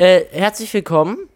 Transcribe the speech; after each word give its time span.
Äh, 0.00 0.26
herzlich 0.30 0.72
willkommen 0.74 1.28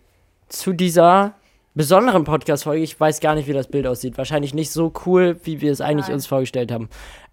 zu 0.48 0.72
dieser 0.72 1.34
besonderen 1.74 2.22
Podcast-Folge. 2.22 2.84
Ich 2.84 2.98
weiß 2.98 3.18
gar 3.18 3.34
nicht, 3.34 3.48
wie 3.48 3.52
das 3.52 3.66
Bild 3.66 3.88
aussieht. 3.88 4.16
Wahrscheinlich 4.16 4.54
nicht 4.54 4.70
so 4.70 4.92
cool, 5.04 5.40
wie 5.42 5.60
wir 5.60 5.72
es 5.72 5.80
eigentlich 5.80 6.06
Nein. 6.06 6.14
uns 6.14 6.28
vorgestellt 6.28 6.70
haben. 6.70 6.88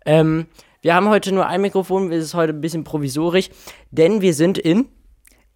Ähm, 0.07 0.47
wir 0.81 0.95
haben 0.95 1.07
heute 1.07 1.31
nur 1.31 1.45
ein 1.45 1.61
Mikrofon, 1.61 2.11
es 2.11 2.23
ist 2.23 2.33
heute 2.33 2.53
ein 2.53 2.61
bisschen 2.61 2.83
provisorisch, 2.83 3.51
denn 3.91 4.21
wir 4.21 4.33
sind 4.33 4.57
in. 4.57 4.87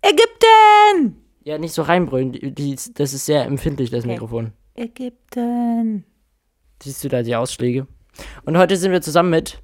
Ägypten! 0.03 1.17
Ja, 1.43 1.57
nicht 1.57 1.73
so 1.73 1.81
reinbrüllen, 1.81 2.33
die, 2.33 2.51
die, 2.51 2.77
das 2.93 3.13
ist 3.13 3.25
sehr 3.25 3.43
empfindlich, 3.43 3.89
das. 3.89 4.05
Mikrofon. 4.05 4.53
Ägypten. 4.75 6.03
Siehst 6.83 7.03
du 7.03 7.09
da 7.09 7.23
die 7.23 7.35
Ausschläge? 7.35 7.87
Und 8.45 8.59
heute 8.59 8.77
sind 8.77 8.91
wir 8.91 9.01
zusammen 9.01 9.31
mit. 9.31 9.59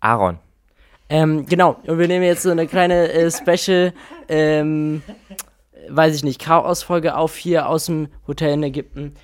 Aaron. 0.00 0.38
Ähm, 1.10 1.44
genau, 1.46 1.76
und 1.86 1.98
wir 1.98 2.06
nehmen 2.06 2.24
jetzt 2.24 2.42
so 2.42 2.50
eine 2.50 2.66
kleine 2.68 3.12
äh, 3.12 3.30
Special, 3.30 3.92
ähm, 4.28 5.02
weiß 5.88 6.14
ich 6.14 6.22
nicht, 6.22 6.40
Chaos-Folge 6.40 7.16
auf 7.16 7.36
hier 7.36 7.68
aus 7.68 7.86
dem 7.86 8.08
Hotel 8.28 8.54
in 8.54 8.62
Ägypten. 8.62 9.14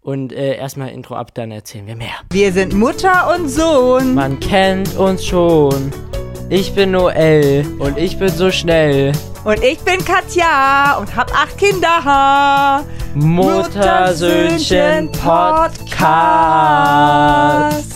Und 0.00 0.32
äh, 0.32 0.56
erstmal 0.56 0.88
Intro 0.90 1.14
ab, 1.14 1.34
dann 1.34 1.50
erzählen 1.50 1.86
wir 1.86 1.96
mehr. 1.96 2.14
Wir 2.30 2.52
sind 2.52 2.72
Mutter 2.74 3.34
und 3.34 3.48
Sohn. 3.48 4.14
Man 4.14 4.40
kennt 4.40 4.96
uns 4.96 5.24
schon. 5.24 5.92
Ich 6.48 6.74
bin 6.74 6.90
Noel 6.90 7.64
und 7.78 7.96
ich 7.98 8.18
bin 8.18 8.28
so 8.28 8.50
schnell. 8.50 9.12
Und 9.44 9.62
ich 9.62 9.78
bin 9.80 10.04
Katja 10.04 10.96
und 10.98 11.14
hab 11.14 11.30
acht 11.34 11.56
Kinder. 11.58 12.84
Muttersöhnchen 13.14 15.10
Podcast. 15.12 16.08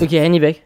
Okay, 0.02 0.20
Handy 0.20 0.40
weg. 0.40 0.62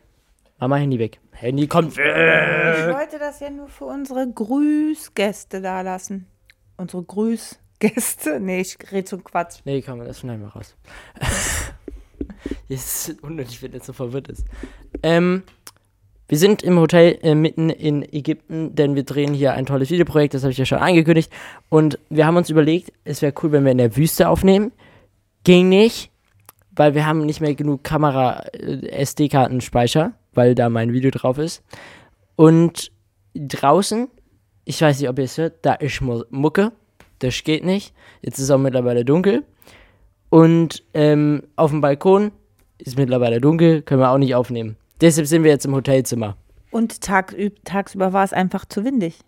Mama, 0.59 0.77
Handy 0.77 0.99
weg. 0.99 1.22
Handy 1.42 1.66
kommt 1.66 1.96
weg. 1.96 2.78
Ich 2.78 2.87
wollte 2.95 3.19
das 3.19 3.41
ja 3.41 3.51
nur 3.51 3.66
für 3.66 3.87
unsere 3.87 4.30
Grüßgäste 4.30 5.60
da 5.60 5.80
lassen. 5.80 6.28
Unsere 6.77 7.02
Grüßgäste? 7.02 7.59
Nee, 8.41 8.60
ich 8.60 8.78
rede 8.92 9.06
zum 9.06 9.24
Quatsch. 9.24 9.59
Nee, 9.65 9.82
komm, 9.82 10.05
das 10.05 10.20
schneiden 10.20 10.42
wir 10.42 10.51
raus. 10.51 10.77
Jetzt 12.68 13.09
ist 13.09 13.09
es 13.09 13.16
unnötig, 13.23 13.60
wenn 13.60 13.73
der 13.73 13.80
so 13.80 13.93
verwirrt 13.93 14.29
ist. 14.29 14.45
Ähm, 15.02 15.43
wir 16.29 16.38
sind 16.38 16.62
im 16.62 16.79
Hotel 16.79 17.18
äh, 17.23 17.34
mitten 17.34 17.71
in 17.71 18.04
Ägypten, 18.04 18.77
denn 18.77 18.95
wir 18.95 19.02
drehen 19.02 19.34
hier 19.34 19.54
ein 19.54 19.66
tolles 19.66 19.90
Videoprojekt, 19.90 20.34
das 20.34 20.45
habe 20.45 20.52
ich 20.52 20.59
ja 20.59 20.65
schon 20.65 20.79
angekündigt. 20.79 21.32
Und 21.68 21.99
wir 22.09 22.24
haben 22.24 22.37
uns 22.37 22.51
überlegt, 22.51 22.93
es 23.02 23.21
wäre 23.21 23.34
cool, 23.43 23.51
wenn 23.51 23.65
wir 23.65 23.73
in 23.73 23.79
der 23.79 23.96
Wüste 23.96 24.29
aufnehmen. 24.29 24.71
Ging 25.43 25.68
nicht, 25.68 26.12
weil 26.71 26.95
wir 26.95 27.04
haben 27.04 27.27
nicht 27.27 27.40
mehr 27.40 27.56
genug 27.56 27.82
Kamera-SD-Kartenspeicher, 27.82 30.12
weil 30.35 30.55
da 30.55 30.69
mein 30.69 30.93
Video 30.93 31.11
drauf 31.11 31.38
ist. 31.38 31.63
Und 32.37 32.93
draußen, 33.35 34.09
ich 34.65 34.80
weiß 34.80 35.01
nicht, 35.01 35.09
ob 35.09 35.19
ihr 35.19 35.24
es 35.24 35.39
hört, 35.39 35.65
da 35.65 35.74
ist 35.74 36.01
Mu- 36.01 36.24
Mucke. 36.30 36.73
Das 37.19 37.43
geht 37.45 37.65
nicht. 37.65 37.95
Jetzt 38.21 38.39
ist 38.39 38.51
auch 38.51 38.59
mittlerweile 38.59 39.05
dunkel. 39.05 39.45
Und 40.29 40.83
ähm, 40.95 41.43
auf 41.57 41.71
dem 41.71 41.80
Balkon 41.80 42.33
ist 42.79 42.97
mittlerweile 42.99 43.41
dunkel, 43.41 43.83
können 43.83 44.01
wir 44.01 44.11
auch 44.11 44.19
nicht 44.19 44.35
aufnehmen. 44.35 44.77
Deshalb 45.01 45.27
sind 45.27 45.45
wir 45.45 45.51
jetzt 45.51 45.66
im 45.66 45.74
Hotelzimmer. 45.74 46.37
Und 46.71 47.01
tagsüb 47.01 47.65
tagsüber 47.65 48.13
war 48.13 48.24
es 48.24 48.33
einfach 48.33 48.65
zu 48.65 48.85
windig. 48.85 49.19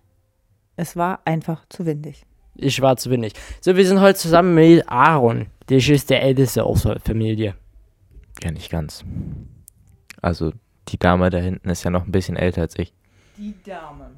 Es 0.77 0.97
war 0.97 1.21
einfach 1.25 1.65
zu 1.69 1.87
windig. 1.87 2.25
Ich 2.57 2.81
war 2.81 2.97
zu 2.97 3.11
wenig. 3.11 3.33
So, 3.61 3.77
wir 3.77 3.87
sind 3.87 4.01
heute 4.01 4.19
zusammen 4.19 4.55
mit 4.55 4.89
Aaron. 4.89 5.47
Der 5.69 5.79
ist 5.79 6.09
der 6.11 6.23
Älteste 6.23 6.65
aus 6.65 6.83
der 6.83 7.01
Familie. 7.01 7.55
Ja, 8.43 8.51
nicht 8.51 8.71
ganz. 8.71 9.05
Also, 10.23 10.53
die 10.89 10.99
Dame 10.99 11.31
da 11.31 11.39
hinten 11.39 11.69
ist 11.69 11.83
ja 11.85 11.91
noch 11.91 12.05
ein 12.05 12.13
bisschen 12.13 12.37
älter 12.37 12.63
als 12.63 12.79
ich. 12.79 12.93
Die 13.37 13.55
Dame. 13.65 14.11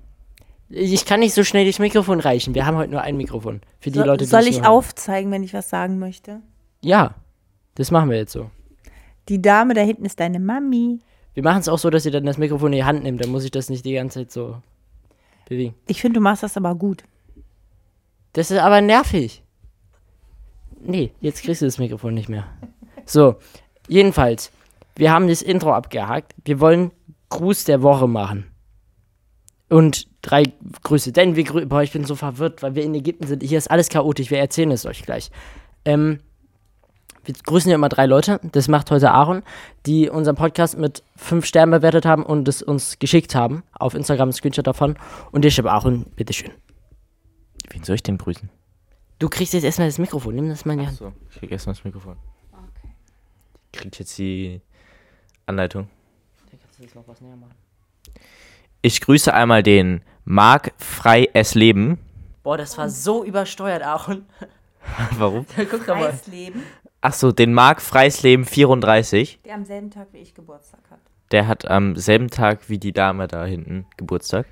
Ich 0.69 1.05
kann 1.05 1.21
nicht 1.21 1.35
so 1.35 1.45
schnell 1.45 1.65
das 1.65 1.79
Mikrofon 1.79 2.19
reichen. 2.19 2.55
Wir 2.55 2.67
haben 2.67 2.77
heute 2.77 2.91
nur 2.91 3.03
ein 3.03 3.17
Mikrofon. 3.17 3.61
Für 3.79 3.91
die 3.91 3.99
So, 3.99 4.05
Leute, 4.05 4.25
die 4.25 4.31
soll 4.31 4.49
ich 4.49 4.65
aufzeigen, 4.65 5.31
wenn 5.31 5.45
ich 5.45 5.55
was 5.55 5.71
sagen 5.71 5.99
möchte? 5.99 6.41
Ja, 6.83 7.15
das 7.77 7.91
machen 7.91 8.11
wir 8.11 8.17
jetzt 8.17 8.33
so. 8.33 8.51
Die 9.29 9.41
Dame 9.41 9.75
da 9.75 9.81
hinten 9.81 10.05
ist 10.05 10.19
deine 10.19 10.41
Mami. 10.41 11.01
Wir 11.35 11.43
machen 11.43 11.61
es 11.61 11.69
auch 11.69 11.79
so, 11.79 11.91
dass 11.91 12.05
ihr 12.05 12.13
dann 12.13 12.25
das 12.25 12.39
Mikrofon 12.39 12.73
in 12.73 12.79
die 12.79 12.85
Hand 12.85 13.03
nimmt. 13.03 13.23
Dann 13.23 13.31
muss 13.31 13.45
ich 13.45 13.51
das 13.51 13.69
nicht 13.71 13.85
die 13.85 13.93
ganze 13.95 14.21
Zeit 14.21 14.33
so 14.33 14.61
bewegen. 15.49 15.75
Ich 15.87 16.01
finde, 16.01 16.19
du 16.19 16.21
machst 16.21 16.43
das 16.43 16.57
aber 16.57 16.75
gut. 16.75 17.05
Das 18.33 18.51
ist 18.51 18.59
aber 18.59 18.81
nervig. 18.81 19.43
Nee, 20.81 21.13
jetzt 21.21 21.43
kriegst 21.43 21.63
du 21.63 21.67
das 21.67 21.79
Mikrofon 21.79 22.15
nicht 22.15 22.29
mehr. 22.29 22.47
So, 23.05 23.37
jedenfalls, 23.89 24.51
wir 24.97 25.13
haben 25.13 25.29
das 25.29 25.43
Intro 25.43 25.73
abgehakt. 25.73 26.35
Wir 26.45 26.61
wollen 26.61 26.91
Gruß 27.29 27.65
der 27.65 27.83
Woche 27.83 28.09
machen. 28.09 28.51
Und 29.69 30.09
drei 30.23 30.45
Grüße. 30.83 31.13
Denn 31.13 31.37
wir 31.37 31.45
grü 31.45 31.67
Boah, 31.67 31.83
ich 31.83 31.93
bin 31.93 32.05
so 32.05 32.15
verwirrt, 32.15 32.63
weil 32.63 32.75
wir 32.75 32.85
in 32.85 32.95
Ägypten 32.95 33.27
sind. 33.27 33.43
Hier 33.43 33.59
ist 33.59 33.71
alles 33.71 33.89
chaotisch. 33.89 34.31
Wir 34.31 34.39
erzählen 34.39 34.71
es 34.71 34.87
euch 34.87 35.03
gleich. 35.03 35.31
Ähm, 35.85 36.21
wir 37.25 37.35
grüßen 37.35 37.69
ja 37.69 37.75
immer 37.75 37.89
drei 37.89 38.07
Leute. 38.07 38.41
Das 38.53 38.69
macht 38.69 38.91
heute 38.93 39.11
Aaron, 39.11 39.43
die 39.85 40.09
unseren 40.09 40.37
Podcast 40.37 40.79
mit 40.79 41.03
fünf 41.17 41.45
Sternen 41.45 41.73
bewertet 41.73 42.07
haben 42.07 42.25
und 42.25 42.47
es 42.47 42.63
uns 42.63 43.01
geschickt 43.01 43.35
haben. 43.35 43.65
Auf 43.73 43.95
Instagram 43.95 44.29
ein 44.29 44.33
Screenshot 44.33 44.67
davon. 44.67 44.97
Und 45.33 45.45
ich 45.45 45.59
habe 45.59 45.73
Aaron, 45.73 46.07
bitteschön. 46.15 46.53
Wen 47.71 47.83
soll 47.83 47.97
ich 47.97 48.03
denn 48.05 48.19
grüßen? 48.19 48.49
Du 49.19 49.29
kriegst 49.29 49.53
jetzt 49.53 49.65
erstmal 49.65 49.89
das 49.89 49.99
Mikrofon. 49.99 50.37
Nimm 50.37 50.49
das 50.49 50.65
mal 50.65 50.75
in 50.75 50.81
die 50.81 50.87
Hand. 50.87 50.97
So, 50.97 51.13
ich 51.31 51.39
krieg 51.39 51.51
erstmal 51.51 51.75
das 51.75 51.85
Mikrofon. 51.85 52.17
Kriegt 53.73 53.99
jetzt 53.99 54.17
die 54.19 54.61
Anleitung. 55.47 55.89
Ich 58.83 59.01
grüße 59.01 59.33
einmal 59.33 59.63
den 59.63 60.03
Marc 60.25 60.73
Frei 60.79 61.29
Es 61.33 61.55
Leben. 61.55 61.99
Boah, 62.43 62.59
das 62.59 62.77
war 62.79 62.89
so 62.91 63.25
übersteuert, 63.25 63.83
Aaron. 63.83 64.27
Warum? 65.19 65.47
Guck 65.57 65.87
doch 65.87 65.97
mal. 65.97 66.13
Leben, 66.27 66.63
Ach 67.01 67.13
so, 67.13 67.33
den 67.33 67.55
Marc 67.55 67.81
Freies 67.81 68.23
Leben 68.23 68.45
34. 68.45 69.41
der 69.45 69.55
am 69.55 69.65
selben 69.65 69.91
Tag 69.91 70.09
wie 70.13 70.19
ich 70.19 70.35
Geburtstag 70.35 70.81
hat. 70.91 71.01
Der 71.33 71.49
hat 71.49 71.69
am 71.69 71.97
selben 71.97 72.31
Tag 72.31 72.69
wie 72.69 72.79
die 72.79 72.93
Dame 72.93 73.27
da 73.27 73.45
hinten 73.45 73.87
Geburtstag. 73.97 74.47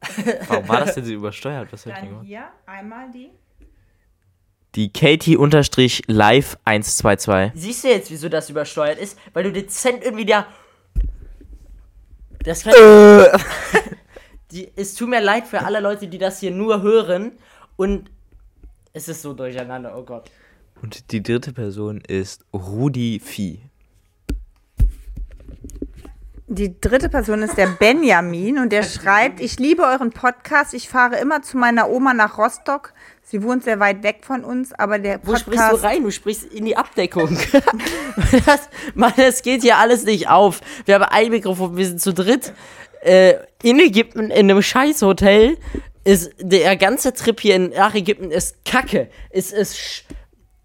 Warum 0.48 0.68
war 0.68 0.80
das 0.80 0.94
denn 0.94 1.04
so 1.04 1.12
übersteuert? 1.12 1.72
Was 1.72 1.82
Dann 1.84 2.08
gemacht? 2.08 2.24
hier 2.24 2.44
einmal 2.66 3.10
die. 3.10 3.30
Die 4.78 4.92
Katie-Live 4.92 6.56
122. 6.64 7.60
Siehst 7.60 7.82
du 7.82 7.88
jetzt, 7.88 8.12
wieso 8.12 8.28
das 8.28 8.48
übersteuert 8.48 9.00
ist? 9.00 9.18
Weil 9.32 9.42
du 9.42 9.50
dezent 9.50 10.04
irgendwie 10.04 10.24
da. 10.24 10.46
Das 12.44 12.62
kann. 12.62 12.74
die, 14.52 14.70
es 14.76 14.94
tut 14.94 15.08
mir 15.08 15.20
leid 15.20 15.48
für 15.48 15.64
alle 15.64 15.80
Leute, 15.80 16.06
die 16.06 16.18
das 16.18 16.38
hier 16.38 16.52
nur 16.52 16.80
hören. 16.82 17.32
Und 17.74 18.08
es 18.92 19.08
ist 19.08 19.22
so 19.22 19.32
durcheinander, 19.32 19.98
oh 19.98 20.04
Gott. 20.04 20.30
Und 20.80 21.10
die 21.10 21.24
dritte 21.24 21.52
Person 21.52 22.00
ist 22.00 22.44
Rudi 22.52 23.18
Vieh. 23.18 23.58
Die 26.50 26.80
dritte 26.80 27.10
Person 27.10 27.42
ist 27.42 27.58
der 27.58 27.66
Benjamin 27.78 28.58
und 28.58 28.72
der 28.72 28.82
schreibt, 28.82 29.38
ich 29.38 29.58
liebe 29.58 29.82
euren 29.82 30.10
Podcast, 30.10 30.72
ich 30.72 30.88
fahre 30.88 31.16
immer 31.18 31.42
zu 31.42 31.58
meiner 31.58 31.90
Oma 31.90 32.14
nach 32.14 32.38
Rostock. 32.38 32.94
Sie 33.22 33.42
wohnt 33.42 33.64
sehr 33.64 33.78
weit 33.80 34.02
weg 34.02 34.20
von 34.22 34.42
uns, 34.44 34.72
aber 34.72 34.98
der 34.98 35.20
Wo 35.22 35.36
sprichst 35.36 35.46
du 35.46 35.68
Podcast... 35.68 35.84
rein? 35.84 36.02
Du 36.02 36.10
sprichst 36.10 36.44
in 36.44 36.64
die 36.64 36.74
Abdeckung. 36.74 37.36
das, 38.46 38.70
Mann, 38.94 39.12
das 39.18 39.42
geht 39.42 39.60
hier 39.60 39.76
alles 39.76 40.04
nicht 40.04 40.30
auf. 40.30 40.62
Wir 40.86 40.94
haben 40.94 41.04
ein 41.04 41.30
Mikrofon, 41.30 41.76
wir 41.76 41.86
sind 41.86 42.00
zu 42.00 42.14
dritt. 42.14 42.54
Äh, 43.02 43.34
in 43.62 43.78
Ägypten, 43.78 44.30
in 44.30 44.50
einem 44.50 44.62
Scheißhotel, 44.62 45.58
ist 46.04 46.32
der 46.40 46.76
ganze 46.76 47.12
Trip 47.12 47.38
hier 47.38 47.56
in, 47.56 47.68
nach 47.68 47.94
Ägypten 47.94 48.30
ist 48.30 48.64
Kacke. 48.64 49.10
Es 49.28 49.52
ist 49.52 50.04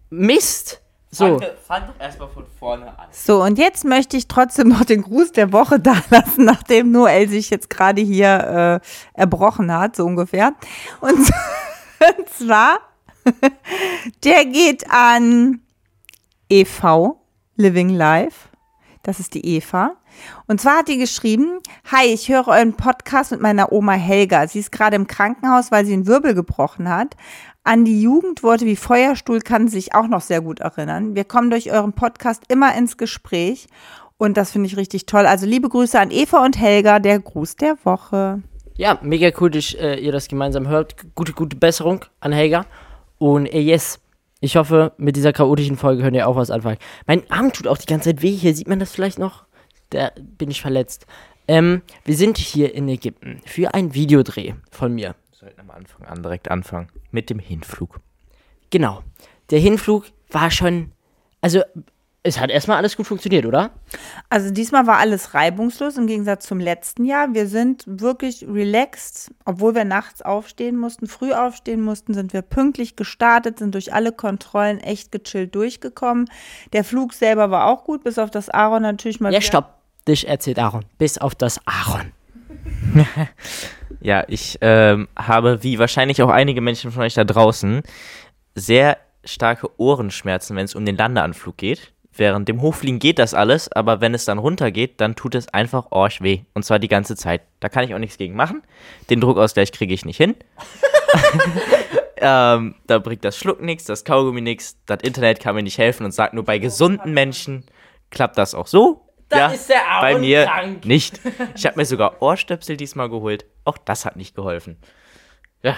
Mist. 0.09 0.82
So. 1.13 1.39
fang 1.67 1.83
doch 1.85 1.99
erstmal 1.99 2.27
von 2.27 2.45
vorne 2.59 2.87
an. 2.87 3.05
So, 3.11 3.43
und 3.43 3.59
jetzt 3.59 3.85
möchte 3.85 4.17
ich 4.17 4.27
trotzdem 4.27 4.69
noch 4.69 4.83
den 4.83 5.03
Gruß 5.03 5.31
der 5.31 5.53
Woche 5.53 5.79
da 5.79 5.95
lassen, 6.09 6.45
nachdem 6.45 6.91
Noel 6.91 7.29
sich 7.29 7.51
jetzt 7.51 7.69
gerade 7.69 8.01
hier 8.01 8.81
äh, 8.81 9.19
erbrochen 9.19 9.71
hat, 9.71 9.95
so 9.95 10.05
ungefähr. 10.05 10.53
Und, 11.01 11.19
und 11.19 12.29
zwar, 12.35 12.79
der 14.23 14.45
geht 14.45 14.89
an 14.89 15.61
EV, 16.49 17.15
Living 17.57 17.89
Life. 17.89 18.49
Das 19.03 19.19
ist 19.19 19.33
die 19.33 19.45
Eva. 19.45 19.97
Und 20.47 20.61
zwar 20.61 20.77
hat 20.77 20.87
die 20.87 20.97
geschrieben, 20.97 21.59
Hi, 21.91 22.05
ich 22.05 22.29
höre 22.29 22.47
euren 22.47 22.73
Podcast 22.73 23.31
mit 23.31 23.41
meiner 23.41 23.71
Oma 23.71 23.93
Helga. 23.93 24.47
Sie 24.47 24.59
ist 24.59 24.71
gerade 24.71 24.95
im 24.95 25.07
Krankenhaus, 25.07 25.71
weil 25.71 25.85
sie 25.85 25.93
einen 25.93 26.07
Wirbel 26.07 26.33
gebrochen 26.33 26.89
hat. 26.89 27.17
An 27.65 27.85
die 27.85 28.01
Jugendworte 28.01 28.65
wie 28.65 28.75
Feuerstuhl 28.75 29.39
kann 29.39 29.69
sich 29.69 29.95
auch 29.95 30.07
noch 30.07 30.19
sehr 30.19 30.41
gut 30.41 30.59
erinnern. 30.59 31.15
Wir 31.15 31.23
kommen 31.23 31.49
durch 31.49 31.71
euren 31.71 31.93
Podcast 31.93 32.43
immer 32.49 32.75
ins 32.77 32.97
Gespräch 32.97 33.67
und 34.17 34.35
das 34.35 34.51
finde 34.51 34.67
ich 34.67 34.75
richtig 34.75 35.05
toll. 35.05 35.25
Also 35.25 35.45
liebe 35.45 35.69
Grüße 35.69 35.97
an 35.97 36.11
Eva 36.11 36.43
und 36.43 36.59
Helga, 36.59 36.99
der 36.99 37.19
Gruß 37.19 37.55
der 37.55 37.77
Woche. 37.85 38.43
Ja, 38.75 38.99
mega 39.01 39.31
cool, 39.39 39.49
dass 39.49 39.73
äh, 39.75 39.95
ihr 39.95 40.11
das 40.11 40.27
gemeinsam 40.27 40.67
hört. 40.67 40.95
Gute, 41.15 41.31
gute 41.31 41.55
Besserung 41.55 42.03
an 42.19 42.33
Helga. 42.33 42.65
Und 43.17 43.45
äh, 43.45 43.61
yes, 43.61 44.01
ich 44.41 44.57
hoffe, 44.57 44.91
mit 44.97 45.15
dieser 45.15 45.31
chaotischen 45.31 45.77
Folge 45.77 46.03
könnt 46.03 46.17
ihr 46.17 46.27
auch 46.27 46.35
was 46.35 46.51
anfangen. 46.51 46.79
Mein 47.07 47.23
Arm 47.31 47.53
tut 47.53 47.67
auch 47.67 47.77
die 47.77 47.85
ganze 47.85 48.09
Zeit 48.09 48.21
weh. 48.21 48.31
Hier 48.31 48.53
sieht 48.53 48.67
man 48.67 48.79
das 48.79 48.91
vielleicht 48.91 49.19
noch. 49.19 49.45
Da 49.91 50.11
bin 50.17 50.51
ich 50.51 50.61
verletzt. 50.61 51.05
Ähm, 51.47 51.81
wir 52.03 52.17
sind 52.17 52.37
hier 52.37 52.75
in 52.75 52.89
Ägypten 52.89 53.39
für 53.45 53.73
einen 53.73 53.93
Videodreh 53.93 54.53
von 54.69 54.93
mir. 54.93 55.15
Sollten 55.43 55.59
am 55.59 55.71
Anfang 55.71 56.05
an 56.05 56.23
direkt 56.23 56.49
anfangen. 56.49 56.87
Mit 57.11 57.29
dem 57.29 57.39
Hinflug. 57.39 57.99
Genau. 58.69 59.03
Der 59.49 59.59
Hinflug 59.59 60.05
war 60.29 60.51
schon. 60.51 60.91
Also, 61.41 61.61
es 62.25 62.39
hat 62.39 62.49
erstmal 62.49 62.77
alles 62.77 62.95
gut 62.95 63.05
funktioniert, 63.05 63.45
oder? 63.45 63.71
Also 64.29 64.49
diesmal 64.49 64.87
war 64.87 64.97
alles 64.97 65.33
reibungslos 65.33 65.97
im 65.97 66.07
Gegensatz 66.07 66.45
zum 66.45 66.61
letzten 66.61 67.03
Jahr. 67.03 67.33
Wir 67.33 67.47
sind 67.47 67.83
wirklich 67.85 68.45
relaxed, 68.47 69.33
obwohl 69.43 69.75
wir 69.75 69.83
nachts 69.83 70.21
aufstehen 70.21 70.77
mussten, 70.77 71.07
früh 71.07 71.33
aufstehen 71.33 71.81
mussten, 71.81 72.13
sind 72.13 72.31
wir 72.31 72.41
pünktlich 72.41 72.95
gestartet, 72.95 73.59
sind 73.59 73.75
durch 73.75 73.93
alle 73.93 74.13
Kontrollen 74.13 74.79
echt 74.79 75.11
gechillt 75.11 75.53
durchgekommen. 75.53 76.29
Der 76.71 76.85
Flug 76.85 77.13
selber 77.13 77.51
war 77.51 77.65
auch 77.65 77.83
gut, 77.83 78.05
bis 78.05 78.17
auf 78.17 78.31
das 78.31 78.49
Aaron 78.49 78.83
natürlich 78.83 79.19
mal 79.19 79.33
Ja, 79.33 79.41
stopp. 79.41 79.77
Dich 80.07 80.25
erzählt 80.25 80.59
Aaron. 80.59 80.85
Bis 80.97 81.17
auf 81.17 81.35
das 81.35 81.59
Aaron. 81.67 82.13
Ja, 84.03 84.25
ich 84.27 84.57
ähm, 84.59 85.07
habe, 85.15 85.63
wie 85.63 85.79
wahrscheinlich 85.79 86.21
auch 86.21 86.29
einige 86.29 86.59
Menschen 86.59 86.91
von 86.91 87.03
euch 87.03 87.13
da 87.13 87.23
draußen, 87.23 87.83
sehr 88.53 88.97
starke 89.23 89.69
Ohrenschmerzen, 89.77 90.57
wenn 90.57 90.65
es 90.65 90.75
um 90.75 90.85
den 90.85 90.97
Landeanflug 90.97 91.55
geht. 91.55 91.93
Während 92.15 92.49
dem 92.49 92.61
Hochfliegen 92.61 92.99
geht 92.99 93.17
das 93.17 93.33
alles, 93.33 93.71
aber 93.71 94.01
wenn 94.01 94.13
es 94.13 94.25
dann 94.25 94.39
runtergeht, 94.39 94.99
dann 94.99 95.15
tut 95.15 95.35
es 95.35 95.47
einfach 95.47 95.87
orsch 95.91 96.21
weh. 96.21 96.41
Und 96.53 96.63
zwar 96.63 96.79
die 96.79 96.89
ganze 96.89 97.15
Zeit. 97.15 97.41
Da 97.61 97.69
kann 97.69 97.85
ich 97.85 97.95
auch 97.95 97.99
nichts 97.99 98.17
gegen 98.17 98.35
machen. 98.35 98.61
Den 99.09 99.21
Druckausgleich 99.21 99.71
kriege 99.71 99.93
ich 99.93 100.03
nicht 100.03 100.17
hin. 100.17 100.35
ähm, 102.17 102.75
da 102.85 102.99
bringt 102.99 103.23
das 103.23 103.37
Schluck 103.37 103.61
nichts, 103.61 103.85
das 103.85 104.03
Kaugummi 104.03 104.41
nichts, 104.41 104.77
das 104.85 104.99
Internet 105.01 105.39
kann 105.39 105.55
mir 105.55 105.63
nicht 105.63 105.77
helfen 105.77 106.05
und 106.05 106.11
sagt 106.11 106.33
nur, 106.33 106.43
bei 106.43 106.59
gesunden 106.59 107.13
Menschen 107.13 107.63
klappt 108.11 108.37
das 108.37 108.53
auch 108.53 108.67
so. 108.67 109.01
Da 109.33 109.39
ja, 109.39 109.47
ist 109.47 109.69
der 109.69 109.87
Aaron 109.89 110.01
bei 110.13 110.19
mir 110.19 110.45
krank. 110.45 110.85
nicht. 110.85 111.19
Ich 111.55 111.65
habe 111.65 111.77
mir 111.77 111.85
sogar 111.85 112.21
Ohrstöpsel 112.21 112.77
diesmal 112.77 113.09
geholt. 113.09 113.45
Auch 113.65 113.77
das 113.77 114.05
hat 114.05 114.15
nicht 114.15 114.35
geholfen. 114.35 114.77
Ja, 115.63 115.75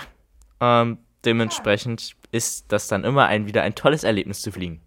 ähm, 0.59 0.97
dementsprechend 1.23 2.15
ist 2.31 2.71
das 2.71 2.87
dann 2.87 3.03
immer 3.03 3.25
ein, 3.27 3.47
wieder 3.47 3.61
ein 3.63 3.75
tolles 3.75 4.03
Erlebnis 4.03 4.41
zu 4.41 4.51
fliegen. 4.51 4.81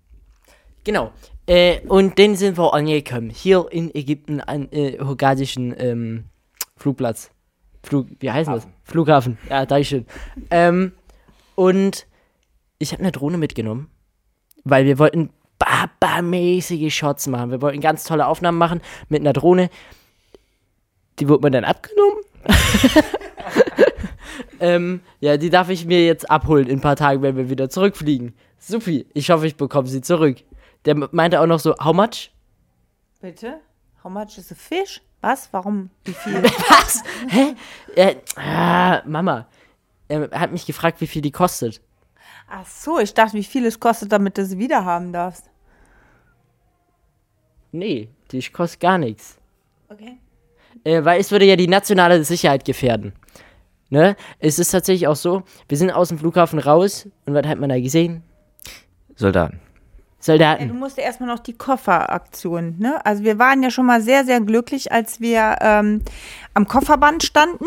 Genau. 0.84 1.12
Äh, 1.46 1.80
und 1.88 2.18
dann 2.18 2.36
sind 2.36 2.58
wir 2.58 2.74
angekommen. 2.74 3.30
Hier 3.30 3.66
in 3.70 3.94
Ägypten 3.94 4.40
an 4.40 4.68
äh, 4.70 4.98
Hogadischen 4.98 5.74
ähm, 5.78 6.24
Flugplatz. 6.76 7.30
Flug, 7.82 8.08
wie 8.20 8.30
heißt 8.30 8.50
das? 8.50 8.68
Flughafen. 8.84 9.38
Ja, 9.48 9.64
Dankeschön. 9.64 10.06
ähm, 10.50 10.92
und 11.54 12.06
ich 12.78 12.92
habe 12.92 13.02
eine 13.02 13.12
Drohne 13.12 13.38
mitgenommen, 13.38 13.90
weil 14.64 14.84
wir 14.84 14.98
wollten 14.98 15.30
Baba-mäßige 15.58 16.94
Shots 16.94 17.26
machen. 17.26 17.50
Wir 17.50 17.62
wollten 17.62 17.80
ganz 17.80 18.04
tolle 18.04 18.26
Aufnahmen 18.26 18.58
machen 18.58 18.80
mit 19.08 19.20
einer 19.20 19.32
Drohne. 19.32 19.70
Die 21.18 21.28
wurde 21.28 21.44
mir 21.44 21.50
dann 21.50 21.64
abgenommen. 21.64 22.18
ähm, 24.60 25.00
ja, 25.20 25.36
die 25.36 25.50
darf 25.50 25.68
ich 25.68 25.84
mir 25.84 26.04
jetzt 26.04 26.30
abholen 26.30 26.68
in 26.68 26.78
ein 26.78 26.80
paar 26.80 26.96
Tagen, 26.96 27.22
wenn 27.22 27.36
wir 27.36 27.50
wieder 27.50 27.68
zurückfliegen. 27.68 28.34
Supi, 28.58 29.06
ich 29.14 29.30
hoffe, 29.30 29.46
ich 29.46 29.56
bekomme 29.56 29.88
sie 29.88 30.00
zurück. 30.00 30.38
Der 30.84 30.94
meinte 31.12 31.40
auch 31.40 31.46
noch 31.46 31.60
so, 31.60 31.74
how 31.82 31.92
much? 31.92 32.30
Bitte? 33.20 33.60
How 34.02 34.10
much 34.10 34.38
is 34.38 34.52
a 34.52 34.54
fish? 34.54 35.02
Was? 35.20 35.48
Warum? 35.52 35.90
Wie 36.04 36.12
viel? 36.12 36.42
Was? 36.42 37.02
Hä? 37.28 37.54
Äh, 37.96 38.16
ah, 38.36 39.02
Mama. 39.04 39.48
Er 40.06 40.30
hat 40.30 40.52
mich 40.52 40.64
gefragt, 40.64 41.00
wie 41.00 41.06
viel 41.06 41.20
die 41.20 41.32
kostet. 41.32 41.82
Ach 42.48 42.66
so, 42.66 42.98
ich 42.98 43.12
dachte, 43.12 43.34
wie 43.34 43.44
viel 43.44 43.66
es 43.66 43.78
kostet, 43.78 44.12
damit 44.12 44.38
du 44.38 44.42
es 44.42 44.56
wieder 44.56 44.84
haben 44.84 45.12
darfst. 45.12 45.47
Nee, 47.72 48.08
die 48.30 48.42
kostet 48.50 48.80
gar 48.80 48.98
nichts. 48.98 49.36
Okay. 49.88 50.18
Äh, 50.84 51.04
weil 51.04 51.20
es 51.20 51.30
würde 51.30 51.44
ja 51.44 51.56
die 51.56 51.68
nationale 51.68 52.22
Sicherheit 52.24 52.64
gefährden. 52.64 53.12
Ne? 53.90 54.16
Es 54.38 54.58
ist 54.58 54.70
tatsächlich 54.70 55.08
auch 55.08 55.16
so, 55.16 55.42
wir 55.68 55.78
sind 55.78 55.90
aus 55.90 56.08
dem 56.08 56.18
Flughafen 56.18 56.58
raus 56.58 57.08
und 57.24 57.34
was 57.34 57.46
hat 57.46 57.58
man 57.58 57.70
da 57.70 57.80
gesehen? 57.80 58.22
Soldaten. 59.16 59.60
Ja, 59.60 59.60
du 59.60 60.24
Soldaten. 60.24 60.78
musst 60.78 60.98
erstmal 60.98 61.28
noch 61.28 61.38
die 61.38 61.56
Kofferaktion, 61.56 62.76
ne? 62.78 63.04
Also 63.06 63.24
wir 63.24 63.38
waren 63.38 63.62
ja 63.62 63.70
schon 63.70 63.86
mal 63.86 64.02
sehr, 64.02 64.24
sehr 64.24 64.40
glücklich, 64.40 64.92
als 64.92 65.20
wir 65.20 65.56
ähm, 65.60 66.02
am 66.54 66.66
Kofferband 66.66 67.22
standen. 67.22 67.64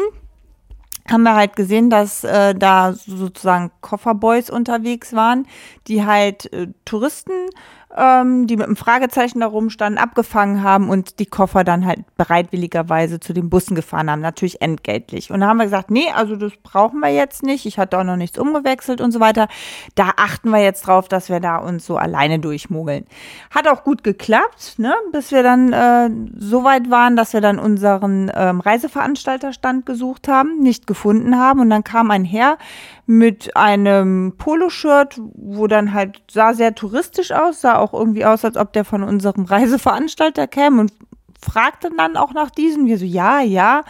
Haben 1.09 1.24
wir 1.24 1.36
halt 1.36 1.56
gesehen, 1.56 1.89
dass 1.89 2.24
äh, 2.24 2.53
da 2.53 2.94
sozusagen 2.94 3.71
Kofferboys 3.81 4.50
unterwegs 4.50 5.13
waren, 5.13 5.48
die 5.88 6.06
halt 6.06 6.51
äh, 6.53 6.68
Touristen, 6.86 7.50
ähm, 7.97 8.47
die 8.47 8.57
mit 8.57 8.65
einem 8.65 8.75
Fragezeichen 8.75 9.39
da 9.39 9.47
rumstanden, 9.47 10.01
abgefangen 10.01 10.63
haben 10.63 10.89
und 10.89 11.19
die 11.19 11.25
Koffer 11.25 11.63
dann 11.63 11.85
halt 11.85 11.99
bereitwilligerweise 12.17 13.19
zu 13.19 13.33
den 13.33 13.49
Bussen 13.49 13.75
gefahren 13.75 14.09
haben, 14.09 14.21
natürlich 14.21 14.61
entgeltlich. 14.61 15.31
Und 15.31 15.41
da 15.41 15.47
haben 15.47 15.57
wir 15.57 15.65
gesagt, 15.65 15.91
nee, 15.91 16.09
also 16.13 16.35
das 16.35 16.53
brauchen 16.63 16.99
wir 16.99 17.09
jetzt 17.09 17.43
nicht. 17.43 17.65
Ich 17.65 17.77
hatte 17.77 17.97
auch 17.97 18.03
noch 18.03 18.15
nichts 18.15 18.38
umgewechselt 18.38 19.01
und 19.01 19.11
so 19.11 19.19
weiter. 19.19 19.47
Da 19.95 20.11
achten 20.17 20.49
wir 20.49 20.61
jetzt 20.61 20.88
drauf, 20.88 21.07
dass 21.07 21.29
wir 21.29 21.39
da 21.39 21.57
uns 21.57 21.85
so 21.85 21.97
alleine 21.97 22.39
durchmogeln. 22.39 23.05
Hat 23.49 23.67
auch 23.67 23.83
gut 23.83 24.03
geklappt, 24.03 24.75
ne? 24.77 24.93
bis 25.11 25.31
wir 25.31 25.43
dann 25.43 25.73
äh, 25.73 26.09
so 26.38 26.63
weit 26.63 26.89
waren, 26.89 27.15
dass 27.15 27.33
wir 27.33 27.41
dann 27.41 27.59
unseren 27.59 28.31
ähm, 28.35 28.61
Reiseveranstalterstand 28.61 29.85
gesucht 29.85 30.27
haben, 30.27 30.59
nicht 30.59 30.88
gefunden 30.88 31.38
haben. 31.38 31.59
Und 31.59 31.69
dann 31.69 31.83
kam 31.83 32.11
ein 32.11 32.25
Herr 32.25 32.57
mit 33.12 33.58
einem 33.58 34.36
Poloshirt, 34.38 35.19
wo 35.34 35.68
dann 35.68 35.94
halt 35.94 36.22
sah 36.31 36.54
sehr 36.54 36.74
touristisch 36.74 37.34
aus, 37.34 37.60
sah 37.60 37.78
auch 37.78 37.94
irgendwie 37.94 38.24
aus, 38.24 38.46
als 38.46 38.56
ob 38.56 38.72
der 38.72 38.86
von 38.86 39.04
unserem 39.04 39.44
Reiseveranstalter 39.54 40.48
käme 40.48 40.80
und 40.80 40.94
fragte 41.38 41.90
dann 41.98 42.16
auch 42.16 42.34
nach 42.34 42.52
diesem. 42.52 42.86
Wir 42.86 42.98
so, 42.98 43.04
ja, 43.04 43.42
ja. 43.42 43.84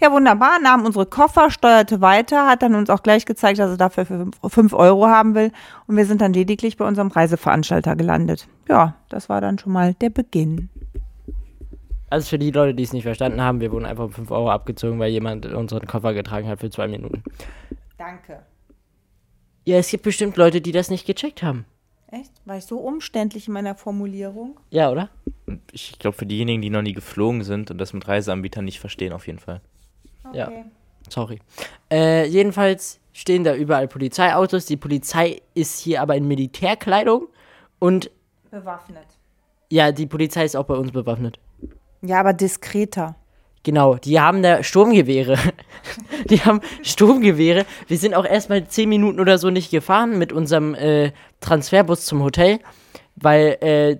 Ja, 0.00 0.12
wunderbar, 0.12 0.60
nahm 0.62 0.84
unsere 0.84 1.06
Koffer, 1.06 1.50
steuerte 1.50 2.00
weiter, 2.00 2.46
hat 2.46 2.62
dann 2.62 2.76
uns 2.76 2.88
auch 2.88 3.02
gleich 3.02 3.26
gezeigt, 3.26 3.58
dass 3.58 3.70
er 3.72 3.78
dafür 3.78 4.06
für 4.06 4.30
5 4.48 4.72
Euro 4.74 5.08
haben 5.08 5.34
will. 5.34 5.50
Und 5.88 5.96
wir 5.96 6.06
sind 6.06 6.20
dann 6.20 6.32
lediglich 6.32 6.76
bei 6.76 6.86
unserem 6.86 7.08
Reiseveranstalter 7.08 7.96
gelandet. 7.96 8.46
Ja, 8.68 8.94
das 9.08 9.28
war 9.28 9.40
dann 9.40 9.58
schon 9.58 9.72
mal 9.72 9.94
der 9.94 10.10
Beginn. 10.10 10.68
Also 12.10 12.28
für 12.28 12.38
die 12.38 12.52
Leute, 12.52 12.74
die 12.74 12.84
es 12.84 12.92
nicht 12.92 13.02
verstanden 13.02 13.40
haben, 13.40 13.60
wir 13.60 13.72
wurden 13.72 13.86
einfach 13.86 14.04
um 14.04 14.12
5 14.12 14.30
Euro 14.30 14.50
abgezogen, 14.52 15.00
weil 15.00 15.10
jemand 15.10 15.46
unseren 15.46 15.84
Koffer 15.88 16.14
getragen 16.14 16.46
hat 16.46 16.60
für 16.60 16.70
zwei 16.70 16.86
Minuten. 16.86 17.24
Danke. 17.98 18.38
Ja, 19.68 19.76
es 19.76 19.90
gibt 19.90 20.04
bestimmt 20.04 20.38
Leute, 20.38 20.62
die 20.62 20.72
das 20.72 20.88
nicht 20.88 21.06
gecheckt 21.06 21.42
haben. 21.42 21.66
Echt? 22.10 22.32
War 22.46 22.56
ich 22.56 22.64
so 22.64 22.78
umständlich 22.78 23.48
in 23.48 23.52
meiner 23.52 23.74
Formulierung? 23.74 24.58
Ja, 24.70 24.90
oder? 24.90 25.10
Ich 25.72 25.98
glaube, 25.98 26.16
für 26.16 26.24
diejenigen, 26.24 26.62
die 26.62 26.70
noch 26.70 26.80
nie 26.80 26.94
geflogen 26.94 27.44
sind 27.44 27.70
und 27.70 27.76
das 27.76 27.92
mit 27.92 28.08
Reiseanbietern 28.08 28.64
nicht 28.64 28.80
verstehen, 28.80 29.12
auf 29.12 29.26
jeden 29.26 29.40
Fall. 29.40 29.60
Ja. 30.32 30.50
Sorry. 31.10 31.40
Äh, 31.90 32.26
jedenfalls 32.28 32.98
stehen 33.12 33.44
da 33.44 33.54
überall 33.54 33.88
Polizeiautos. 33.88 34.64
Die 34.64 34.78
Polizei 34.78 35.42
ist 35.52 35.80
hier 35.80 36.00
aber 36.00 36.16
in 36.16 36.26
Militärkleidung. 36.26 37.28
Und 37.78 38.10
Bewaffnet. 38.50 39.18
ja, 39.68 39.92
die 39.92 40.06
Polizei 40.06 40.46
ist 40.46 40.56
auch 40.56 40.64
bei 40.64 40.76
uns 40.76 40.92
bewaffnet. 40.92 41.38
Ja, 42.00 42.20
aber 42.20 42.32
diskreter. 42.32 43.16
Genau, 43.68 43.96
die 43.96 44.18
haben 44.18 44.42
da 44.42 44.62
Sturmgewehre. 44.62 45.36
die 46.30 46.40
haben 46.40 46.62
Sturmgewehre. 46.82 47.66
Wir 47.86 47.98
sind 47.98 48.14
auch 48.14 48.24
erstmal 48.24 48.66
zehn 48.66 48.88
Minuten 48.88 49.20
oder 49.20 49.36
so 49.36 49.50
nicht 49.50 49.70
gefahren 49.70 50.16
mit 50.16 50.32
unserem 50.32 50.74
äh, 50.74 51.12
Transferbus 51.40 52.06
zum 52.06 52.22
Hotel, 52.22 52.60
weil 53.16 53.58
äh, 53.60 53.98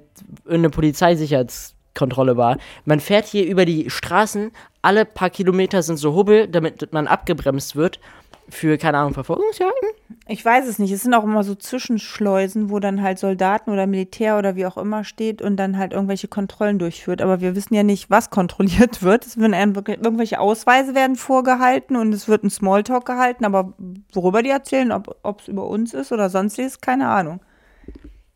eine 0.50 0.70
Polizeisicherheitskontrolle 0.70 2.38
war. 2.38 2.56
Man 2.86 2.98
fährt 2.98 3.26
hier 3.26 3.44
über 3.44 3.66
die 3.66 3.90
Straßen, 3.90 4.52
alle 4.80 5.04
paar 5.04 5.28
Kilometer 5.28 5.82
sind 5.82 5.98
so 5.98 6.14
Hubbel, 6.14 6.48
damit 6.48 6.90
man 6.94 7.06
abgebremst 7.06 7.76
wird 7.76 8.00
für, 8.50 8.78
keine 8.78 8.98
Ahnung, 8.98 9.14
Verfolgungsjagden. 9.14 9.88
Ich 10.26 10.44
weiß 10.44 10.66
es 10.66 10.78
nicht. 10.78 10.90
Es 10.92 11.02
sind 11.02 11.14
auch 11.14 11.24
immer 11.24 11.42
so 11.44 11.54
Zwischenschleusen, 11.54 12.70
wo 12.70 12.78
dann 12.78 13.02
halt 13.02 13.18
Soldaten 13.18 13.70
oder 13.70 13.86
Militär 13.86 14.38
oder 14.38 14.56
wie 14.56 14.66
auch 14.66 14.76
immer 14.76 15.04
steht 15.04 15.42
und 15.42 15.56
dann 15.56 15.76
halt 15.78 15.92
irgendwelche 15.92 16.28
Kontrollen 16.28 16.78
durchführt. 16.78 17.22
Aber 17.22 17.40
wir 17.40 17.54
wissen 17.54 17.74
ja 17.74 17.82
nicht, 17.82 18.10
was 18.10 18.30
kontrolliert 18.30 19.02
wird. 19.02 19.26
Es 19.26 19.38
werden 19.38 19.54
einem 19.54 19.74
wirklich- 19.74 19.98
irgendwelche 19.98 20.40
Ausweise 20.40 20.94
werden 20.94 21.16
vorgehalten 21.16 21.96
und 21.96 22.12
es 22.12 22.28
wird 22.28 22.44
ein 22.44 22.50
Smalltalk 22.50 23.04
gehalten. 23.04 23.44
Aber 23.44 23.74
worüber 24.12 24.42
die 24.42 24.50
erzählen, 24.50 24.92
ob 24.92 25.40
es 25.40 25.48
über 25.48 25.66
uns 25.66 25.94
ist 25.94 26.12
oder 26.12 26.30
sonstiges, 26.30 26.80
keine 26.80 27.08
Ahnung. 27.08 27.40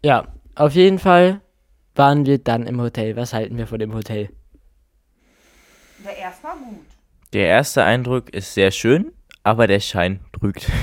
Ja, 0.05 0.27
auf 0.55 0.73
jeden 0.73 0.99
Fall 0.99 1.41
waren 1.95 2.27
wir 2.27 2.39
dann 2.39 2.67
im 2.67 2.81
Hotel. 2.81 3.17
Was 3.17 3.33
halten 3.33 3.57
wir 3.57 3.67
von 3.67 3.79
dem 3.79 3.95
Hotel? 3.95 4.31
Ja, 6.05 6.11
erstmal 6.11 6.57
gut. 6.57 6.81
Der 7.33 7.47
erste 7.47 7.83
Eindruck 7.85 8.31
ist 8.35 8.53
sehr 8.55 8.71
schön, 8.71 9.13
aber 9.43 9.67
der 9.67 9.81
Schein 9.81 10.21
trügt. 10.33 10.67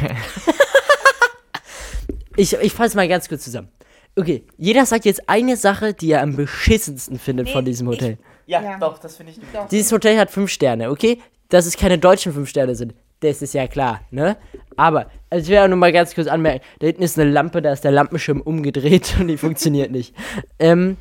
Ich, 2.39 2.53
ich 2.53 2.71
fasse 2.71 2.95
mal 2.95 3.09
ganz 3.09 3.27
kurz 3.27 3.43
zusammen. 3.43 3.67
Okay, 4.15 4.45
jeder 4.57 4.85
sagt 4.85 5.03
jetzt 5.03 5.27
eine 5.27 5.57
Sache, 5.57 5.93
die 5.93 6.11
er 6.11 6.21
am 6.21 6.37
beschissensten 6.37 7.19
findet 7.19 7.49
von 7.49 7.65
diesem 7.65 7.89
Hotel. 7.89 8.17
Ja. 8.45 8.77
doch, 8.79 8.97
das 8.97 9.17
finde 9.17 9.33
ich 9.33 9.39
nicht. 9.39 9.49
Dieses 9.71 9.91
Hotel 9.91 10.17
hat 10.17 10.31
fünf 10.31 10.49
Sterne, 10.49 10.89
okay? 10.89 11.19
Dass 11.49 11.65
es 11.65 11.75
keine 11.75 11.97
deutschen 11.97 12.31
fünf 12.31 12.47
Sterne 12.47 12.75
sind, 12.75 12.93
das 13.19 13.41
ist 13.41 13.53
ja 13.53 13.67
klar, 13.67 13.99
ne? 14.09 14.37
Aber, 14.77 15.11
also 15.29 15.43
ich 15.43 15.49
will 15.49 15.57
auch 15.57 15.67
nur 15.67 15.75
mal 15.77 15.91
ganz 15.91 16.15
kurz 16.15 16.27
anmerken, 16.27 16.63
da 16.79 16.87
hinten 16.87 17.03
ist 17.03 17.19
eine 17.19 17.29
Lampe, 17.29 17.61
da 17.61 17.73
ist 17.73 17.83
der 17.83 17.91
Lampenschirm 17.91 18.39
umgedreht 18.39 19.15
und 19.19 19.27
die 19.27 19.35
funktioniert 19.37 19.91
nicht. 19.91 20.15
Ähm, 20.59 20.95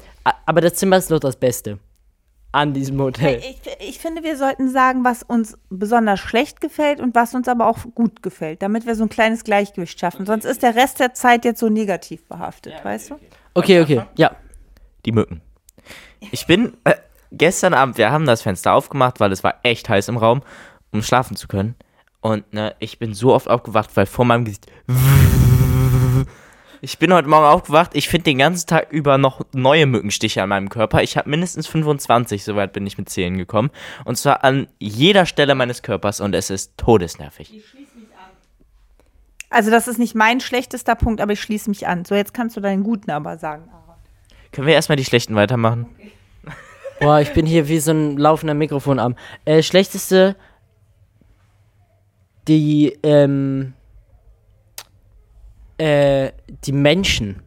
aber 0.44 0.60
das 0.60 0.74
Zimmer 0.74 0.96
ist 0.96 1.10
noch 1.10 1.20
das 1.20 1.36
Beste. 1.36 1.78
An 2.52 2.72
diesem 2.72 3.00
Hotel. 3.00 3.40
Ich, 3.40 3.60
ich 3.80 3.98
finde, 3.98 4.22
wir 4.22 4.36
sollten 4.36 4.70
sagen, 4.70 5.04
was 5.04 5.22
uns 5.22 5.58
besonders 5.68 6.20
schlecht 6.20 6.60
gefällt 6.60 7.00
und 7.00 7.14
was 7.14 7.34
uns 7.34 7.48
aber 7.48 7.66
auch 7.66 7.78
gut 7.94 8.22
gefällt, 8.22 8.62
damit 8.62 8.86
wir 8.86 8.94
so 8.94 9.04
ein 9.04 9.08
kleines 9.08 9.44
Gleichgewicht 9.44 10.00
schaffen. 10.00 10.24
Sonst 10.26 10.44
ist 10.44 10.62
der 10.62 10.74
Rest 10.74 11.00
der 11.00 11.14
Zeit 11.14 11.44
jetzt 11.44 11.60
so 11.60 11.68
negativ 11.68 12.24
behaftet, 12.24 12.74
weißt 12.82 13.10
du? 13.10 13.18
Okay, 13.54 13.82
okay, 13.82 14.02
ja. 14.16 14.34
Die 15.04 15.12
Mücken. 15.12 15.42
Ich 16.32 16.46
bin 16.46 16.76
äh, 16.84 16.94
gestern 17.32 17.74
Abend, 17.74 17.98
wir 17.98 18.10
haben 18.10 18.26
das 18.26 18.42
Fenster 18.42 18.72
aufgemacht, 18.72 19.20
weil 19.20 19.32
es 19.32 19.44
war 19.44 19.56
echt 19.62 19.88
heiß 19.88 20.08
im 20.08 20.16
Raum, 20.16 20.42
um 20.90 21.02
schlafen 21.02 21.36
zu 21.36 21.48
können. 21.48 21.76
Und 22.20 22.52
ne, 22.52 22.74
ich 22.78 22.98
bin 22.98 23.14
so 23.14 23.34
oft 23.34 23.48
aufgewacht, 23.48 23.90
weil 23.94 24.06
vor 24.06 24.24
meinem 24.24 24.44
Gesicht. 24.44 24.66
Ich 26.80 26.98
bin 26.98 27.12
heute 27.12 27.28
Morgen 27.28 27.44
aufgewacht. 27.44 27.90
Ich 27.94 28.08
finde 28.08 28.24
den 28.24 28.38
ganzen 28.38 28.68
Tag 28.68 28.92
über 28.92 29.18
noch 29.18 29.44
neue 29.52 29.86
Mückenstiche 29.86 30.42
an 30.42 30.48
meinem 30.48 30.68
Körper. 30.68 31.02
Ich 31.02 31.16
habe 31.16 31.28
mindestens 31.28 31.66
25, 31.66 32.44
soweit 32.44 32.72
bin 32.72 32.86
ich 32.86 32.96
mit 32.98 33.08
Zählen 33.08 33.36
gekommen. 33.36 33.70
Und 34.04 34.16
zwar 34.16 34.44
an 34.44 34.68
jeder 34.78 35.26
Stelle 35.26 35.54
meines 35.54 35.82
Körpers 35.82 36.20
und 36.20 36.34
es 36.34 36.50
ist 36.50 36.76
todesnervig. 36.76 37.62
Also, 39.50 39.70
das 39.70 39.88
ist 39.88 39.98
nicht 39.98 40.14
mein 40.14 40.40
schlechtester 40.40 40.94
Punkt, 40.94 41.20
aber 41.20 41.32
ich 41.32 41.40
schließe 41.40 41.70
mich 41.70 41.86
an. 41.86 42.04
So, 42.04 42.14
jetzt 42.14 42.34
kannst 42.34 42.56
du 42.56 42.60
deinen 42.60 42.84
guten 42.84 43.10
aber 43.10 43.38
sagen. 43.38 43.68
Aaron. 43.72 43.96
Können 44.52 44.66
wir 44.66 44.74
erstmal 44.74 44.96
die 44.96 45.04
schlechten 45.04 45.34
weitermachen? 45.34 45.86
Boah, 47.00 47.20
ich 47.20 47.32
bin 47.32 47.46
hier 47.46 47.68
wie 47.68 47.78
so 47.80 47.92
ein 47.92 48.18
laufender 48.18 48.54
Mikrofonarm. 48.54 49.16
Äh, 49.44 49.62
schlechteste, 49.62 50.36
die, 52.46 52.98
ähm, 53.02 53.74
äh, 55.78 56.32
die 56.64 56.72
Menschen. 56.72 57.42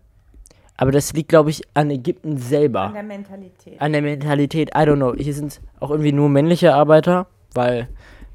Aber 0.78 0.92
das 0.92 1.14
liegt, 1.14 1.30
glaube 1.30 1.52
ich, 1.52 1.62
an 1.76 1.92
Ägypten 1.92 2.38
selber. 2.38 2.86
An 2.86 2.94
der 2.94 3.04
Mentalität. 3.04 3.80
An 3.80 3.92
der 3.92 4.02
Mentalität, 4.02 4.70
I 4.70 4.80
don't 4.80 4.96
know. 4.96 5.14
Hier 5.16 5.34
sind 5.34 5.62
auch 5.80 5.92
irgendwie 5.92 6.12
nur 6.12 6.28
männliche 6.28 6.74
Arbeiter, 6.74 7.28
weil 7.54 7.88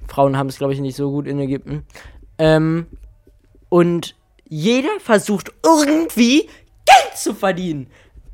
Frauen 0.07 0.37
haben 0.39 0.49
es, 0.49 0.59
glaube 0.59 0.73
ich, 0.73 0.81
nicht 0.81 0.97
so 0.97 1.11
gut 1.11 1.27
in 1.27 1.41
Ägypten. 1.41 1.85
Ähm, 2.39 2.87
und 3.69 4.15
jeder 4.45 5.01
versucht 5.01 5.53
irgendwie 5.65 6.43
Geld 6.85 7.17
zu 7.17 7.35
verdienen. 7.35 7.89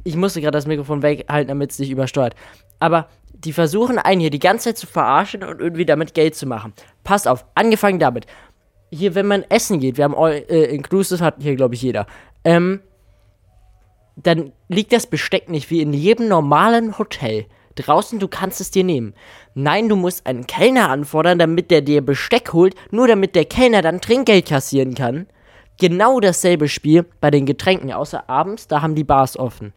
Ich 0.05 0.17
musste 0.17 0.41
gerade 0.41 0.59
das 0.59 0.67
Mikrofon 0.67 1.03
weghalten, 1.03 1.49
damit 1.49 1.71
es 1.71 1.79
nicht 1.79 1.91
übersteuert. 1.91 2.35
Aber 2.81 3.09
die 3.33 3.53
versuchen 3.53 3.99
einen 3.99 4.21
hier 4.21 4.31
die 4.31 4.39
ganze 4.39 4.65
Zeit 4.65 4.79
zu 4.79 4.87
verarschen 4.87 5.43
und 5.43 5.61
irgendwie 5.61 5.87
damit 5.87 6.15
Geld 6.15 6.35
zu 6.35 6.47
machen. 6.47 6.73
Passt 7.03 7.27
auf, 7.27 7.45
angefangen 7.55 7.99
damit. 7.99 8.27
Hier, 8.93 9.15
wenn 9.15 9.27
man 9.27 9.43
essen 9.49 9.81
geht, 9.81 9.97
wir 9.97 10.05
haben 10.05 10.15
all, 10.15 10.45
äh, 10.49 10.65
Inclusive, 10.75 11.25
hat 11.25 11.37
hier, 11.41 11.57
glaube 11.57 11.75
ich, 11.75 11.83
jeder. 11.83 12.07
Ähm, 12.45 12.81
dann 14.17 14.53
liegt 14.69 14.93
das 14.93 15.07
Besteck 15.07 15.49
nicht 15.49 15.71
wie 15.71 15.81
in 15.81 15.93
jedem 15.93 16.29
normalen 16.29 16.99
Hotel. 16.99 17.47
Draußen, 17.75 18.19
du 18.19 18.29
kannst 18.29 18.61
es 18.61 18.71
dir 18.71 18.85
nehmen. 18.85 19.15
Nein, 19.55 19.89
du 19.89 19.97
musst 19.97 20.27
einen 20.27 20.47
Kellner 20.47 20.91
anfordern, 20.91 21.39
damit 21.39 21.71
der 21.71 21.81
dir 21.81 22.05
Besteck 22.05 22.53
holt, 22.53 22.75
nur 22.91 23.09
damit 23.09 23.35
der 23.35 23.47
Kellner 23.47 23.81
dann 23.81 24.03
Trinkgeld 24.03 24.47
kassieren 24.47 24.95
kann. 24.95 25.27
Genau 25.81 26.21
dasselbe 26.21 26.69
Spiel 26.69 27.07
bei 27.21 27.31
den 27.31 27.47
Getränken, 27.47 27.93
außer 27.93 28.29
abends, 28.29 28.69
da 28.69 28.83
haben 28.83 28.95
die 28.95 29.05
Bars 29.05 29.39
offen. 29.39 29.73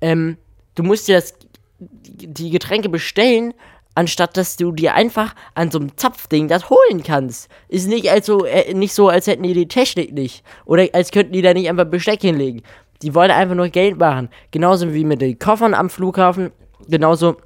Ähm, 0.00 0.36
du 0.76 0.84
musst 0.84 1.08
dir 1.08 1.16
das, 1.16 1.34
die 1.80 2.50
Getränke 2.50 2.88
bestellen, 2.88 3.52
anstatt 3.94 4.36
dass 4.36 4.56
du 4.56 4.72
dir 4.72 4.94
einfach 4.94 5.34
an 5.54 5.70
so 5.70 5.78
einem 5.78 5.96
Zapfding 5.96 6.48
das 6.48 6.70
holen 6.70 7.02
kannst. 7.04 7.48
Ist 7.68 7.88
nicht, 7.88 8.10
also, 8.10 8.44
äh, 8.44 8.74
nicht 8.74 8.94
so, 8.94 9.08
als 9.08 9.26
hätten 9.26 9.42
die 9.42 9.54
die 9.54 9.68
Technik 9.68 10.12
nicht. 10.12 10.44
Oder 10.64 10.88
als 10.92 11.10
könnten 11.10 11.32
die 11.32 11.42
da 11.42 11.54
nicht 11.54 11.68
einfach 11.68 11.84
Besteck 11.84 12.20
hinlegen. 12.20 12.62
Die 13.02 13.14
wollen 13.14 13.30
einfach 13.30 13.54
nur 13.54 13.68
Geld 13.68 13.98
machen. 13.98 14.28
Genauso 14.50 14.92
wie 14.94 15.04
mit 15.04 15.20
den 15.20 15.38
Koffern 15.38 15.74
am 15.74 15.90
Flughafen. 15.90 16.52
Genauso 16.88 17.36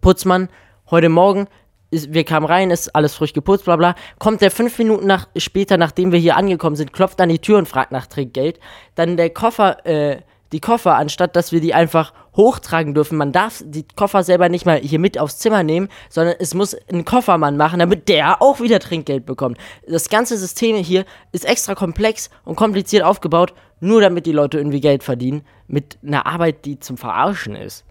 Putzmann. 0.00 0.48
Heute 0.90 1.08
Morgen, 1.08 1.48
ist, 1.94 2.12
wir 2.12 2.24
kamen 2.24 2.44
rein, 2.44 2.70
ist 2.70 2.94
alles 2.94 3.14
frisch 3.14 3.32
geputzt, 3.32 3.64
bla 3.64 3.76
bla. 3.76 3.94
Kommt 4.18 4.42
der 4.42 4.50
fünf 4.50 4.78
Minuten 4.78 5.06
nach, 5.06 5.28
später, 5.36 5.78
nachdem 5.78 6.12
wir 6.12 6.18
hier 6.18 6.36
angekommen 6.36 6.76
sind, 6.76 6.92
klopft 6.92 7.20
an 7.20 7.28
die 7.28 7.38
Tür 7.38 7.58
und 7.58 7.68
fragt 7.68 7.92
nach 7.92 8.06
Trinkgeld. 8.06 8.58
Dann 8.96 9.16
der 9.16 9.30
Koffer, 9.30 9.86
äh, 9.86 10.20
die 10.52 10.60
Koffer, 10.60 10.96
anstatt 10.96 11.36
dass 11.36 11.52
wir 11.52 11.60
die 11.60 11.72
einfach 11.72 12.12
hochtragen 12.36 12.94
dürfen. 12.94 13.16
Man 13.18 13.32
darf 13.32 13.62
die 13.64 13.86
Koffer 13.96 14.22
selber 14.22 14.48
nicht 14.48 14.66
mal 14.66 14.78
hier 14.78 14.98
mit 14.98 15.18
aufs 15.18 15.38
Zimmer 15.38 15.62
nehmen, 15.62 15.88
sondern 16.08 16.34
es 16.38 16.54
muss 16.54 16.76
ein 16.92 17.04
Koffermann 17.04 17.56
machen, 17.56 17.78
damit 17.78 18.08
der 18.08 18.42
auch 18.42 18.60
wieder 18.60 18.80
Trinkgeld 18.80 19.26
bekommt. 19.26 19.58
Das 19.86 20.08
ganze 20.08 20.36
System 20.36 20.76
hier 20.76 21.04
ist 21.32 21.44
extra 21.44 21.74
komplex 21.74 22.30
und 22.44 22.56
kompliziert 22.56 23.04
aufgebaut, 23.04 23.54
nur 23.80 24.00
damit 24.00 24.26
die 24.26 24.32
Leute 24.32 24.58
irgendwie 24.58 24.80
Geld 24.80 25.02
verdienen 25.04 25.42
mit 25.66 25.98
einer 26.02 26.26
Arbeit, 26.26 26.64
die 26.64 26.78
zum 26.78 26.96
Verarschen 26.96 27.54
ist. 27.54 27.84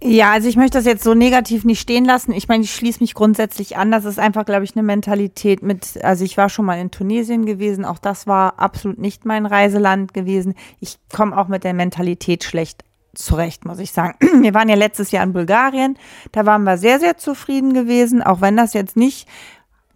Ja, 0.00 0.30
also 0.32 0.48
ich 0.48 0.56
möchte 0.56 0.78
das 0.78 0.84
jetzt 0.84 1.02
so 1.02 1.14
negativ 1.14 1.64
nicht 1.64 1.80
stehen 1.80 2.04
lassen. 2.04 2.32
Ich 2.32 2.46
meine, 2.46 2.62
ich 2.62 2.72
schließe 2.72 3.00
mich 3.00 3.14
grundsätzlich 3.14 3.76
an. 3.76 3.90
Das 3.90 4.04
ist 4.04 4.20
einfach, 4.20 4.44
glaube 4.44 4.62
ich, 4.62 4.76
eine 4.76 4.84
Mentalität 4.84 5.62
mit, 5.62 6.02
also 6.04 6.24
ich 6.24 6.36
war 6.36 6.48
schon 6.48 6.66
mal 6.66 6.78
in 6.78 6.92
Tunesien 6.92 7.46
gewesen, 7.46 7.84
auch 7.84 7.98
das 7.98 8.26
war 8.28 8.60
absolut 8.60 8.98
nicht 8.98 9.24
mein 9.24 9.44
Reiseland 9.44 10.14
gewesen. 10.14 10.54
Ich 10.78 10.98
komme 11.12 11.36
auch 11.36 11.48
mit 11.48 11.64
der 11.64 11.74
Mentalität 11.74 12.44
schlecht 12.44 12.84
zurecht, 13.14 13.64
muss 13.64 13.80
ich 13.80 13.90
sagen. 13.90 14.14
Wir 14.42 14.54
waren 14.54 14.68
ja 14.68 14.76
letztes 14.76 15.10
Jahr 15.10 15.24
in 15.24 15.32
Bulgarien, 15.32 15.98
da 16.30 16.46
waren 16.46 16.62
wir 16.62 16.78
sehr, 16.78 17.00
sehr 17.00 17.16
zufrieden 17.16 17.74
gewesen, 17.74 18.22
auch 18.22 18.40
wenn 18.40 18.56
das 18.56 18.74
jetzt 18.74 18.96
nicht 18.96 19.26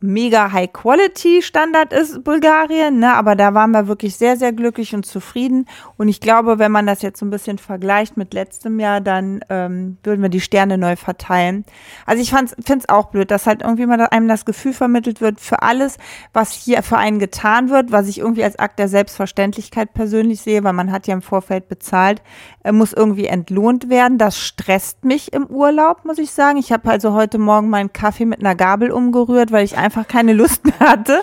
mega 0.02 0.52
High-Quality-Standard 0.52 1.92
ist 1.92 2.24
Bulgarien, 2.24 2.98
ne? 2.98 3.14
aber 3.14 3.36
da 3.36 3.54
waren 3.54 3.70
wir 3.70 3.88
wirklich 3.88 4.16
sehr, 4.16 4.36
sehr 4.36 4.52
glücklich 4.52 4.94
und 4.94 5.06
zufrieden. 5.06 5.66
Und 5.96 6.08
ich 6.08 6.20
glaube, 6.20 6.58
wenn 6.58 6.72
man 6.72 6.86
das 6.86 7.02
jetzt 7.02 7.20
so 7.20 7.26
ein 7.26 7.30
bisschen 7.30 7.58
vergleicht 7.58 8.16
mit 8.16 8.34
letztem 8.34 8.80
Jahr, 8.80 9.00
dann 9.00 9.44
ähm, 9.48 9.98
würden 10.02 10.22
wir 10.22 10.28
die 10.28 10.40
Sterne 10.40 10.78
neu 10.78 10.96
verteilen. 10.96 11.64
Also 12.06 12.22
ich 12.22 12.30
finde 12.30 12.78
es 12.78 12.88
auch 12.88 13.06
blöd, 13.06 13.30
dass 13.30 13.46
halt 13.46 13.62
irgendwie 13.62 13.86
mal 13.86 14.00
einem 14.00 14.28
das 14.28 14.44
Gefühl 14.44 14.72
vermittelt 14.72 15.20
wird, 15.20 15.40
für 15.40 15.62
alles, 15.62 15.98
was 16.32 16.52
hier 16.52 16.82
für 16.82 16.98
einen 16.98 17.18
getan 17.18 17.70
wird, 17.70 17.92
was 17.92 18.08
ich 18.08 18.18
irgendwie 18.18 18.44
als 18.44 18.58
Akt 18.58 18.78
der 18.78 18.88
Selbstverständlichkeit 18.88 19.94
persönlich 19.94 20.40
sehe, 20.40 20.64
weil 20.64 20.72
man 20.72 20.90
hat 20.90 21.06
ja 21.06 21.14
im 21.14 21.22
Vorfeld 21.22 21.68
bezahlt, 21.68 22.22
äh, 22.64 22.72
muss 22.72 22.92
irgendwie 22.92 23.26
entlohnt 23.26 23.88
werden. 23.88 24.18
Das 24.18 24.38
stresst 24.38 25.04
mich 25.04 25.32
im 25.32 25.46
Urlaub, 25.46 26.04
muss 26.04 26.18
ich 26.18 26.32
sagen. 26.32 26.58
Ich 26.58 26.72
habe 26.72 26.90
also 26.90 27.12
heute 27.12 27.38
Morgen 27.38 27.68
meinen 27.68 27.92
Kaffee 27.92 28.24
mit 28.24 28.40
einer 28.40 28.54
Gabel 28.54 28.90
umgerührt, 28.90 29.52
weil 29.52 29.64
ich 29.64 29.76
einfach 29.76 29.91
keine 30.06 30.32
Lust 30.32 30.64
mehr 30.64 30.78
hatte, 30.80 31.22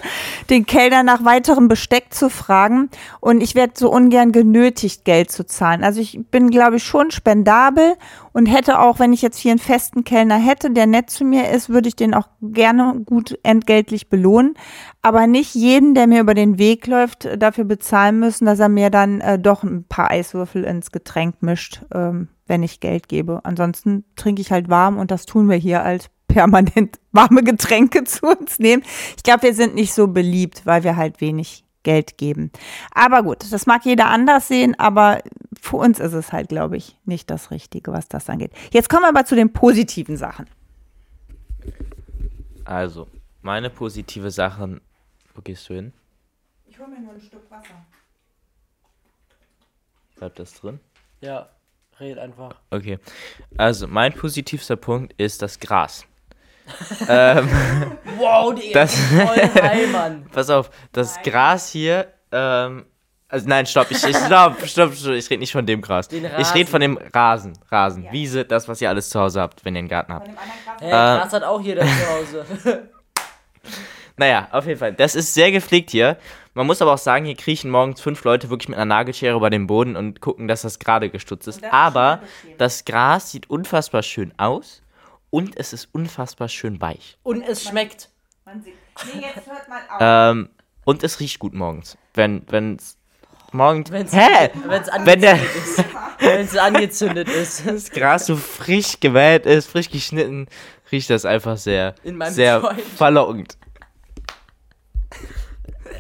den 0.49 0.65
Kellner 0.65 1.03
nach 1.03 1.25
weiterem 1.25 1.67
Besteck 1.67 2.13
zu 2.13 2.29
fragen. 2.29 2.89
Und 3.19 3.41
ich 3.41 3.55
werde 3.55 3.73
so 3.75 3.91
ungern 3.91 4.31
genötigt, 4.31 5.05
Geld 5.05 5.31
zu 5.31 5.45
zahlen. 5.45 5.83
Also 5.83 6.01
ich 6.01 6.19
bin, 6.31 6.49
glaube 6.49 6.77
ich, 6.77 6.83
schon 6.83 7.11
spendabel 7.11 7.95
und 8.31 8.45
hätte 8.45 8.79
auch, 8.79 8.99
wenn 8.99 9.13
ich 9.13 9.21
jetzt 9.21 9.37
hier 9.37 9.51
einen 9.51 9.59
festen 9.59 10.03
Kellner 10.03 10.37
hätte, 10.37 10.71
der 10.71 10.87
nett 10.87 11.09
zu 11.09 11.25
mir 11.25 11.49
ist, 11.49 11.69
würde 11.69 11.89
ich 11.89 11.95
den 11.95 12.13
auch 12.13 12.27
gerne 12.41 13.01
gut 13.05 13.37
entgeltlich 13.43 14.09
belohnen. 14.09 14.53
Aber 15.01 15.27
nicht 15.27 15.55
jeden, 15.55 15.93
der 15.93 16.07
mir 16.07 16.21
über 16.21 16.33
den 16.33 16.57
Weg 16.57 16.87
läuft, 16.87 17.27
dafür 17.37 17.63
bezahlen 17.63 18.19
müssen, 18.19 18.45
dass 18.45 18.59
er 18.59 18.69
mir 18.69 18.89
dann 18.89 19.21
äh, 19.21 19.39
doch 19.39 19.63
ein 19.63 19.85
paar 19.85 20.11
Eiswürfel 20.11 20.63
ins 20.63 20.91
Getränk 20.91 21.41
mischt, 21.41 21.81
ähm, 21.93 22.29
wenn 22.47 22.63
ich 22.63 22.79
Geld 22.79 23.07
gebe. 23.07 23.41
Ansonsten 23.43 24.05
trinke 24.15 24.41
ich 24.41 24.51
halt 24.51 24.69
warm 24.69 24.97
und 24.97 25.11
das 25.11 25.25
tun 25.25 25.49
wir 25.49 25.57
hier 25.57 25.83
als 25.83 26.09
permanent 26.29 26.97
warme 27.11 27.43
Getränke 27.43 28.05
zu 28.05 28.25
uns 28.27 28.59
nehmen. 28.59 28.83
Ich 29.17 29.23
glaube, 29.23 29.43
wir 29.43 29.53
sind 29.53 29.75
nicht 29.75 29.93
so 29.93 30.07
beliebt, 30.07 30.65
weil 30.65 30.85
wir 30.85 30.95
halt 30.95 31.19
wenig 31.19 31.65
Geld 31.83 32.17
geben. 32.17 32.51
Aber 32.91 33.23
gut, 33.23 33.51
das 33.51 33.65
mag 33.65 33.85
jeder 33.85 34.07
anders 34.07 34.47
sehen, 34.47 34.77
aber 34.79 35.21
für 35.61 35.77
uns 35.77 35.99
ist 35.99 36.13
es 36.13 36.31
halt, 36.31 36.49
glaube 36.49 36.77
ich, 36.77 36.97
nicht 37.05 37.29
das 37.29 37.51
Richtige, 37.51 37.91
was 37.91 38.07
das 38.07 38.29
angeht. 38.29 38.51
Jetzt 38.71 38.89
kommen 38.89 39.03
wir 39.03 39.09
aber 39.09 39.25
zu 39.25 39.35
den 39.35 39.51
positiven 39.51 40.15
Sachen. 40.15 40.45
Also, 42.65 43.07
meine 43.41 43.69
positive 43.69 44.31
Sachen. 44.31 44.81
Wo 45.33 45.41
gehst 45.41 45.67
du 45.69 45.73
hin? 45.73 45.93
Ich 46.67 46.77
hole 46.77 46.89
mir 46.89 46.99
nur 46.99 47.13
ein 47.13 47.21
Stück 47.21 47.49
Wasser. 47.49 47.85
Bleibt 50.17 50.37
das 50.37 50.53
drin? 50.53 50.79
Ja, 51.21 51.49
red 51.99 52.17
einfach. 52.17 52.55
Okay. 52.69 52.99
Also, 53.57 53.87
mein 53.87 54.13
positivster 54.13 54.75
Punkt 54.75 55.13
ist 55.17 55.41
das 55.41 55.59
Gras. 55.59 56.05
ähm, 57.09 57.49
Wow, 58.17 58.53
Digga, 58.55 58.73
Das- 58.81 58.95
voll 58.95 59.61
heil, 59.61 59.87
Mann. 59.87 60.25
pass 60.31 60.49
auf, 60.49 60.69
das 60.91 61.21
Gras 61.23 61.69
hier, 61.71 62.07
ähm, 62.31 62.85
also 63.27 63.47
nein, 63.47 63.65
stopp, 63.67 63.91
ich, 63.91 64.03
ich 64.03 64.17
stopp, 64.17 64.55
stopp, 64.65 64.93
stopp, 64.95 65.13
ich 65.13 65.29
rede 65.29 65.39
nicht 65.39 65.51
von 65.51 65.65
dem 65.65 65.81
Gras. 65.81 66.07
Ich 66.11 66.53
rede 66.55 66.69
von 66.69 66.81
dem 66.81 66.97
Rasen, 67.13 67.53
Rasen, 67.69 68.03
Ja. 68.05 68.11
Wiese, 68.11 68.43
das, 68.45 68.67
was 68.67 68.81
ihr 68.81 68.89
alles 68.89 69.09
zu 69.09 69.19
Hause 69.19 69.39
habt, 69.41 69.63
wenn 69.65 69.75
ihr 69.75 69.79
einen 69.79 69.87
Garten 69.87 70.13
habt. 70.13 70.29
Hey, 70.79 70.87
Äh, 70.87 70.91
Gras 70.91 71.33
hat 71.33 71.43
auch 71.43 71.61
jeder 71.61 71.81
zu 71.83 71.87
Hause. 72.09 72.89
Naja, 74.17 74.47
auf 74.51 74.65
jeden 74.65 74.79
Fall. 74.79 74.93
Das 74.93 75.15
ist 75.15 75.33
sehr 75.33 75.51
gepflegt 75.51 75.91
hier. 75.91 76.17
Man 76.53 76.65
muss 76.67 76.81
aber 76.81 76.93
auch 76.93 76.97
sagen, 76.97 77.23
hier 77.25 77.35
kriechen 77.35 77.71
morgens 77.71 78.01
fünf 78.01 78.23
Leute 78.25 78.49
wirklich 78.49 78.67
mit 78.67 78.77
einer 78.77 78.85
Nagelschere 78.85 79.35
über 79.37 79.49
den 79.49 79.65
Boden 79.67 79.95
und 79.95 80.19
gucken, 80.19 80.47
dass 80.49 80.63
das 80.63 80.79
gerade 80.79 81.09
gestutzt 81.09 81.47
ist. 81.47 81.63
Aber 81.71 82.19
das 82.57 82.83
Gras 82.83 83.31
sieht 83.31 83.49
unfassbar 83.49 84.03
schön 84.03 84.33
aus 84.37 84.81
und 85.29 85.57
es 85.57 85.73
ist 85.73 85.89
unfassbar 85.91 86.47
schön 86.49 86.81
weich. 86.81 87.17
Und 87.23 87.41
es 87.41 87.63
schmeckt. 87.63 88.09
Man 88.45 88.61
sieht. 88.63 88.73
Nee, 89.13 89.21
jetzt 89.21 89.47
hört 89.47 89.67
mal 89.69 89.81
auf. 89.89 89.97
Ähm, 90.37 90.49
und 90.85 91.03
es 91.03 91.19
riecht 91.19 91.39
gut 91.39 91.53
morgens. 91.53 91.97
Wenn, 92.13 92.43
wenn's, 92.49 92.97
morgen. 93.51 93.83
Wenn's, 93.89 94.13
Hä? 94.13 94.49
Wenn's 94.65 94.89
Wenn 95.03 95.21
der 95.21 95.33
angezündet 95.33 95.55
ist. 95.55 95.85
Wenn's 96.19 96.57
angezündet 96.57 97.29
ist. 97.29 97.65
das 97.67 97.91
Gras 97.91 98.25
so 98.25 98.35
frisch 98.35 98.99
gemäht 98.99 99.45
ist, 99.45 99.67
frisch 99.67 99.89
geschnitten, 99.89 100.47
riecht 100.91 101.09
das 101.09 101.25
einfach 101.25 101.57
sehr, 101.57 101.95
In 102.03 102.17
meinem 102.17 102.33
sehr 102.33 102.61
Zeug. 102.61 102.81
verlockend. 102.81 103.57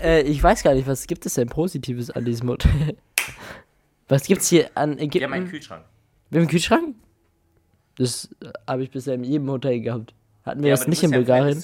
Äh, 0.01 0.21
ich 0.21 0.41
weiß 0.41 0.63
gar 0.63 0.73
nicht, 0.73 0.87
was 0.87 1.07
gibt 1.07 1.25
es 1.25 1.35
denn 1.35 1.49
Positives 1.49 2.09
an 2.09 2.25
diesem 2.25 2.49
Hotel? 2.49 2.97
Was 4.07 4.23
gibt's 4.23 4.47
hier 4.49 4.71
an 4.73 4.97
Ägypten? 4.97 5.47
Kühlschrank. 5.47 5.85
Wir 6.31 6.37
haben 6.39 6.41
einen 6.41 6.49
Kühlschrank? 6.49 6.95
Das 7.99 8.29
äh, 8.41 8.47
habe 8.65 8.83
ich 8.83 8.89
bisher 8.89 9.13
in 9.13 9.23
jedem 9.23 9.51
Hotel 9.51 9.81
gehabt. 9.81 10.15
Hatten 10.45 10.63
wir 10.63 10.71
das 10.71 10.87
nicht 10.87 11.03
in 11.03 11.11
Bulgarien? 11.11 11.61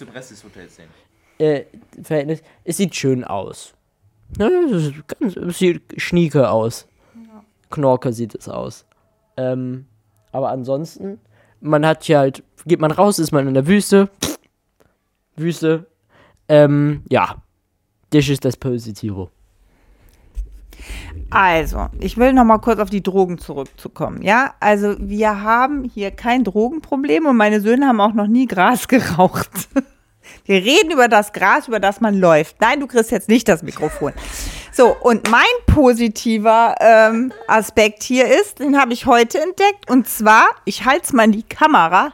Äh, 1.39 1.63
Verhältnis. 2.03 2.41
Es 2.63 2.77
sieht 2.77 2.93
schön 2.93 3.23
aus. 3.23 3.73
Ne, 4.37 4.49
es, 4.71 4.87
ist 4.87 5.07
ganz, 5.07 5.37
es 5.37 5.57
sieht 5.57 5.81
schnieke 5.99 6.49
aus. 6.49 6.87
Knorke 7.71 8.11
sieht 8.11 8.35
es 8.35 8.49
aus. 8.49 8.85
Ähm, 9.37 9.85
aber 10.31 10.49
ansonsten, 10.49 11.19
man 11.61 11.85
hat 11.85 12.03
hier 12.03 12.19
halt, 12.19 12.43
geht 12.65 12.79
man 12.79 12.91
raus, 12.91 13.17
ist 13.17 13.31
man 13.31 13.47
in 13.47 13.53
der 13.53 13.65
Wüste. 13.65 14.09
Wüste. 15.37 15.87
Ähm, 16.49 17.03
ja. 17.09 17.41
Das 18.09 18.27
ist 18.27 18.45
das 18.45 18.57
Positive. 18.57 19.29
Also, 21.29 21.87
ich 21.99 22.17
will 22.17 22.33
noch 22.33 22.43
mal 22.43 22.59
kurz 22.59 22.79
auf 22.79 22.89
die 22.89 23.01
Drogen 23.03 23.37
zurückzukommen. 23.37 24.21
Ja, 24.21 24.53
also 24.59 24.95
wir 24.99 25.41
haben 25.41 25.83
hier 25.83 26.11
kein 26.11 26.43
Drogenproblem 26.43 27.25
und 27.25 27.35
meine 27.35 27.61
Söhne 27.61 27.87
haben 27.87 27.99
auch 27.99 28.13
noch 28.13 28.27
nie 28.27 28.45
Gras 28.45 28.87
geraucht. 28.87 29.49
Wir 30.45 30.57
reden 30.63 30.91
über 30.91 31.07
das 31.07 31.33
Gras, 31.33 31.67
über 31.67 31.79
das 31.79 32.01
man 32.01 32.15
läuft. 32.15 32.61
Nein, 32.61 32.79
du 32.79 32.87
kriegst 32.87 33.11
jetzt 33.11 33.29
nicht 33.29 33.47
das 33.47 33.63
Mikrofon. 33.63 34.13
So, 34.71 34.95
und 34.95 35.29
mein 35.31 35.43
positiver 35.67 36.75
ähm, 36.79 37.31
Aspekt 37.47 38.03
hier 38.03 38.25
ist, 38.27 38.59
den 38.59 38.79
habe 38.79 38.93
ich 38.93 39.05
heute 39.05 39.39
entdeckt. 39.39 39.89
Und 39.89 40.07
zwar, 40.07 40.47
ich 40.65 40.85
halte 40.85 41.05
es 41.05 41.13
mal 41.13 41.23
in 41.23 41.31
die 41.31 41.43
Kamera. 41.43 42.13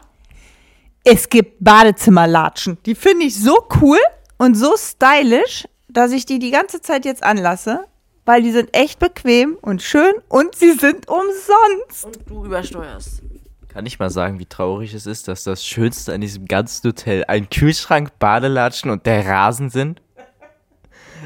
Es 1.04 1.28
gibt 1.28 1.56
Badezimmerlatschen. 1.64 2.78
Die 2.86 2.94
finde 2.94 3.26
ich 3.26 3.38
so 3.38 3.66
cool 3.80 3.98
und 4.38 4.54
so 4.54 4.76
stylisch, 4.76 5.66
dass 5.88 6.12
ich 6.12 6.24
die 6.24 6.38
die 6.38 6.52
ganze 6.52 6.80
Zeit 6.80 7.04
jetzt 7.04 7.22
anlasse, 7.24 7.84
weil 8.24 8.42
die 8.42 8.52
sind 8.52 8.74
echt 8.76 8.98
bequem 8.98 9.56
und 9.62 9.82
schön 9.82 10.12
und 10.28 10.54
sie 10.54 10.72
sind 10.72 11.08
umsonst. 11.08 12.04
Und 12.04 12.18
du 12.28 12.44
übersteuerst. 12.44 13.22
Kann 13.68 13.86
ich 13.86 13.98
mal 13.98 14.10
sagen, 14.10 14.38
wie 14.38 14.46
traurig 14.46 14.92
es 14.92 15.06
ist, 15.06 15.28
dass 15.28 15.44
das 15.44 15.64
Schönste 15.64 16.12
an 16.12 16.20
diesem 16.20 16.46
ganzen 16.46 16.88
Hotel 16.88 17.24
ein 17.26 17.48
Kühlschrank, 17.48 18.18
Badelatschen 18.18 18.90
und 18.90 19.06
der 19.06 19.26
Rasen 19.26 19.70
sind? 19.70 20.02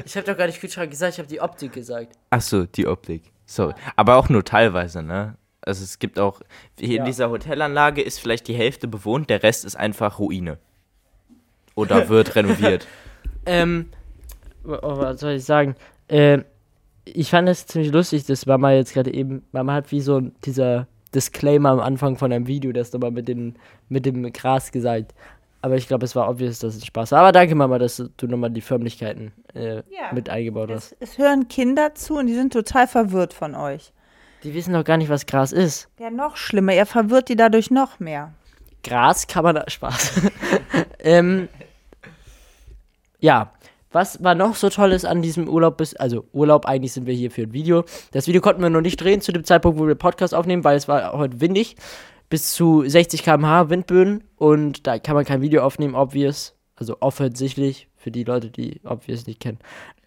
Ich 0.05 0.15
habe 0.15 0.25
doch 0.25 0.37
gar 0.37 0.45
nicht 0.47 0.59
Kühlschrank 0.61 0.89
gesagt, 0.91 1.13
ich 1.13 1.19
habe 1.19 1.27
die 1.27 1.41
Optik 1.41 1.73
gesagt. 1.73 2.13
Achso, 2.29 2.65
die 2.65 2.87
Optik. 2.87 3.23
Sorry. 3.45 3.73
Aber 3.95 4.15
auch 4.15 4.29
nur 4.29 4.45
teilweise, 4.45 5.01
ne? 5.03 5.35
Also 5.61 5.83
es 5.83 5.99
gibt 5.99 6.17
auch, 6.19 6.39
hier 6.79 6.87
Ja. 6.95 6.99
in 6.99 7.05
dieser 7.05 7.29
Hotelanlage 7.29 8.01
ist 8.01 8.19
vielleicht 8.19 8.47
die 8.47 8.53
Hälfte 8.53 8.87
bewohnt, 8.87 9.29
der 9.29 9.43
Rest 9.43 9.65
ist 9.65 9.75
einfach 9.75 10.19
Ruine. 10.19 10.57
Oder 11.75 12.07
wird 12.09 12.35
renoviert. 12.35 12.87
Ähm, 13.45 13.89
oh, 14.65 14.77
was 14.97 15.19
soll 15.19 15.33
ich 15.33 15.43
sagen? 15.43 15.75
Ähm, 16.07 16.45
ich 17.13 17.29
fand 17.29 17.47
es 17.49 17.65
ziemlich 17.65 17.91
lustig, 17.91 18.25
dass 18.25 18.45
Mama 18.45 18.71
jetzt 18.73 18.93
gerade 18.93 19.13
eben, 19.13 19.43
Mama 19.51 19.73
hat 19.73 19.91
wie 19.91 20.01
so 20.01 20.19
dieser 20.45 20.87
Disclaimer 21.13 21.69
am 21.69 21.79
Anfang 21.79 22.17
von 22.17 22.31
einem 22.31 22.47
Video, 22.47 22.71
das 22.71 22.91
nochmal 22.93 23.11
mit, 23.11 23.27
den, 23.27 23.55
mit 23.89 24.05
dem 24.05 24.31
Gras 24.33 24.71
gesagt. 24.71 25.13
Aber 25.61 25.75
ich 25.75 25.87
glaube, 25.87 26.05
es 26.05 26.15
war 26.15 26.29
obvious, 26.29 26.59
dass 26.59 26.75
es 26.75 26.85
Spaß 26.85 27.11
war. 27.11 27.19
Aber 27.21 27.31
danke, 27.31 27.55
Mama, 27.55 27.79
dass 27.79 27.97
du 28.17 28.27
nochmal 28.27 28.51
die 28.51 28.61
Förmlichkeiten 28.61 29.31
äh, 29.53 29.77
Ja. 29.77 30.13
mit 30.13 30.29
eingebaut 30.29 30.69
hast. 30.71 30.95
Es, 30.99 31.11
es 31.11 31.17
hören 31.17 31.47
Kinder 31.47 31.95
zu 31.95 32.15
und 32.17 32.27
die 32.27 32.35
sind 32.35 32.53
total 32.53 32.87
verwirrt 32.87 33.33
von 33.33 33.55
euch. 33.55 33.91
Die 34.43 34.53
wissen 34.53 34.73
doch 34.73 34.83
gar 34.83 34.97
nicht, 34.97 35.09
was 35.09 35.25
Gras 35.25 35.51
ist. 35.51 35.89
Ja, 35.99 36.11
noch 36.11 36.35
schlimmer, 36.37 36.73
ihr 36.73 36.85
verwirrt 36.85 37.29
die 37.29 37.35
dadurch 37.35 37.71
noch 37.71 37.99
mehr. 37.99 38.33
Gras 38.83 39.25
kann 39.27 39.43
man 39.43 39.55
da 39.55 39.63
Spaß. 39.67 40.21
ähm, 40.99 41.49
ja, 43.19 43.51
was 43.97 44.23
war 44.23 44.35
noch 44.35 44.55
so 44.55 44.69
Tolles 44.69 45.05
an 45.05 45.23
diesem 45.23 45.49
Urlaub? 45.49 45.77
Bis, 45.77 45.95
also 45.95 46.25
Urlaub, 46.31 46.67
eigentlich 46.67 46.93
sind 46.93 47.07
wir 47.07 47.15
hier 47.15 47.31
für 47.31 47.41
ein 47.41 47.53
Video. 47.53 47.83
Das 48.11 48.27
Video 48.27 48.41
konnten 48.41 48.61
wir 48.61 48.69
noch 48.69 48.81
nicht 48.81 48.97
drehen 48.97 49.21
zu 49.21 49.31
dem 49.31 49.43
Zeitpunkt, 49.43 49.79
wo 49.79 49.87
wir 49.87 49.95
Podcast 49.95 50.35
aufnehmen, 50.35 50.63
weil 50.63 50.77
es 50.77 50.87
war 50.87 51.13
heute 51.13 51.41
windig. 51.41 51.75
Bis 52.29 52.53
zu 52.53 52.87
60 52.87 53.23
km/h 53.23 53.69
Windböen 53.69 54.23
und 54.35 54.85
da 54.85 54.99
kann 54.99 55.15
man 55.15 55.25
kein 55.25 55.41
Video 55.41 55.63
aufnehmen, 55.63 55.95
obvious. 55.95 56.53
Also 56.75 56.97
offensichtlich, 56.99 57.87
für 57.95 58.11
die 58.11 58.23
Leute, 58.23 58.51
die 58.51 58.81
obvious 58.83 59.25
nicht 59.25 59.39
kennen. 59.39 59.57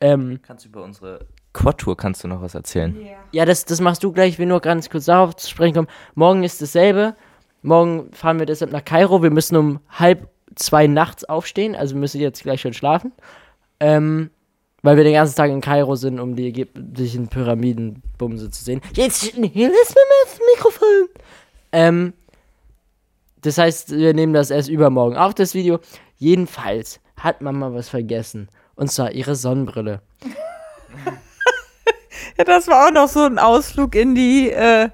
Ähm, 0.01 0.39
Kannst 0.47 0.65
du 0.65 0.69
über 0.69 0.85
unsere 0.85 1.27
Quad-Tour 1.53 1.97
kannst 1.97 2.23
du 2.23 2.29
noch 2.29 2.43
was 2.43 2.55
erzählen? 2.55 2.97
ja, 3.33 3.45
das, 3.45 3.65
das 3.65 3.81
machst 3.81 4.05
du 4.05 4.13
gleich. 4.13 4.35
Ich 4.35 4.39
will 4.39 4.47
nur 4.47 4.61
ganz 4.61 4.89
kurz 4.89 5.07
darauf 5.07 5.35
zu 5.35 5.51
sprechen 5.51 5.75
kommen. 5.75 5.89
Morgen 6.15 6.45
ist 6.45 6.63
dasselbe. 6.63 7.17
Morgen 7.63 8.13
fahren 8.13 8.39
wir 8.39 8.47
deshalb 8.47 8.71
nach 8.71 8.85
Kairo. 8.85 9.21
Wir 9.25 9.31
müssen 9.31 9.57
um 9.57 9.81
halb 9.89 10.29
zwei 10.55 10.87
nachts 10.87 11.25
aufstehen. 11.25 11.75
Also 11.75 11.97
wir 11.97 12.01
müssen 12.01 12.21
jetzt 12.21 12.43
gleich 12.45 12.61
schon 12.61 12.73
schlafen. 12.73 13.13
Ähm, 13.81 14.31
weil 14.83 14.97
wir 14.97 15.05
den 15.05 15.15
ganzen 15.15 15.37
Tag 15.37 15.51
in 15.51 15.61
Kairo 15.61 15.95
sind, 15.97 16.21
um 16.21 16.37
die 16.37 16.49
ägyptischen 16.49 17.29
Pyramidenbumse 17.29 18.51
zu 18.51 18.65
sehen. 18.65 18.81
Jetzt 18.95 19.23
hier 19.23 19.33
ist 19.35 19.95
mir 19.95 20.07
das 20.25 20.39
Mikrofon. 20.55 21.09
Ähm, 21.73 22.13
das 23.43 23.59
heißt, 23.59 23.93
wir 23.97 24.15
nehmen 24.15 24.33
das 24.33 24.51
erst 24.51 24.69
übermorgen 24.69 25.17
auf, 25.17 25.35
das 25.35 25.55
Video. 25.55 25.81
Jedenfalls 26.17 27.01
hat 27.17 27.43
Mama 27.43 27.73
was 27.73 27.89
vergessen. 27.89 28.49
Und 28.75 28.91
zwar 28.91 29.13
ihre 29.13 29.35
Sonnenbrille. 29.35 30.01
Ja, 32.41 32.45
das 32.45 32.69
war 32.69 32.87
auch 32.87 32.93
noch 32.93 33.09
so 33.09 33.21
ein 33.21 33.39
Ausflug 33.39 33.95
in 33.95 34.15
die, 34.15 34.51
äh, 34.51 34.89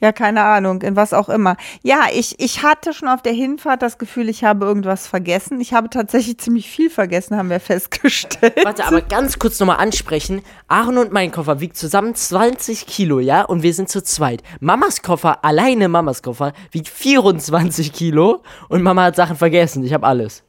ja, 0.00 0.12
keine 0.12 0.42
Ahnung, 0.42 0.82
in 0.82 0.96
was 0.96 1.12
auch 1.12 1.28
immer. 1.28 1.56
Ja, 1.82 2.06
ich, 2.12 2.40
ich 2.40 2.62
hatte 2.62 2.94
schon 2.94 3.08
auf 3.08 3.22
der 3.22 3.32
Hinfahrt 3.32 3.82
das 3.82 3.98
Gefühl, 3.98 4.28
ich 4.28 4.44
habe 4.44 4.64
irgendwas 4.64 5.06
vergessen. 5.06 5.60
Ich 5.60 5.74
habe 5.74 5.90
tatsächlich 5.90 6.38
ziemlich 6.38 6.70
viel 6.70 6.90
vergessen, 6.90 7.36
haben 7.36 7.50
wir 7.50 7.60
festgestellt. 7.60 8.54
Warte, 8.64 8.86
aber 8.86 9.02
ganz 9.02 9.38
kurz 9.38 9.60
nochmal 9.60 9.76
ansprechen. 9.78 10.42
Aaron 10.68 10.98
und 10.98 11.12
mein 11.12 11.30
Koffer 11.30 11.60
wiegt 11.60 11.76
zusammen 11.76 12.14
20 12.14 12.86
Kilo, 12.86 13.20
ja? 13.20 13.42
Und 13.42 13.62
wir 13.62 13.74
sind 13.74 13.88
zu 13.88 14.02
zweit. 14.02 14.42
Mamas 14.60 15.02
Koffer, 15.02 15.44
alleine 15.44 15.88
Mamas 15.88 16.22
Koffer, 16.22 16.52
wiegt 16.70 16.88
24 16.88 17.92
Kilo. 17.92 18.42
Und 18.68 18.82
Mama 18.82 19.04
hat 19.04 19.16
Sachen 19.16 19.36
vergessen. 19.36 19.84
Ich 19.84 19.92
habe 19.92 20.06
alles. 20.06 20.42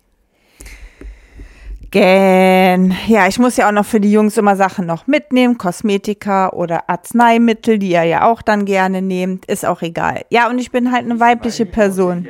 Gen. 1.92 2.96
Ja, 3.08 3.28
ich 3.28 3.38
muss 3.38 3.58
ja 3.58 3.68
auch 3.68 3.74
noch 3.74 3.86
für 3.86 4.00
die 4.00 4.12
Jungs 4.12 4.38
immer 4.38 4.56
Sachen 4.56 4.86
noch 4.86 5.08
mitnehmen, 5.08 5.58
Kosmetika 5.58 6.50
oder 6.52 6.90
Arzneimittel, 6.90 7.80
die 7.80 7.92
ihr 7.92 8.04
ja 8.04 8.30
auch 8.32 8.42
dann 8.42 8.64
gerne 8.66 9.02
nehmt, 9.02 9.46
ist 9.46 9.66
auch 9.66 9.82
egal. 9.82 10.24
Ja, 10.30 10.50
und 10.50 10.58
ich 10.58 10.72
bin 10.72 10.92
halt 10.94 11.04
eine 11.04 11.20
weibliche 11.20 11.66
Person. 11.66 12.28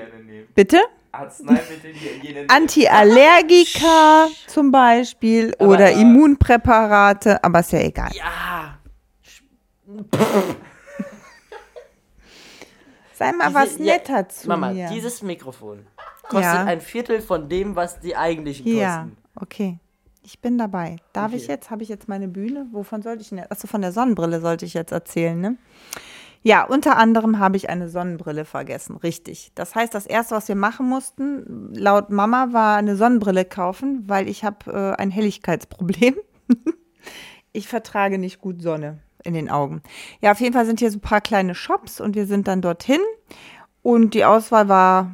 Bitte? 0.55 0.79
Antiallergika 2.47 4.27
zum 4.47 4.71
Beispiel 4.71 5.53
oder 5.59 5.91
Immunpräparate, 5.91 7.43
aber 7.43 7.59
ist 7.59 7.71
ja 7.73 7.79
egal. 7.79 8.09
Ja. 8.13 8.77
Sei 13.13 13.31
mal 13.33 13.47
Diese- 13.49 13.55
was 13.59 13.77
ja, 13.77 13.85
netter 13.85 14.29
zu 14.29 14.47
Mama, 14.47 14.71
mir. 14.71 14.89
dieses 14.89 15.21
Mikrofon 15.21 15.85
kostet 16.23 16.43
Ja. 16.43 16.63
ein 16.63 16.81
Viertel 16.81 17.21
von 17.21 17.47
dem, 17.49 17.75
was 17.75 17.99
die 17.99 18.15
eigentlichen 18.15 18.65
Ja, 18.75 18.95
kosten. 19.03 19.17
Okay. 19.35 19.79
Ich 20.23 20.39
bin 20.39 20.57
dabei. 20.57 20.97
Darf 21.13 21.31
Okay. 21.31 21.37
ich 21.41 21.47
jetzt? 21.47 21.71
Habe 21.71 21.81
ich 21.81 21.89
jetzt 21.89 22.07
meine 22.07 22.27
Bühne? 22.27 22.67
Wovon 22.71 23.01
sollte 23.01 23.21
ich 23.23 23.29
denn? 23.29 23.39
Achso, 23.49 23.67
von 23.67 23.81
der 23.81 23.91
Sonnenbrille 23.91 24.39
sollte 24.39 24.65
ich 24.65 24.75
jetzt 24.75 24.91
erzählen, 24.91 25.39
ne? 25.39 25.57
Ja, 26.43 26.63
unter 26.63 26.97
anderem 26.97 27.37
habe 27.39 27.57
ich 27.57 27.69
eine 27.69 27.89
Sonnenbrille 27.89 28.45
vergessen. 28.45 28.97
Richtig. 28.97 29.51
Das 29.55 29.75
heißt, 29.75 29.93
das 29.93 30.05
erste, 30.07 30.35
was 30.35 30.47
wir 30.47 30.55
machen 30.55 30.87
mussten, 30.87 31.71
laut 31.73 32.09
Mama, 32.09 32.49
war 32.51 32.77
eine 32.77 32.95
Sonnenbrille 32.95 33.45
kaufen, 33.45 34.03
weil 34.07 34.27
ich 34.27 34.43
habe 34.43 34.71
äh, 34.71 35.01
ein 35.01 35.11
Helligkeitsproblem. 35.11 36.15
ich 37.53 37.67
vertrage 37.67 38.17
nicht 38.17 38.41
gut 38.41 38.61
Sonne 38.61 38.99
in 39.23 39.33
den 39.35 39.49
Augen. 39.49 39.81
Ja, 40.19 40.31
auf 40.31 40.39
jeden 40.39 40.53
Fall 40.53 40.65
sind 40.65 40.79
hier 40.79 40.89
so 40.91 40.97
ein 40.97 41.01
paar 41.01 41.21
kleine 41.21 41.53
Shops 41.53 42.01
und 42.01 42.15
wir 42.15 42.25
sind 42.25 42.47
dann 42.47 42.61
dorthin. 42.61 43.01
Und 43.83 44.13
die 44.15 44.25
Auswahl 44.25 44.67
war 44.67 45.11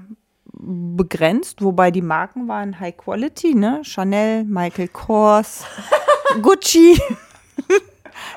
begrenzt, 0.60 1.62
wobei 1.62 1.92
die 1.92 2.02
Marken 2.02 2.48
waren 2.48 2.80
High 2.80 2.98
Quality, 2.98 3.56
ne? 3.56 3.82
Chanel, 3.84 4.44
Michael 4.44 4.88
Kors, 4.88 5.66
Gucci. 6.42 7.00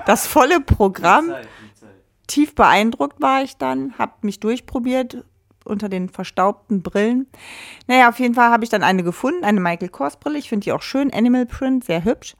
Das 0.06 0.26
volle 0.26 0.61
Programm. 0.61 1.33
Tief 2.26 2.54
beeindruckt 2.54 3.20
war 3.20 3.42
ich 3.42 3.56
dann, 3.56 3.98
habe 3.98 4.12
mich 4.22 4.38
durchprobiert 4.38 5.24
unter 5.64 5.88
den 5.88 6.09
verstaubten 6.09 6.83
Brillen. 6.83 7.26
Naja, 7.87 8.09
auf 8.09 8.18
jeden 8.18 8.35
Fall 8.35 8.50
habe 8.50 8.64
ich 8.64 8.70
dann 8.70 8.83
eine 8.83 9.02
gefunden, 9.02 9.44
eine 9.44 9.61
Michael 9.61 9.88
Kors 9.88 10.16
Brille. 10.16 10.38
Ich 10.38 10.48
finde 10.48 10.64
die 10.64 10.72
auch 10.72 10.83
schön, 10.83 11.12
Animal 11.12 11.46
Print, 11.46 11.85
sehr 11.85 12.04
hübsch. 12.04 12.37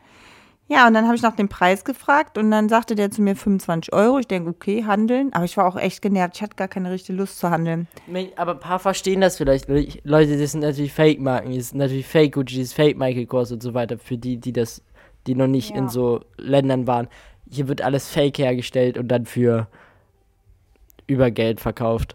Ja, 0.73 0.87
und 0.87 0.95
dann 0.95 1.07
habe 1.07 1.17
ich 1.17 1.23
nach 1.23 1.35
dem 1.35 1.49
Preis 1.49 1.85
gefragt 1.85 2.39
und 2.39 2.49
dann 2.53 2.69
sagte 2.69 2.95
der 2.95 3.11
zu 3.11 3.23
mir 3.23 3.35
25 3.35 3.93
Euro. 3.93 4.21
Ich 4.21 4.29
denke, 4.29 4.51
okay, 4.51 4.85
handeln. 4.85 5.33
Aber 5.33 5.45
ich 5.45 5.57
war 5.57 5.67
auch 5.67 5.75
echt 5.77 6.01
genervt. 6.01 6.37
Ich 6.37 6.43
hatte 6.43 6.55
gar 6.55 6.69
keine 6.69 6.93
richtige 6.93 7.19
Lust 7.19 7.41
zu 7.41 7.51
handeln. 7.51 7.89
Aber 8.37 8.53
ein 8.53 8.61
paar 8.61 8.79
verstehen 8.79 9.21
das 9.21 9.37
vielleicht. 9.37 9.67
Leute, 10.05 10.39
das 10.39 10.53
sind 10.53 10.61
natürlich 10.61 10.93
Fake-Marken. 10.93 11.57
Das 11.57 11.71
sind 11.71 11.79
natürlich 11.79 12.07
Fake 12.07 12.35
Gucci, 12.35 12.55
das 12.59 12.67
ist 12.69 12.75
Fake 12.75 12.97
Michael 12.97 13.27
Kors 13.27 13.51
und 13.51 13.65
so 13.65 13.75
weiter. 13.75 13.99
Für 13.99 14.17
die, 14.17 14.37
die 14.37 14.53
das, 14.53 14.81
die 15.27 15.35
noch 15.35 15.49
nicht 15.49 15.71
Ja. 15.71 15.77
in 15.79 15.89
so 15.89 16.21
Ländern 16.37 16.87
waren. 16.87 17.09
hier 17.51 17.67
wird 17.67 17.83
alles 17.83 18.09
fake 18.09 18.39
hergestellt 18.39 18.97
und 18.97 19.09
dann 19.09 19.27
für 19.27 19.67
Übergeld 21.09 21.61
verkauft. 21.61 22.15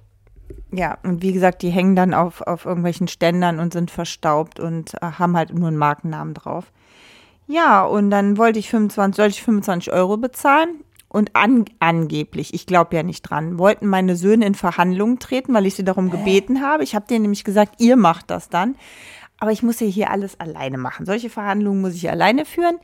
Ja, 0.72 0.98
und 1.04 1.22
wie 1.22 1.34
gesagt, 1.34 1.62
die 1.62 1.70
hängen 1.72 1.98
dann 1.98 2.14
auf, 2.14 2.42
auf 2.42 2.66
irgendwelchen 2.66 3.10
Ständern 3.10 3.60
und 3.60 3.74
sind 3.74 3.92
verstaubt 3.92 4.60
und 4.62 4.94
äh, 4.96 4.98
haben 5.20 5.36
halt 5.36 5.54
nur 5.54 5.68
einen 5.68 5.78
Markennamen 5.78 6.34
drauf. 6.34 6.72
Ja, 7.48 7.86
und 7.86 8.10
dann 8.10 8.38
wollte 8.38 8.60
ich 8.60 8.70
25, 8.70 9.16
sollte 9.16 9.36
ich 9.36 9.44
25 9.44 9.94
Euro 9.94 10.18
bezahlen. 10.18 10.82
Und 11.08 11.34
an, 11.34 11.64
angeblich, 11.80 12.54
ich 12.54 12.66
glaube 12.66 12.96
ja 12.96 13.02
nicht 13.04 13.22
dran, 13.22 13.58
wollten 13.58 13.88
meine 13.88 14.18
Söhne 14.18 14.46
in 14.46 14.56
Verhandlungen 14.56 15.18
treten, 15.18 15.54
weil 15.54 15.66
ich 15.66 15.76
sie 15.76 15.86
darum 15.86 16.10
gebeten 16.10 16.62
habe. 16.62 16.84
Ich 16.84 16.94
habe 16.94 17.08
denen 17.08 17.22
nämlich 17.22 17.46
gesagt, 17.46 17.76
ihr 17.80 17.96
macht 17.96 18.30
das 18.30 18.50
dann. 18.50 18.76
Aber 19.40 19.52
ich 19.52 19.64
muss 19.64 19.80
ja 19.80 19.88
hier 19.88 20.12
alles 20.12 20.40
alleine 20.40 20.78
machen. 20.78 21.06
Solche 21.06 21.30
Verhandlungen 21.30 21.80
muss 21.80 21.94
ich 21.94 22.10
alleine 22.10 22.44
führen. 22.44 22.78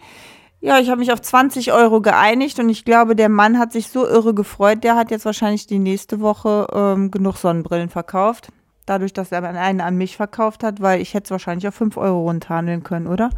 Ja, 0.61 0.79
ich 0.79 0.89
habe 0.89 0.99
mich 0.99 1.11
auf 1.11 1.21
20 1.21 1.73
Euro 1.73 2.01
geeinigt 2.01 2.59
und 2.59 2.69
ich 2.69 2.85
glaube, 2.85 3.15
der 3.15 3.29
Mann 3.29 3.57
hat 3.57 3.73
sich 3.73 3.87
so 3.87 4.07
irre 4.07 4.33
gefreut. 4.33 4.83
Der 4.83 4.95
hat 4.95 5.11
jetzt 5.11 5.25
wahrscheinlich 5.25 5.65
die 5.65 5.79
nächste 5.79 6.21
Woche 6.21 6.67
ähm, 6.71 7.09
genug 7.09 7.37
Sonnenbrillen 7.37 7.89
verkauft. 7.89 8.49
Dadurch, 8.85 9.13
dass 9.13 9.31
er 9.31 9.43
einen 9.43 9.81
an 9.81 9.95
mich 9.97 10.17
verkauft 10.17 10.63
hat, 10.63 10.81
weil 10.81 11.01
ich 11.01 11.13
hätte 11.13 11.25
es 11.25 11.31
wahrscheinlich 11.31 11.67
auf 11.67 11.75
5 11.75 11.97
Euro 11.97 12.21
runterhandeln 12.23 12.83
können, 12.83 13.07
oder? 13.07 13.29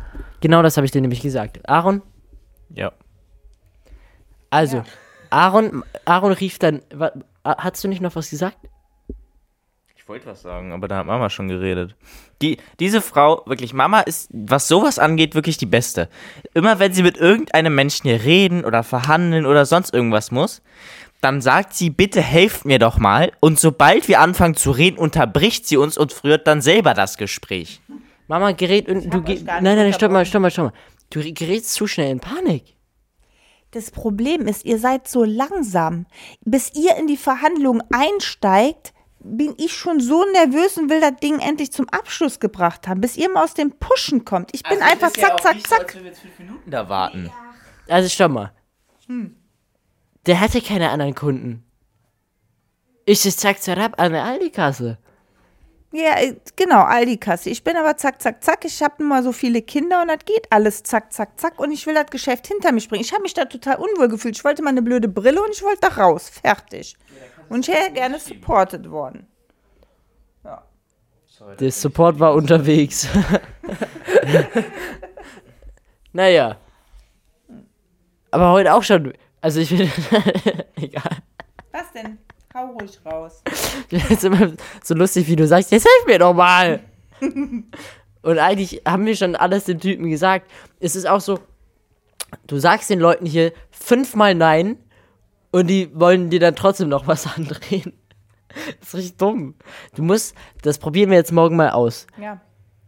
Genau 0.42 0.62
das 0.64 0.78
habe 0.78 0.86
ich 0.86 0.92
dir 0.92 1.02
nämlich 1.02 1.22
gesagt. 1.22 1.68
Aaron, 1.70 2.02
Ja. 2.74 2.92
also, 4.50 4.78
Ja. 4.78 4.84
Aaron, 5.30 5.84
Aaron 6.06 6.32
rief 6.32 6.60
dann, 6.60 6.82
wa, 6.94 7.12
hast 7.44 7.84
du 7.84 7.88
nicht 7.88 8.02
noch 8.02 8.16
was 8.16 8.30
gesagt? 8.30 8.58
Ich 9.96 10.08
wollte 10.10 10.26
was 10.28 10.42
sagen, 10.42 10.74
aber 10.74 10.88
da 10.88 10.98
hat 10.98 11.06
Mama 11.06 11.30
schon 11.30 11.48
geredet. 11.48 11.96
Die, 12.42 12.58
diese 12.80 13.02
Frau, 13.02 13.42
wirklich, 13.46 13.74
Mama 13.74 14.02
ist, 14.02 14.30
was 14.34 14.68
sowas 14.68 15.00
angeht, 15.00 15.34
wirklich 15.34 15.58
die 15.58 15.66
Beste. 15.66 16.10
Immer 16.54 16.78
wenn 16.80 16.94
sie 16.94 17.04
mit 17.04 17.18
irgendeinem 17.18 17.74
Menschen 17.74 18.10
hier 18.10 18.22
reden 18.24 18.66
oder 18.66 18.84
verhandeln 18.84 19.46
oder 19.46 19.66
sonst 19.66 19.94
irgendwas 19.94 20.30
muss, 20.30 20.62
dann 21.24 21.42
sagt 21.42 21.74
sie, 21.74 21.90
bitte 21.90 22.22
helft 22.22 22.66
mir 22.66 22.80
doch 22.80 22.98
mal. 22.98 23.32
Und 23.40 23.60
sobald 23.60 24.08
wir 24.08 24.20
anfangen 24.20 24.56
zu 24.56 24.72
reden, 24.72 24.98
unterbricht 24.98 25.68
sie 25.68 25.78
uns 25.78 25.98
und 25.98 26.14
führt 26.14 26.48
dann 26.48 26.62
selber 26.62 26.94
das 26.94 27.18
Gespräch. 27.18 27.82
Mama 28.28 28.52
gerät 28.52 28.88
und 28.88 29.06
du 29.06 29.18
hab 29.18 29.26
ge 29.26 29.36
euch 29.36 29.46
gar 29.46 29.62
Nein, 29.62 29.76
nicht 29.76 29.84
nein, 29.84 29.94
stopp 29.94 30.12
mal, 30.12 30.26
stopp 30.26 30.42
mal, 30.42 30.52
stopp 30.52 30.66
mal. 30.66 30.74
Du 31.10 31.22
gerätst 31.34 31.74
zu 31.74 31.88
schnell 31.88 32.12
in 32.12 32.20
Panik. 32.20 32.76
Das 33.72 33.92
Problem 33.92 34.48
ist, 34.48 34.66
ihr 34.66 34.78
seid 34.78 35.08
so 35.08 35.24
langsam. 35.24 36.06
Bis 36.42 36.74
ihr 36.76 36.96
in 36.96 37.08
die 37.08 37.18
Verhandlungen 37.18 37.84
einsteigt, 37.92 38.94
bin 39.20 39.56
ich 39.58 39.74
schon 39.74 40.00
so 40.00 40.26
nervös 40.32 40.78
und 40.78 40.90
will 40.90 41.02
das 41.02 41.16
Ding 41.22 41.40
endlich 41.40 41.72
zum 41.72 41.88
Abschluss 41.90 42.40
gebracht 42.40 42.88
haben. 42.88 43.02
Bis 43.02 43.18
ihr 43.18 43.30
mal 43.32 43.44
aus 43.44 43.54
dem 43.54 43.72
Pushen 43.72 44.26
kommt. 44.26 44.52
Ich 44.54 44.64
bin 44.64 44.82
einfach 44.82 45.12
zack, 45.12 45.42
zack, 45.42 45.68
zack. 45.68 45.96
wir 45.96 46.04
jetzt 46.04 46.20
fünf 46.20 46.38
Minuten 46.38 46.70
da 46.70 46.88
warten. 46.88 47.32
Also 47.88 48.10
stopp 48.10 48.32
mal. 48.32 48.52
Der 50.26 50.40
hatte 50.40 50.62
keine 50.62 50.90
anderen 50.90 51.16
Kunden. 51.16 51.66
Ich 53.06 53.26
ist 53.26 53.40
zack, 53.40 53.62
zack, 53.62 53.78
ab 53.78 53.94
an 53.98 54.14
der 54.14 54.24
Aldi-Kasse. 54.24 54.98
Ja, 55.92 56.20
äh, 56.20 56.36
genau, 56.56 56.82
Aldi-Kasse. 56.82 57.50
Ich 57.50 57.64
bin 57.64 57.76
aber 57.76 57.98
zack, 57.98 58.22
zack, 58.22 58.44
zack. 58.44 58.66
Ich 58.66 58.82
habe 58.82 58.96
nun 59.00 59.10
mal 59.10 59.24
so 59.24 59.32
viele 59.32 59.62
Kinder 59.62 60.02
und 60.02 60.08
das 60.08 60.26
geht 60.26 60.48
alles 60.50 60.84
zack, 60.84 61.12
zack, 61.12 61.40
zack. 61.40 61.60
Und 61.60 61.72
ich 61.72 61.86
will 61.86 61.94
das 61.94 62.08
Geschäft 62.08 62.48
hinter 62.48 62.72
mich 62.72 62.88
bringen. 62.88 63.04
Ich 63.04 63.12
habe 63.12 63.22
mich 63.22 63.34
da 63.34 63.46
total 63.46 63.76
unwohl 63.76 64.08
gefühlt. 64.08 64.38
Ich 64.38 64.44
wollte 64.44 64.64
mal 64.64 64.70
eine 64.70 64.82
blöde 64.82 65.08
Brille 65.08 65.42
und 65.42 65.52
ich 65.52 65.62
wollte 65.62 65.82
da 65.82 65.90
raus. 65.90 66.30
Fertig. 66.30 66.96
Und 67.50 67.68
ich 67.68 67.74
wäre 67.74 67.92
gerne 67.92 68.20
supported 68.20 68.90
worden. 68.90 69.28
Der 71.60 71.72
Support 71.72 72.20
war 72.20 72.34
unterwegs. 72.34 73.08
naja. 76.14 76.58
Aber 78.32 78.52
heute 78.52 78.74
auch 78.74 78.84
schon. 78.84 79.14
Also 79.44 79.60
ich 79.60 79.78
will. 79.78 79.92
Egal. 80.78 81.18
Was 81.74 81.92
denn? 81.92 82.18
Hau 82.56 82.68
ruhig 82.68 82.98
raus. 83.06 83.44
Das 83.92 84.10
ist 84.10 84.24
immer 84.24 84.54
so 84.82 84.96
lustig, 84.96 85.28
wie 85.28 85.36
du 85.36 85.46
sagst, 85.46 85.72
jetzt 85.72 85.84
hilf 85.84 86.08
mir 86.08 86.18
doch 86.18 86.34
mal. 86.34 86.80
Und 88.22 88.40
eigentlich 88.40 88.82
haben 88.88 89.06
wir 89.06 89.16
schon 89.16 89.36
alles 89.36 89.66
dem 89.66 89.80
Typen 89.80 90.10
gesagt. 90.10 90.50
Es 90.80 90.96
ist 90.96 91.06
auch 91.06 91.20
so, 91.20 91.40
du 92.48 92.58
sagst 92.58 92.90
den 92.90 93.00
Leuten 93.00 93.26
hier 93.26 93.52
fünfmal 93.70 94.34
Nein 94.34 94.78
und 95.52 95.68
die 95.68 95.92
wollen 95.94 96.30
dir 96.30 96.40
dann 96.40 96.56
trotzdem 96.56 96.88
noch 96.88 97.06
was 97.06 97.28
andrehen. 97.36 97.94
Das 98.80 98.88
ist 98.88 98.96
richtig 98.96 99.18
dumm. 99.18 99.56
Du 99.96 100.04
musst, 100.04 100.36
das 100.62 100.78
probieren 100.80 101.10
wir 101.10 101.18
jetzt 101.18 101.34
morgen 101.34 101.58
mal 101.58 101.72
aus. 101.72 102.08
Ja. 102.20 102.40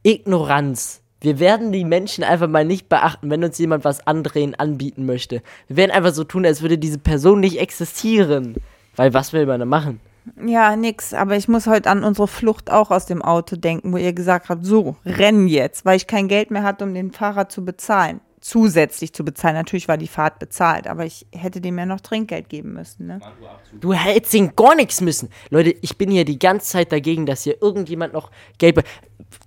Ignoranz. 0.04 1.04
Wir 1.26 1.40
werden 1.40 1.72
die 1.72 1.86
Menschen 1.86 2.24
einfach 2.24 2.48
mal 2.48 2.64
nicht 2.64 2.88
beachten, 2.88 3.32
wenn 3.32 3.44
uns 3.44 3.58
jemand 3.58 3.84
was 3.84 4.06
andrehen, 4.06 4.54
anbieten 4.54 5.08
möchte. 5.08 5.42
Wir 5.68 5.78
werden 5.78 5.90
einfach 5.90 6.14
so 6.14 6.24
tun, 6.24 6.46
als 6.46 6.62
würde 6.62 6.78
diese 6.78 7.00
Person 7.00 7.40
nicht 7.40 7.60
existieren. 7.60 8.58
Weil 8.96 9.12
was 9.16 9.34
will 9.34 9.48
man 9.48 9.60
da 9.60 9.66
machen? 9.66 10.00
Ja, 10.46 10.76
nix. 10.76 11.16
Aber 11.16 11.36
ich 11.36 11.48
muss 11.48 11.66
heute 11.66 11.90
an 11.90 12.04
unsere 12.04 12.28
Flucht 12.28 12.72
auch 12.72 12.92
aus 12.92 13.08
dem 13.08 13.24
Auto 13.24 13.56
denken, 13.56 13.92
wo 13.92 13.98
ihr 13.98 14.14
gesagt 14.14 14.50
habt, 14.50 14.68
so, 14.68 14.98
renn 15.04 15.48
jetzt, 15.48 15.84
weil 15.84 15.98
ich 15.98 16.06
kein 16.06 16.28
Geld 16.28 16.52
mehr 16.52 16.62
hatte, 16.62 16.84
um 16.84 16.94
den 16.94 17.12
Fahrer 17.12 17.50
zu 17.50 17.66
bezahlen. 17.66 18.22
Zusätzlich 18.40 19.12
zu 19.12 19.26
bezahlen. 19.26 19.56
Natürlich 19.56 19.88
war 19.88 19.98
die 19.98 20.08
Fahrt 20.08 20.38
bezahlt, 20.38 20.86
aber 20.86 21.08
ich 21.08 21.26
hätte 21.32 21.60
dem 21.60 21.80
ja 21.80 21.88
noch 21.88 22.02
Trinkgeld 22.02 22.50
geben 22.50 22.74
müssen, 22.74 23.08
ne? 23.08 23.20
Du 23.82 23.94
hättest 23.94 24.36
ihnen 24.36 24.56
gar 24.56 24.76
nichts 24.76 25.02
müssen. 25.02 25.30
Leute, 25.50 25.76
ich 25.82 25.98
bin 25.98 26.12
hier 26.12 26.24
die 26.24 26.38
ganze 26.38 26.68
Zeit 26.68 26.92
dagegen, 26.92 27.26
dass 27.26 27.42
hier 27.42 27.60
irgendjemand 27.64 28.14
noch 28.14 28.30
Geld. 28.60 28.80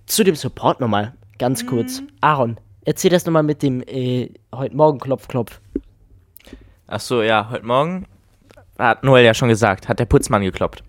Zu 0.07 0.25
dem 0.25 0.35
Support 0.35 0.81
nochmal, 0.81 1.14
ganz 1.38 1.66
kurz. 1.66 2.03
Aaron, 2.20 2.59
erzähl 2.85 3.11
das 3.11 3.24
nochmal 3.24 3.42
mit 3.42 3.62
dem 3.62 3.83
äh, 3.87 4.31
heute 4.55 4.77
Morgen 4.77 4.98
Klopf, 4.98 5.29
Klopf. 5.29 5.61
Ach 6.87 7.01
so, 7.01 7.22
ja, 7.22 7.48
heute 7.51 7.66
Morgen 7.66 8.07
hat 8.79 9.05
Noel 9.05 9.24
ja 9.24 9.35
schon 9.35 9.48
gesagt, 9.48 9.88
hat 9.88 9.98
der 9.98 10.07
Putzmann 10.07 10.42
gekloppt. 10.42 10.83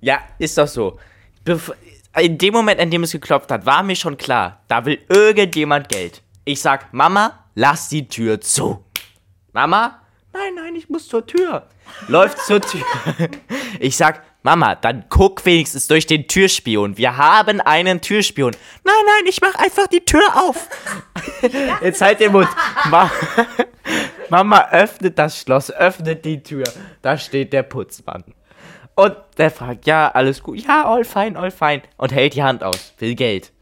Ja, 0.00 0.20
ist 0.38 0.56
doch 0.58 0.68
so. 0.68 0.98
Bef 1.44 1.72
in 2.18 2.38
dem 2.38 2.54
Moment, 2.54 2.80
in 2.80 2.90
dem 2.90 3.04
es 3.04 3.12
geklopft 3.12 3.50
hat, 3.50 3.64
war 3.66 3.82
mir 3.82 3.94
schon 3.94 4.16
klar, 4.16 4.62
da 4.66 4.84
will 4.84 4.98
irgendjemand 5.08 5.88
Geld. 5.88 6.22
Ich 6.44 6.60
sag, 6.60 6.92
Mama, 6.92 7.44
lass 7.54 7.88
die 7.88 8.08
Tür 8.08 8.40
zu. 8.40 8.84
Mama, 9.52 10.00
nein, 10.32 10.54
nein, 10.56 10.74
ich 10.74 10.88
muss 10.88 11.06
zur 11.06 11.26
Tür. 11.26 11.66
Läuft 12.08 12.38
zur 12.38 12.60
Tür. 12.60 12.82
Ich 13.80 13.96
sag, 13.96 14.22
Mama, 14.48 14.76
dann 14.76 15.04
guck 15.10 15.44
wenigstens 15.44 15.88
durch 15.88 16.06
den 16.06 16.26
Türspion. 16.26 16.96
Wir 16.96 17.18
haben 17.18 17.60
einen 17.60 18.00
Türspion. 18.00 18.56
Nein, 18.82 18.94
nein, 19.04 19.26
ich 19.28 19.42
mach 19.42 19.54
einfach 19.56 19.88
die 19.88 20.00
Tür 20.00 20.22
auf. 20.36 20.70
Jetzt 21.82 22.00
halt 22.00 22.18
den 22.18 22.32
Mund. 22.32 22.48
Ma 22.88 23.10
Mama 24.30 24.70
öffnet 24.70 25.18
das 25.18 25.38
Schloss, 25.38 25.70
öffnet 25.70 26.24
die 26.24 26.42
Tür. 26.42 26.64
Da 27.02 27.18
steht 27.18 27.52
der 27.52 27.62
Putzmann. 27.62 28.24
Und 28.94 29.16
der 29.36 29.50
fragt, 29.50 29.86
ja, 29.86 30.10
alles 30.12 30.42
gut. 30.42 30.60
Ja, 30.60 30.86
all 30.86 31.04
fine, 31.04 31.38
all 31.38 31.50
fine. 31.50 31.82
Und 31.98 32.12
hält 32.12 32.32
die 32.34 32.42
Hand 32.42 32.64
aus, 32.64 32.94
will 33.00 33.16
Geld. 33.16 33.52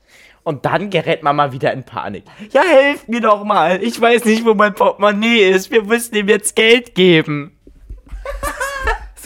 Und 0.44 0.66
dann 0.66 0.90
gerät 0.90 1.25
Mama 1.25 1.51
wieder 1.51 1.72
in 1.72 1.83
Panik. 1.83 2.22
Ja, 2.53 2.62
helft 2.62 3.09
mir 3.09 3.20
doch 3.20 3.42
mal. 3.42 3.83
Ich 3.83 4.01
weiß 4.01 4.25
nicht, 4.25 4.44
wo 4.44 4.55
mein 4.55 4.72
Portemonnaie 4.72 5.51
ist. 5.51 5.72
Wir 5.72 5.83
müssen 5.83 6.14
ihm 6.14 6.29
jetzt 6.29 6.55
Geld 6.55 6.94
geben. 6.94 7.56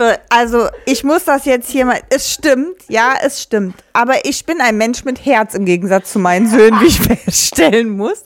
So, 0.01 0.11
also 0.31 0.69
ich 0.87 1.05
muss 1.05 1.25
das 1.25 1.45
jetzt 1.45 1.69
hier 1.69 1.85
mal. 1.85 2.01
Es 2.09 2.33
stimmt, 2.33 2.77
ja, 2.89 3.17
es 3.21 3.43
stimmt. 3.43 3.75
Aber 3.93 4.25
ich 4.25 4.47
bin 4.47 4.63
ein 4.63 4.79
Mensch 4.79 5.05
mit 5.05 5.27
Herz 5.27 5.55
im 5.55 5.67
Gegensatz 5.67 6.13
zu 6.13 6.19
meinen 6.19 6.49
Söhnen, 6.49 6.81
wie 6.81 6.87
ich 6.87 6.99
feststellen 7.03 7.91
muss. 7.99 8.25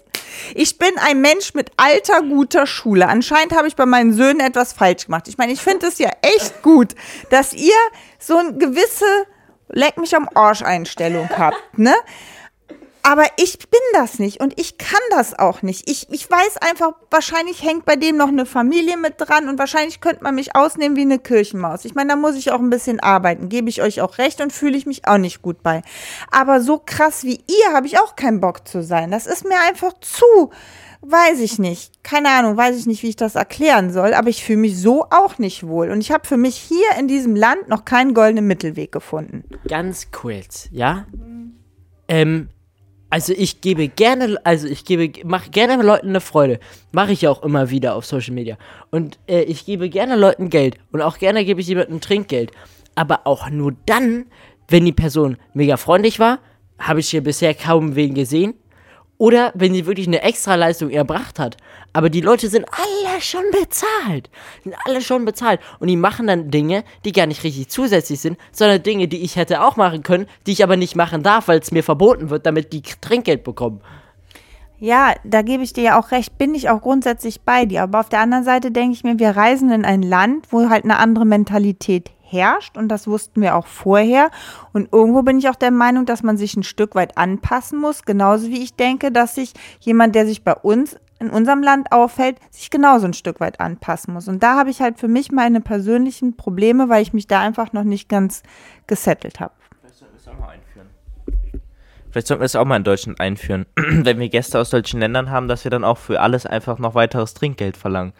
Ich 0.54 0.78
bin 0.78 0.92
ein 0.98 1.20
Mensch 1.20 1.52
mit 1.52 1.72
alter, 1.76 2.22
guter 2.22 2.68
Schule. 2.68 3.08
Anscheinend 3.08 3.56
habe 3.56 3.66
ich 3.66 3.74
bei 3.74 3.86
meinen 3.86 4.12
Söhnen 4.12 4.38
etwas 4.38 4.72
falsch 4.72 5.06
gemacht. 5.06 5.26
Ich 5.26 5.36
meine, 5.36 5.52
ich 5.52 5.60
finde 5.60 5.88
es 5.88 5.98
ja 5.98 6.10
echt 6.22 6.62
gut, 6.62 6.94
dass 7.30 7.52
ihr 7.52 7.74
so 8.20 8.36
eine 8.36 8.52
gewisse 8.52 9.26
Leck 9.68 9.96
mich 9.96 10.14
am 10.14 10.28
Arsch-Einstellung 10.32 11.28
habt, 11.36 11.76
ne? 11.76 11.94
Aber 13.06 13.24
ich 13.36 13.58
bin 13.58 13.80
das 13.92 14.18
nicht 14.18 14.40
und 14.40 14.58
ich 14.58 14.78
kann 14.78 15.00
das 15.10 15.38
auch 15.38 15.60
nicht. 15.60 15.90
Ich, 15.90 16.06
ich 16.10 16.28
weiß 16.28 16.56
einfach, 16.56 16.94
wahrscheinlich 17.10 17.62
hängt 17.62 17.84
bei 17.84 17.96
dem 17.96 18.16
noch 18.16 18.28
eine 18.28 18.46
Familie 18.46 18.96
mit 18.96 19.16
dran 19.18 19.50
und 19.50 19.58
wahrscheinlich 19.58 20.00
könnte 20.00 20.24
man 20.24 20.34
mich 20.34 20.56
ausnehmen 20.56 20.96
wie 20.96 21.02
eine 21.02 21.18
Kirchenmaus. 21.18 21.84
Ich 21.84 21.94
meine, 21.94 22.08
da 22.08 22.16
muss 22.16 22.34
ich 22.34 22.50
auch 22.50 22.60
ein 22.60 22.70
bisschen 22.70 23.00
arbeiten, 23.00 23.50
gebe 23.50 23.68
ich 23.68 23.82
euch 23.82 24.00
auch 24.00 24.16
recht 24.16 24.40
und 24.40 24.54
fühle 24.54 24.78
ich 24.78 24.86
mich 24.86 25.06
auch 25.06 25.18
nicht 25.18 25.42
gut 25.42 25.62
bei. 25.62 25.82
Aber 26.30 26.62
so 26.62 26.80
krass 26.84 27.24
wie 27.24 27.44
ihr 27.46 27.74
habe 27.74 27.86
ich 27.86 27.98
auch 27.98 28.16
keinen 28.16 28.40
Bock 28.40 28.66
zu 28.66 28.82
sein. 28.82 29.10
Das 29.10 29.26
ist 29.26 29.44
mir 29.44 29.60
einfach 29.68 29.92
zu, 30.00 30.50
weiß 31.02 31.40
ich 31.40 31.58
nicht. 31.58 32.02
Keine 32.04 32.30
Ahnung, 32.30 32.56
weiß 32.56 32.74
ich 32.74 32.86
nicht, 32.86 33.02
wie 33.02 33.10
ich 33.10 33.16
das 33.16 33.34
erklären 33.34 33.92
soll, 33.92 34.14
aber 34.14 34.30
ich 34.30 34.42
fühle 34.42 34.60
mich 34.60 34.80
so 34.80 35.04
auch 35.10 35.36
nicht 35.36 35.66
wohl. 35.66 35.90
Und 35.90 36.00
ich 36.00 36.10
habe 36.10 36.26
für 36.26 36.38
mich 36.38 36.56
hier 36.56 36.98
in 36.98 37.06
diesem 37.06 37.36
Land 37.36 37.68
noch 37.68 37.84
keinen 37.84 38.14
goldenen 38.14 38.46
Mittelweg 38.46 38.92
gefunden. 38.92 39.44
Ganz 39.68 40.10
kurz, 40.10 40.68
ja? 40.70 41.06
Ähm, 42.08 42.48
also 43.14 43.32
ich 43.32 43.60
gebe 43.60 43.86
gerne, 43.86 44.38
also 44.42 44.66
ich 44.66 44.84
gebe, 44.84 45.24
mache 45.24 45.48
gerne 45.48 45.80
Leuten 45.80 46.08
eine 46.08 46.20
Freude. 46.20 46.58
Mache 46.90 47.12
ich 47.12 47.22
ja 47.22 47.30
auch 47.30 47.44
immer 47.44 47.70
wieder 47.70 47.94
auf 47.94 48.04
Social 48.04 48.34
Media. 48.34 48.58
Und 48.90 49.20
äh, 49.28 49.42
ich 49.42 49.64
gebe 49.64 49.88
gerne 49.88 50.16
Leuten 50.16 50.50
Geld. 50.50 50.78
Und 50.90 51.00
auch 51.00 51.18
gerne 51.18 51.44
gebe 51.44 51.60
ich 51.60 51.68
jemandem 51.68 52.00
Trinkgeld. 52.00 52.50
Aber 52.96 53.24
auch 53.24 53.48
nur 53.50 53.76
dann, 53.86 54.26
wenn 54.66 54.84
die 54.84 54.90
Person 54.90 55.36
mega 55.52 55.76
freundlich 55.76 56.18
war, 56.18 56.40
habe 56.80 56.98
ich 56.98 57.10
hier 57.10 57.22
bisher 57.22 57.54
kaum 57.54 57.94
wen 57.94 58.14
gesehen. 58.14 58.54
Oder 59.24 59.52
wenn 59.54 59.72
sie 59.72 59.86
wirklich 59.86 60.06
eine 60.06 60.20
Extraleistung 60.20 60.90
erbracht 60.90 61.38
hat. 61.38 61.56
Aber 61.94 62.10
die 62.10 62.20
Leute 62.20 62.50
sind 62.50 62.66
alle 62.70 63.22
schon 63.22 63.44
bezahlt. 63.52 64.28
Sind 64.62 64.76
alle 64.84 65.00
schon 65.00 65.24
bezahlt. 65.24 65.60
Und 65.78 65.88
die 65.88 65.96
machen 65.96 66.26
dann 66.26 66.50
Dinge, 66.50 66.84
die 67.06 67.12
gar 67.12 67.24
nicht 67.24 67.42
richtig 67.42 67.70
zusätzlich 67.70 68.20
sind, 68.20 68.36
sondern 68.52 68.82
Dinge, 68.82 69.08
die 69.08 69.22
ich 69.22 69.36
hätte 69.36 69.62
auch 69.62 69.76
machen 69.76 70.02
können, 70.02 70.26
die 70.46 70.52
ich 70.52 70.62
aber 70.62 70.76
nicht 70.76 70.94
machen 70.94 71.22
darf, 71.22 71.48
weil 71.48 71.58
es 71.58 71.72
mir 71.72 71.82
verboten 71.82 72.28
wird, 72.28 72.44
damit 72.44 72.74
die 72.74 72.82
Trinkgeld 72.82 73.44
bekommen. 73.44 73.80
Ja, 74.78 75.14
da 75.24 75.40
gebe 75.40 75.62
ich 75.62 75.72
dir 75.72 75.84
ja 75.84 75.98
auch 75.98 76.10
recht, 76.10 76.36
bin 76.36 76.54
ich 76.54 76.68
auch 76.68 76.82
grundsätzlich 76.82 77.40
bei 77.40 77.64
dir. 77.64 77.84
Aber 77.84 78.00
auf 78.00 78.10
der 78.10 78.20
anderen 78.20 78.44
Seite 78.44 78.72
denke 78.72 78.92
ich 78.92 79.04
mir, 79.04 79.18
wir 79.18 79.30
reisen 79.30 79.70
in 79.70 79.86
ein 79.86 80.02
Land, 80.02 80.48
wo 80.50 80.68
halt 80.68 80.84
eine 80.84 80.98
andere 80.98 81.24
Mentalität 81.24 82.10
herrscht 82.34 82.76
und 82.76 82.88
das 82.88 83.06
wussten 83.06 83.40
wir 83.40 83.56
auch 83.56 83.66
vorher. 83.66 84.30
Und 84.72 84.92
irgendwo 84.92 85.22
bin 85.22 85.38
ich 85.38 85.48
auch 85.48 85.54
der 85.54 85.70
Meinung, 85.70 86.04
dass 86.04 86.22
man 86.22 86.36
sich 86.36 86.56
ein 86.56 86.62
Stück 86.62 86.94
weit 86.94 87.16
anpassen 87.16 87.78
muss, 87.78 88.02
genauso 88.02 88.48
wie 88.48 88.62
ich 88.62 88.74
denke, 88.74 89.12
dass 89.12 89.34
sich 89.34 89.52
jemand, 89.80 90.14
der 90.14 90.26
sich 90.26 90.44
bei 90.44 90.54
uns 90.54 90.96
in 91.20 91.30
unserem 91.30 91.62
Land 91.62 91.92
aufhält, 91.92 92.38
sich 92.50 92.70
genauso 92.70 93.06
ein 93.06 93.14
Stück 93.14 93.40
weit 93.40 93.60
anpassen 93.60 94.12
muss. 94.12 94.28
Und 94.28 94.42
da 94.42 94.56
habe 94.56 94.70
ich 94.70 94.80
halt 94.80 94.98
für 94.98 95.08
mich 95.08 95.32
meine 95.32 95.60
persönlichen 95.60 96.36
Probleme, 96.36 96.88
weil 96.88 97.02
ich 97.02 97.12
mich 97.12 97.26
da 97.26 97.40
einfach 97.40 97.72
noch 97.72 97.84
nicht 97.84 98.08
ganz 98.08 98.42
gesettelt 98.86 99.40
habe. 99.40 99.54
Vielleicht 102.10 102.28
sollten 102.28 102.42
wir 102.42 102.46
es 102.46 102.54
auch 102.54 102.64
mal 102.64 102.76
in 102.76 102.84
Deutschland 102.84 103.18
einführen, 103.18 103.66
wenn 103.76 104.20
wir 104.20 104.28
Gäste 104.28 104.60
aus 104.60 104.70
solchen 104.70 105.00
Ländern 105.00 105.30
haben, 105.30 105.48
dass 105.48 105.64
wir 105.64 105.70
dann 105.72 105.82
auch 105.82 105.98
für 105.98 106.20
alles 106.20 106.46
einfach 106.46 106.78
noch 106.78 106.94
weiteres 106.94 107.34
Trinkgeld 107.34 107.76
verlangen. 107.76 108.12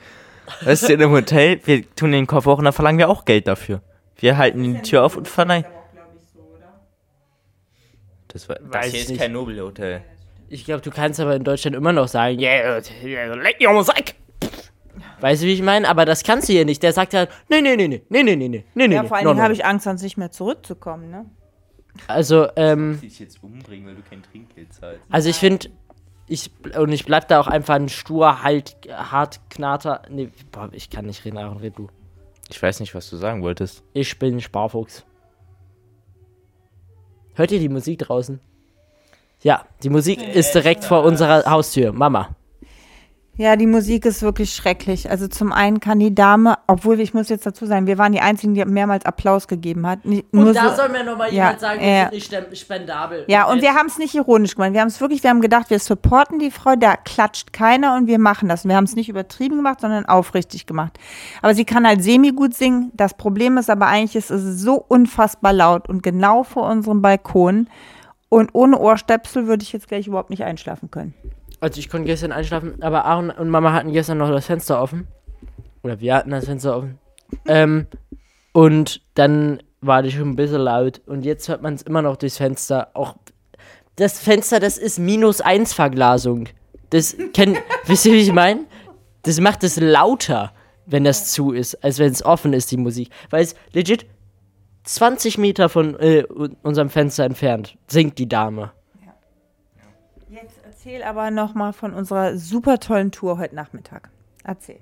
Weißt 0.63 0.89
du, 0.89 0.95
in 0.95 1.01
einem 1.01 1.13
Hotel, 1.13 1.61
wir 1.65 1.89
tun 1.95 2.11
den 2.11 2.27
Koffer 2.27 2.51
hoch 2.51 2.59
und 2.59 2.65
dann 2.65 2.73
verlangen 2.73 2.99
wir 2.99 3.09
auch 3.09 3.25
Geld 3.25 3.47
dafür. 3.47 3.83
Wir 4.17 4.37
halten 4.37 4.63
die 4.63 4.83
Tür 4.83 5.05
auf 5.05 5.17
und 5.17 5.29
verleihen. 5.29 5.65
Das, 8.29 8.49
war, 8.49 8.57
das 8.57 8.73
Weiß 8.73 8.91
hier 8.93 9.01
ist 9.01 9.09
nicht. 9.11 9.21
kein 9.21 9.33
Nobelhotel. 9.33 10.03
Ich 10.49 10.65
glaube, 10.65 10.83
du 10.83 10.91
kannst 10.91 11.21
aber 11.21 11.37
in 11.37 11.45
Deutschland 11.45 11.77
immer 11.77 11.93
noch 11.93 12.09
sagen, 12.09 12.39
yeah, 12.39 12.79
yeah, 13.05 13.29
auf 13.29 13.45
den 13.45 13.85
Sack. 13.85 14.15
Weißt 15.21 15.43
du, 15.43 15.47
wie 15.47 15.55
ich 15.55 15.63
meine? 15.63 15.89
Aber 15.89 16.05
das 16.05 16.23
kannst 16.23 16.49
du 16.49 16.53
hier 16.53 16.65
nicht. 16.65 16.83
Der 16.83 16.93
sagt 16.93 17.13
ja, 17.13 17.27
nee, 17.49 17.61
nee, 17.61 17.77
nee, 17.77 17.89
nee, 17.89 18.03
nee, 18.09 18.23
nee, 18.23 18.37
nee, 18.37 18.49
nee, 18.49 18.65
nee, 18.75 18.95
Ja, 18.95 19.03
nee, 19.03 19.09
vor 19.09 19.17
allen 19.17 19.25
no, 19.25 19.31
Dingen 19.31 19.39
no. 19.39 19.45
habe 19.45 19.55
ich 19.55 19.65
Angst, 19.65 19.85
sonst 19.85 20.03
nicht 20.03 20.17
mehr 20.17 20.31
zurückzukommen, 20.31 21.11
ne? 21.11 21.27
Also, 22.09 22.49
ähm, 22.57 23.01
dich 23.01 23.21
jetzt 23.21 23.43
umbringen, 23.43 23.87
weil 23.87 23.95
du 23.95 24.03
kein 24.03 24.23
Trinkgeld 24.23 24.73
zahlst. 24.75 25.01
also 25.11 25.29
ich 25.31 25.37
finde, 25.37 25.69
ich, 26.27 26.51
und 26.77 26.91
ich 26.93 27.05
bleib 27.05 27.29
da 27.29 27.39
auch 27.41 27.47
einfach 27.47 27.77
ein 27.77 27.89
stur, 27.89 28.43
halt, 28.43 28.77
hart, 28.91 29.41
knater, 29.49 30.03
nee, 30.11 30.31
boah, 30.51 30.69
ich 30.73 30.91
kann 30.91 31.07
nicht 31.07 31.25
reden, 31.25 31.39
Aaron, 31.39 31.59
red 31.59 31.79
du. 31.79 31.89
Ich 32.51 32.63
weiß 32.63 32.81
nicht, 32.81 32.95
was 32.95 33.09
du 33.11 33.17
sagen 33.17 33.43
wolltest. 33.43 33.83
Ich 33.93 34.19
bin 34.19 34.41
Sparfuchs. 34.41 35.05
Hört 37.35 37.51
ihr 37.51 37.59
die 37.59 37.69
Musik 37.69 37.99
draußen? 38.01 38.41
Ja, 39.43 39.67
die 39.83 39.91
Musik 39.91 40.23
ist 40.23 40.55
direkt 40.55 40.85
vor 40.85 41.03
unserer 41.05 41.51
Haustür. 41.51 41.93
Mama. 41.93 42.35
Ja, 43.37 43.57
die 43.57 43.67
Musik 43.67 44.07
ist 44.07 44.23
wirklich 44.23 44.55
schrecklich. 44.55 45.11
Also 45.11 45.27
zum 45.27 45.53
einen 45.53 45.81
kann 45.81 45.99
die 45.99 46.15
Dame, 46.15 46.57
obwohl 46.69 47.01
ich 47.01 47.15
muss 47.15 47.29
jetzt 47.29 47.45
dazu 47.45 47.67
sagen, 47.67 47.89
wir 47.89 47.99
waren 47.99 48.13
die 48.13 48.21
Einzigen, 48.21 48.55
die 48.55 48.65
mehrmals 48.65 49.05
Applaus 49.05 49.49
gegeben 49.49 49.87
hat. 49.89 50.05
Nicht, 50.05 50.33
nur 50.33 50.55
so, 50.55 50.61
mir 50.93 51.03
nochmal 51.03 51.35
Ja, 51.35 51.57
äh, 51.81 52.11
nicht 52.11 52.33
spendabel. 52.53 53.25
ja, 53.27 53.51
und 53.51 53.61
wir 53.61 53.75
haben 53.75 53.87
es 53.89 53.99
nicht 53.99 54.15
ironisch 54.15 54.55
gemeint. 54.55 54.75
Wir 54.75 54.83
haben 54.83 54.89
es 54.89 55.01
wirklich, 55.01 55.25
wir 55.25 55.31
haben 55.31 55.41
gedacht, 55.41 55.69
wir 55.71 55.81
supporten 55.81 56.39
die 56.39 56.53
Frau, 56.53 56.77
da 56.77 56.97
klatscht 56.97 57.53
keiner 57.53 57.97
und 57.97 58.07
wir 58.07 58.21
machen 58.21 58.49
das. 58.49 58.65
Und 58.65 58.71
wir 58.71 58.77
haben 58.77 58.85
es 58.85 58.95
nicht 58.95 59.09
übertrieben 59.09 59.57
gemacht, 59.57 59.81
sondern 59.81 60.07
aufrichtig 60.07 60.67
gemacht. 60.67 60.97
Aber 61.43 61.57
sie 61.57 61.65
kann 61.65 61.87
halt 61.87 62.05
semi-gut 62.05 62.55
singen. 62.55 62.93
Das 62.95 63.15
Problem 63.15 63.59
ist 63.59 63.69
aber 63.69 63.89
eigentlich, 63.89 64.15
es 64.15 64.31
ist 64.31 64.61
so 64.61 64.77
unfassbar 64.77 65.53
laut 65.53 65.89
und 65.89 66.05
genau 66.05 66.45
vor 66.45 66.69
unserem 66.69 67.03
Balkon. 67.03 67.69
Und 68.29 68.51
ohne 68.53 68.79
Ohrstöpsel 68.79 69.49
würde 69.49 69.65
ich 69.65 69.73
jetzt 69.73 69.89
gleich 69.89 70.07
überhaupt 70.07 70.31
nicht 70.31 70.45
einschlafen 70.45 70.91
können. 70.91 71.15
Also 71.65 71.79
ich 71.79 71.89
konnte 71.89 72.05
gestern 72.05 72.31
einschlafen, 72.31 72.83
aber 72.83 73.07
Aaron 73.07 73.31
und 73.31 73.49
Mama 73.49 73.73
hatten 73.73 73.91
gestern 73.91 74.19
noch 74.19 74.29
das 74.29 74.45
Fenster 74.45 74.83
offen. 74.83 75.09
Oder 75.83 75.99
wir 75.99 76.15
hatten 76.15 76.29
das 76.29 76.45
Fenster 76.45 76.77
offen. 76.77 76.99
ähm, 77.49 77.87
und 78.53 79.01
dann 79.15 79.63
war 79.81 80.03
die 80.03 80.11
schon 80.11 80.29
ein 80.29 80.37
bisschen 80.37 80.61
laut. 80.61 81.01
Und 81.07 81.25
jetzt 81.25 81.49
hört 81.49 81.63
man 81.63 81.73
es 81.73 81.81
immer 81.81 82.03
noch 82.03 82.17
durchs 82.17 82.37
Fenster. 82.37 82.91
Auch 82.93 83.15
das 83.97 84.19
Fenster, 84.19 84.61
das 84.61 84.77
ist 84.77 84.99
minus 84.99 85.41
eins 85.41 85.73
Verglasung. 85.73 86.51
Das 86.91 87.17
kennt, 87.33 87.57
wisst 87.87 88.05
ihr, 88.05 88.13
wie 88.13 88.19
ich 88.19 88.33
meine? 88.35 88.67
Das 89.23 89.41
macht 89.41 89.65
es 89.65 89.81
lauter, 89.81 90.53
wenn 90.85 91.05
das 91.05 91.33
zu 91.33 91.53
ist, 91.53 91.83
als 91.83 91.99
wenn 91.99 92.13
es 92.13 92.23
offen 92.23 92.53
ist, 92.53 92.73
die 92.73 92.77
Musik. 92.77 93.09
Weil 93.31 93.43
es 93.43 93.55
legit 93.73 94.05
20 94.83 95.39
Meter 95.39 95.71
von 95.71 95.99
äh, 95.99 96.25
unserem 96.63 96.91
Fenster 96.91 97.25
entfernt 97.25 97.79
singt 97.87 98.19
die 98.19 98.29
Dame. 98.29 98.73
Erzähl 100.85 101.03
aber 101.03 101.31
noch 101.31 101.55
mal 101.55 101.73
von 101.73 101.95
unserer 101.95 102.37
super 102.37 102.79
tollen 102.79 103.11
Tour 103.11 103.39
heute 103.39 103.55
Nachmittag. 103.55 104.11
Erzähl. 104.45 104.81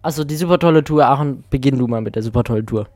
Also 0.00 0.22
die 0.22 0.36
super 0.36 0.60
tolle 0.60 0.84
Tour, 0.84 1.06
Aaron, 1.06 1.42
beginn 1.50 1.76
du 1.76 1.88
mal 1.88 2.00
mit 2.00 2.14
der 2.14 2.22
super 2.22 2.44
tollen 2.44 2.64
Tour. 2.66 2.88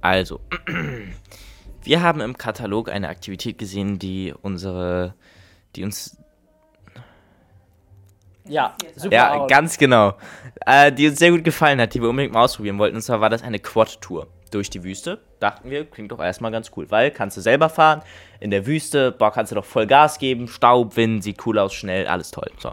Also, 0.00 0.40
wir 1.82 2.02
haben 2.02 2.22
im 2.22 2.38
Katalog 2.38 2.88
eine 2.88 3.10
Aktivität 3.10 3.58
gesehen, 3.58 3.98
die 3.98 4.32
unsere, 4.40 5.12
die 5.76 5.84
uns, 5.84 6.16
Ja, 8.48 8.74
super. 8.96 9.14
ja, 9.14 9.46
ganz 9.46 9.76
genau, 9.76 10.14
äh, 10.64 10.90
die 10.90 11.08
uns 11.08 11.18
sehr 11.18 11.30
gut 11.30 11.44
gefallen 11.44 11.78
hat, 11.78 11.92
die 11.92 12.00
wir 12.00 12.08
unbedingt 12.08 12.32
mal 12.32 12.44
ausprobieren 12.44 12.78
wollten. 12.78 12.96
Und 12.96 13.02
zwar 13.02 13.20
war 13.20 13.28
das 13.28 13.42
eine 13.42 13.58
Quad-Tour 13.58 14.28
durch 14.50 14.70
die 14.70 14.84
Wüste. 14.84 15.20
Dachten 15.40 15.70
wir, 15.70 15.84
klingt 15.84 16.12
doch 16.12 16.20
erstmal 16.20 16.50
ganz 16.50 16.70
cool, 16.76 16.90
weil 16.90 17.10
kannst 17.10 17.36
du 17.36 17.40
selber 17.40 17.68
fahren, 17.68 18.02
in 18.40 18.50
der 18.50 18.66
Wüste, 18.66 19.12
boah, 19.12 19.32
kannst 19.32 19.52
du 19.52 19.56
doch 19.56 19.64
voll 19.64 19.86
Gas 19.86 20.18
geben, 20.18 20.48
Staub, 20.48 20.96
Wind, 20.96 21.24
sieht 21.24 21.44
cool 21.46 21.58
aus, 21.58 21.74
schnell, 21.74 22.06
alles 22.06 22.30
toll. 22.30 22.50
So, 22.58 22.72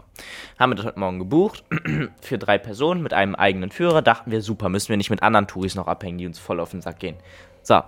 haben 0.58 0.70
wir 0.70 0.76
das 0.76 0.86
heute 0.86 1.00
Morgen 1.00 1.18
gebucht 1.18 1.64
für 2.20 2.38
drei 2.38 2.58
Personen 2.58 3.02
mit 3.02 3.12
einem 3.12 3.34
eigenen 3.34 3.70
Führer. 3.70 4.02
Dachten 4.02 4.30
wir, 4.30 4.42
super, 4.42 4.68
müssen 4.68 4.90
wir 4.90 4.96
nicht 4.96 5.10
mit 5.10 5.22
anderen 5.22 5.46
Touris 5.46 5.74
noch 5.74 5.88
abhängen, 5.88 6.18
die 6.18 6.26
uns 6.26 6.38
voll 6.38 6.60
auf 6.60 6.70
den 6.70 6.82
Sack 6.82 6.98
gehen. 6.98 7.16
So, 7.62 7.80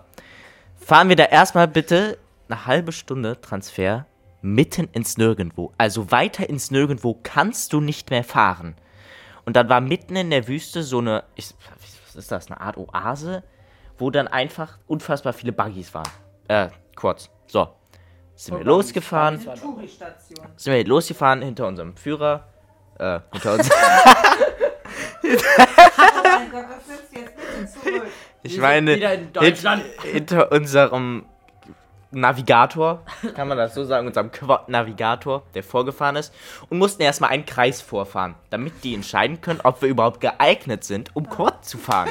fahren 0.76 1.08
wir 1.08 1.16
da 1.16 1.24
erstmal 1.24 1.68
bitte 1.68 2.18
eine 2.48 2.66
halbe 2.66 2.92
Stunde 2.92 3.40
Transfer 3.40 4.06
mitten 4.44 4.88
ins 4.92 5.16
Nirgendwo. 5.16 5.72
Also 5.78 6.10
weiter 6.10 6.48
ins 6.48 6.70
Nirgendwo 6.70 7.18
kannst 7.22 7.72
du 7.72 7.80
nicht 7.80 8.10
mehr 8.10 8.24
fahren. 8.24 8.76
Und 9.46 9.56
dann 9.56 9.68
war 9.68 9.80
mitten 9.80 10.16
in 10.16 10.30
der 10.30 10.46
Wüste 10.48 10.82
so 10.82 10.98
eine, 10.98 11.24
ich, 11.34 11.54
was 12.06 12.16
ist 12.16 12.30
das, 12.30 12.50
eine 12.50 12.60
Art 12.60 12.76
Oase, 12.76 13.42
wo 13.98 14.10
dann 14.10 14.28
einfach 14.28 14.78
unfassbar 14.86 15.32
viele 15.32 15.52
Buggies 15.52 15.92
waren. 15.94 16.08
Äh, 16.48 16.68
Quads. 16.96 17.30
So. 17.46 17.68
Sind 18.36 18.58
wir 18.58 18.64
losgefahren, 18.64 19.40
Touristation. 19.44 20.46
sind 20.56 20.72
wir 20.72 20.84
losgefahren 20.84 21.40
hinter 21.42 21.68
unserem 21.68 21.96
Führer. 21.96 22.48
Äh, 22.98 23.20
hinter 23.32 23.54
uns. 23.54 23.70
Ich 28.42 28.58
meine, 28.58 28.90
sind 28.92 29.00
wieder 29.00 29.14
in 29.14 29.32
Deutschland. 29.32 29.82
hint- 30.02 30.02
hinter 30.12 30.52
unserem 30.52 31.24
Navigator, 32.10 33.02
kann 33.34 33.48
man 33.48 33.56
das 33.58 33.74
so 33.74 33.84
sagen, 33.84 34.06
unserem 34.06 34.30
Quad-Navigator, 34.30 35.42
der 35.54 35.62
vorgefahren 35.64 36.16
ist, 36.16 36.32
und 36.68 36.78
mussten 36.78 37.02
erstmal 37.02 37.30
einen 37.30 37.46
Kreis 37.46 37.80
vorfahren, 37.80 38.34
damit 38.50 38.84
die 38.84 38.94
entscheiden 38.94 39.40
können, 39.40 39.60
ob 39.64 39.80
wir 39.82 39.88
überhaupt 39.88 40.20
geeignet 40.20 40.84
sind, 40.84 41.10
um 41.16 41.28
Quad 41.28 41.64
zu 41.64 41.78
fahren. 41.78 42.10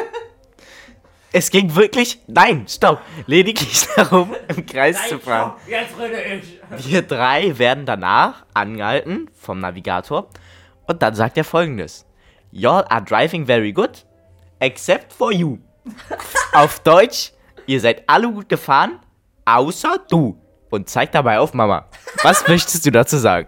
Es 1.35 1.49
ging 1.49 1.75
wirklich, 1.75 2.19
nein, 2.27 2.67
stopp, 2.69 3.01
lediglich 3.25 3.87
darum, 3.95 4.35
im 4.47 4.67
Kreis 4.67 5.09
zu 5.09 5.17
fahren. 5.17 5.53
Jetzt 5.67 5.97
rede 5.99 6.21
ich. 6.21 6.91
Wir 6.91 7.01
drei 7.01 7.57
werden 7.57 7.87
danach 7.87 8.45
angehalten 8.53 9.31
vom 9.33 9.59
Navigator 9.59 10.29
und 10.85 11.01
dann 11.01 11.15
sagt 11.15 11.35
er 11.37 11.43
folgendes. 11.43 12.05
Y'all 12.51 12.85
are 12.87 13.03
driving 13.03 13.47
very 13.47 13.73
good, 13.73 14.05
except 14.59 15.11
for 15.11 15.31
you. 15.31 15.57
auf 16.53 16.79
Deutsch, 16.81 17.33
ihr 17.65 17.79
seid 17.79 18.03
alle 18.07 18.31
gut 18.31 18.47
gefahren, 18.47 18.99
außer 19.45 19.97
du. 20.11 20.39
Und 20.69 20.87
zeigt 20.87 21.15
dabei 21.15 21.39
auf 21.39 21.55
Mama. 21.55 21.87
Was 22.21 22.47
möchtest 22.47 22.85
du 22.85 22.91
dazu 22.91 23.17
sagen? 23.17 23.47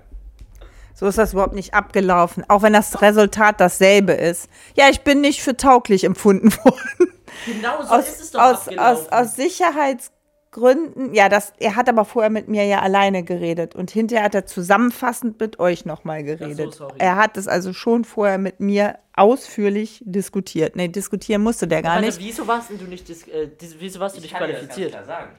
So 0.95 1.05
ist 1.05 1.19
das 1.19 1.33
überhaupt 1.33 1.53
nicht 1.53 1.75
abgelaufen, 1.75 2.43
auch 2.47 2.63
wenn 2.63 2.73
das 2.73 3.01
Resultat 3.03 3.61
dasselbe 3.61 4.13
ist. 4.13 4.49
Ja, 4.75 4.89
ich 4.89 5.01
bin 5.01 5.21
nicht 5.21 5.43
für 5.43 5.55
tauglich 5.55 6.03
empfunden 6.03 6.51
worden. 6.63 7.14
Genau 7.45 7.81
so 7.83 7.89
aus, 7.89 8.35
aus, 8.35 8.67
aus, 8.77 9.09
aus 9.09 9.35
Sicherheitsgründen, 9.35 11.13
ja, 11.13 11.29
das, 11.29 11.53
er 11.59 11.75
hat 11.75 11.89
aber 11.89 12.05
vorher 12.05 12.29
mit 12.29 12.47
mir 12.47 12.65
ja 12.65 12.81
alleine 12.81 13.23
geredet 13.23 13.75
und 13.75 13.91
hinterher 13.91 14.25
hat 14.25 14.35
er 14.35 14.45
zusammenfassend 14.45 15.39
mit 15.39 15.59
euch 15.59 15.85
nochmal 15.85 16.23
geredet. 16.23 16.75
sorry. 16.75 16.95
er 16.99 17.15
hat 17.15 17.37
es 17.37 17.47
also 17.47 17.73
schon 17.73 18.05
vorher 18.05 18.37
mit 18.37 18.59
mir 18.59 18.99
ausführlich 19.15 20.01
diskutiert. 20.05 20.75
Nee, 20.75 20.87
diskutieren 20.87 21.41
musste 21.41 21.67
der 21.67 21.81
gar 21.81 21.99
nicht. 22.01 22.19
Wieso 22.19 22.47
warst 22.47 22.69
denn 22.69 22.79
du 22.79 22.85
nicht, 22.85 23.09
äh, 23.09 23.49
wieso 23.79 23.99
warst 23.99 24.17
du 24.17 24.21
nicht 24.21 24.35
qualifiziert? 24.35 24.93
sagen. 25.05 25.31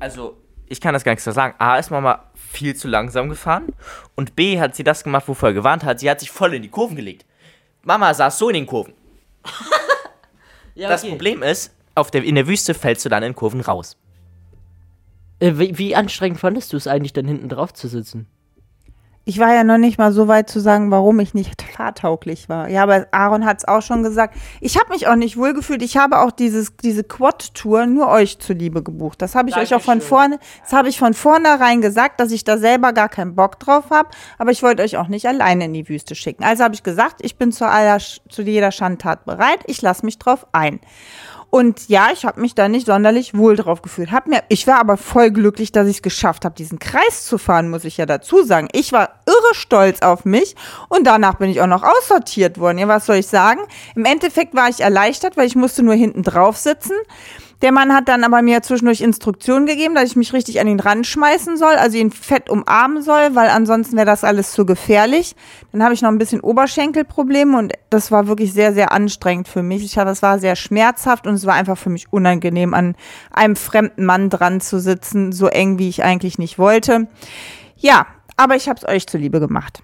Also, 0.00 0.36
ich 0.66 0.80
kann 0.80 0.92
das 0.92 1.04
gar 1.04 1.12
nicht 1.12 1.22
so 1.22 1.30
sagen. 1.32 1.54
A 1.58 1.78
ist 1.78 1.90
Mama 1.90 2.24
viel 2.34 2.74
zu 2.76 2.88
langsam 2.88 3.28
gefahren 3.28 3.68
und 4.16 4.36
B 4.36 4.60
hat 4.60 4.74
sie 4.74 4.84
das 4.84 5.04
gemacht, 5.04 5.28
wovor 5.28 5.50
er 5.50 5.52
gewarnt 5.54 5.84
hat. 5.84 6.00
Sie 6.00 6.10
hat 6.10 6.20
sich 6.20 6.30
voll 6.30 6.54
in 6.54 6.62
die 6.62 6.68
Kurven 6.68 6.96
gelegt. 6.96 7.24
Mama 7.82 8.12
saß 8.12 8.38
so 8.38 8.48
in 8.48 8.54
den 8.54 8.66
Kurven. 8.66 8.94
Ja, 10.78 10.88
Das 10.88 11.02
okay. 11.02 11.10
Problem 11.10 11.42
ist, 11.42 11.74
auf 11.96 12.12
der, 12.12 12.22
in 12.22 12.36
der 12.36 12.46
Wüste 12.46 12.72
fällst 12.72 13.04
du 13.04 13.08
dann 13.08 13.24
in 13.24 13.34
Kurven 13.34 13.60
raus. 13.60 13.96
Äh, 15.40 15.54
wie, 15.56 15.76
wie 15.76 15.96
anstrengend 15.96 16.38
fandest 16.38 16.72
du 16.72 16.76
es 16.76 16.86
eigentlich, 16.86 17.12
dann 17.12 17.26
hinten 17.26 17.48
drauf 17.48 17.74
zu 17.74 17.88
sitzen? 17.88 18.28
Ich 19.28 19.38
war 19.38 19.52
ja 19.52 19.62
noch 19.62 19.76
nicht 19.76 19.98
mal 19.98 20.10
so 20.10 20.26
weit 20.26 20.48
zu 20.48 20.58
sagen, 20.58 20.90
warum 20.90 21.20
ich 21.20 21.34
nicht 21.34 21.60
fahrtauglich 21.76 22.48
war. 22.48 22.70
Ja, 22.70 22.82
aber 22.82 23.08
Aaron 23.10 23.44
hat 23.44 23.58
es 23.58 23.68
auch 23.68 23.82
schon 23.82 24.02
gesagt. 24.02 24.34
Ich 24.62 24.78
habe 24.78 24.88
mich 24.88 25.06
auch 25.06 25.16
nicht 25.16 25.36
wohlgefühlt. 25.36 25.82
Ich 25.82 25.98
habe 25.98 26.20
auch 26.20 26.30
dieses, 26.30 26.74
diese 26.78 27.04
Quad-Tour 27.04 27.84
nur 27.84 28.08
euch 28.08 28.38
zuliebe 28.38 28.82
gebucht. 28.82 29.20
Das 29.20 29.34
habe 29.34 29.50
ich 29.50 29.56
euch 29.58 29.74
auch 29.74 29.82
von 29.82 29.98
Dankeschön. 29.98 30.08
vorne, 30.08 30.38
das 30.62 30.72
habe 30.72 30.88
ich 30.88 30.98
von 30.98 31.12
vornherein 31.12 31.82
gesagt, 31.82 32.20
dass 32.20 32.32
ich 32.32 32.42
da 32.44 32.56
selber 32.56 32.94
gar 32.94 33.10
keinen 33.10 33.34
Bock 33.34 33.60
drauf 33.60 33.90
habe. 33.90 34.08
Aber 34.38 34.50
ich 34.50 34.62
wollte 34.62 34.82
euch 34.82 34.96
auch 34.96 35.08
nicht 35.08 35.28
alleine 35.28 35.66
in 35.66 35.74
die 35.74 35.86
Wüste 35.90 36.14
schicken. 36.14 36.42
Also 36.42 36.64
habe 36.64 36.74
ich 36.74 36.82
gesagt, 36.82 37.16
ich 37.20 37.36
bin 37.36 37.52
zu, 37.52 37.68
aller, 37.68 37.98
zu 37.98 38.40
jeder 38.40 38.72
Schandtat 38.72 39.26
bereit. 39.26 39.58
Ich 39.66 39.82
lasse 39.82 40.06
mich 40.06 40.18
drauf 40.18 40.46
ein. 40.52 40.80
Und 41.50 41.88
ja, 41.88 42.08
ich 42.12 42.26
habe 42.26 42.40
mich 42.42 42.54
da 42.54 42.68
nicht 42.68 42.86
sonderlich 42.86 43.34
wohl 43.34 43.56
drauf 43.56 43.80
gefühlt. 43.80 44.12
Hab 44.12 44.26
mir, 44.26 44.42
ich 44.48 44.66
war 44.66 44.78
aber 44.78 44.98
voll 44.98 45.30
glücklich, 45.30 45.72
dass 45.72 45.88
ich 45.88 45.96
es 45.96 46.02
geschafft 46.02 46.44
habe, 46.44 46.54
diesen 46.54 46.78
Kreis 46.78 47.24
zu 47.24 47.38
fahren, 47.38 47.70
muss 47.70 47.84
ich 47.84 47.96
ja 47.96 48.04
dazu 48.04 48.42
sagen. 48.42 48.68
Ich 48.72 48.92
war 48.92 49.20
irre 49.24 49.54
stolz 49.54 50.02
auf 50.02 50.26
mich 50.26 50.56
und 50.88 51.06
danach 51.06 51.36
bin 51.36 51.48
ich 51.48 51.62
auch 51.62 51.66
noch 51.66 51.84
aussortiert 51.84 52.58
worden. 52.58 52.76
Ja, 52.76 52.88
was 52.88 53.06
soll 53.06 53.16
ich 53.16 53.28
sagen? 53.28 53.60
Im 53.94 54.04
Endeffekt 54.04 54.54
war 54.54 54.68
ich 54.68 54.80
erleichtert, 54.80 55.38
weil 55.38 55.46
ich 55.46 55.56
musste 55.56 55.82
nur 55.82 55.94
hinten 55.94 56.22
drauf 56.22 56.58
sitzen. 56.58 56.94
Der 57.60 57.72
Mann 57.72 57.92
hat 57.92 58.06
dann 58.06 58.22
aber 58.22 58.40
mir 58.40 58.62
zwischendurch 58.62 59.00
Instruktionen 59.00 59.66
gegeben, 59.66 59.96
dass 59.96 60.04
ich 60.04 60.16
mich 60.16 60.32
richtig 60.32 60.60
an 60.60 60.68
ihn 60.68 60.78
ranschmeißen 60.78 61.56
soll, 61.56 61.74
also 61.74 61.98
ihn 61.98 62.12
fett 62.12 62.48
umarmen 62.48 63.02
soll, 63.02 63.34
weil 63.34 63.48
ansonsten 63.48 63.96
wäre 63.96 64.06
das 64.06 64.22
alles 64.22 64.52
zu 64.52 64.64
gefährlich. 64.64 65.34
Dann 65.72 65.82
habe 65.82 65.92
ich 65.92 66.00
noch 66.00 66.10
ein 66.10 66.18
bisschen 66.18 66.40
Oberschenkelprobleme 66.40 67.58
und 67.58 67.72
das 67.90 68.12
war 68.12 68.28
wirklich 68.28 68.52
sehr, 68.52 68.72
sehr 68.72 68.92
anstrengend 68.92 69.48
für 69.48 69.64
mich. 69.64 69.84
Ich 69.84 69.98
habe, 69.98 70.10
es 70.10 70.22
war 70.22 70.38
sehr 70.38 70.54
schmerzhaft 70.54 71.26
und 71.26 71.34
es 71.34 71.46
war 71.46 71.54
einfach 71.54 71.76
für 71.76 71.90
mich 71.90 72.12
unangenehm, 72.12 72.74
an 72.74 72.94
einem 73.32 73.56
fremden 73.56 74.04
Mann 74.04 74.30
dran 74.30 74.60
zu 74.60 74.78
sitzen, 74.78 75.32
so 75.32 75.48
eng 75.48 75.78
wie 75.80 75.88
ich 75.88 76.04
eigentlich 76.04 76.38
nicht 76.38 76.60
wollte. 76.60 77.08
Ja, 77.76 78.06
aber 78.36 78.54
ich 78.54 78.68
habe 78.68 78.78
es 78.80 78.88
euch 78.88 79.08
zuliebe 79.08 79.40
gemacht. 79.40 79.82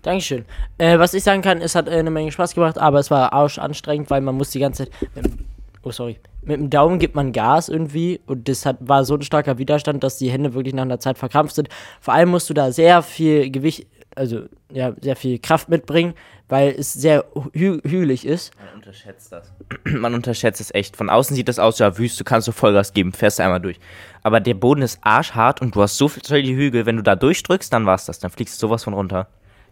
Dankeschön. 0.00 0.46
Äh, 0.78 0.98
was 0.98 1.12
ich 1.12 1.22
sagen 1.22 1.42
kann, 1.42 1.60
es 1.60 1.74
hat 1.74 1.88
äh, 1.88 1.92
eine 1.92 2.10
Menge 2.10 2.32
Spaß 2.32 2.54
gemacht, 2.54 2.78
aber 2.78 2.98
es 3.00 3.10
war 3.10 3.34
arsch 3.34 3.58
anstrengend, 3.58 4.08
weil 4.08 4.22
man 4.22 4.34
muss 4.34 4.48
die 4.50 4.60
ganze 4.60 4.86
Zeit. 4.86 4.92
Dem- 5.14 5.44
oh, 5.82 5.90
sorry. 5.92 6.18
Mit 6.44 6.58
dem 6.58 6.70
Daumen 6.70 6.98
gibt 6.98 7.14
man 7.14 7.32
Gas 7.32 7.68
irgendwie 7.68 8.20
und 8.26 8.48
das 8.48 8.66
hat, 8.66 8.76
war 8.80 9.04
so 9.04 9.14
ein 9.14 9.22
starker 9.22 9.58
Widerstand, 9.58 10.02
dass 10.02 10.18
die 10.18 10.30
Hände 10.30 10.54
wirklich 10.54 10.74
nach 10.74 10.82
einer 10.82 10.98
Zeit 10.98 11.18
verkrampft 11.18 11.54
sind. 11.54 11.68
Vor 12.00 12.14
allem 12.14 12.30
musst 12.30 12.50
du 12.50 12.54
da 12.54 12.72
sehr 12.72 13.02
viel 13.02 13.50
Gewicht, 13.50 13.86
also 14.16 14.42
ja, 14.70 14.92
sehr 15.00 15.16
viel 15.16 15.38
Kraft 15.38 15.68
mitbringen, 15.68 16.14
weil 16.48 16.74
es 16.76 16.92
sehr 16.92 17.24
hü 17.54 17.80
hügelig 17.84 18.26
ist. 18.26 18.52
Man 18.58 18.74
unterschätzt 18.74 19.32
das. 19.32 19.52
Man 19.84 20.14
unterschätzt 20.14 20.60
es 20.60 20.74
echt. 20.74 20.96
Von 20.96 21.10
außen 21.10 21.36
sieht 21.36 21.48
das 21.48 21.58
aus, 21.58 21.78
ja, 21.78 21.96
Wüste, 21.96 22.24
kannst 22.24 22.48
du 22.48 22.52
Vollgas 22.52 22.92
geben, 22.92 23.12
fährst 23.12 23.40
einmal 23.40 23.60
durch. 23.60 23.78
Aber 24.22 24.40
der 24.40 24.54
Boden 24.54 24.82
ist 24.82 24.98
arschhart 25.02 25.62
und 25.62 25.74
du 25.74 25.82
hast 25.82 25.96
so 25.96 26.08
viel 26.08 26.24
solche 26.24 26.52
Hügel, 26.52 26.86
wenn 26.86 26.96
du 26.96 27.02
da 27.02 27.16
durchdrückst, 27.16 27.72
dann 27.72 27.86
war's 27.86 28.06
das. 28.06 28.18
Dann 28.18 28.30
fliegst 28.30 28.60
du 28.60 28.66
sowas 28.66 28.84
von 28.84 28.94
runter. 28.94 29.28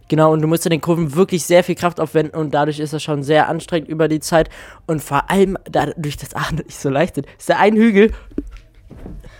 Genau, 0.07 0.33
und 0.33 0.41
du 0.41 0.47
musst 0.47 0.65
in 0.65 0.71
den 0.71 0.81
Kurven 0.81 1.15
wirklich 1.15 1.45
sehr 1.45 1.63
viel 1.63 1.75
Kraft 1.75 1.99
aufwenden 2.01 2.37
und 2.37 2.53
dadurch 2.53 2.79
ist 2.79 2.91
das 2.93 3.01
schon 3.01 3.23
sehr 3.23 3.47
anstrengend 3.47 3.87
über 3.89 4.07
die 4.09 4.19
Zeit. 4.19 4.49
Und 4.85 5.01
vor 5.01 5.29
allem 5.31 5.57
dadurch, 5.63 6.17
dass 6.17 6.33
Arne 6.33 6.63
nicht 6.63 6.77
so 6.79 6.89
leicht 6.89 7.15
sind, 7.15 7.27
ist 7.37 7.47
der 7.47 7.59
ein 7.59 7.75
Hügel, 7.75 8.11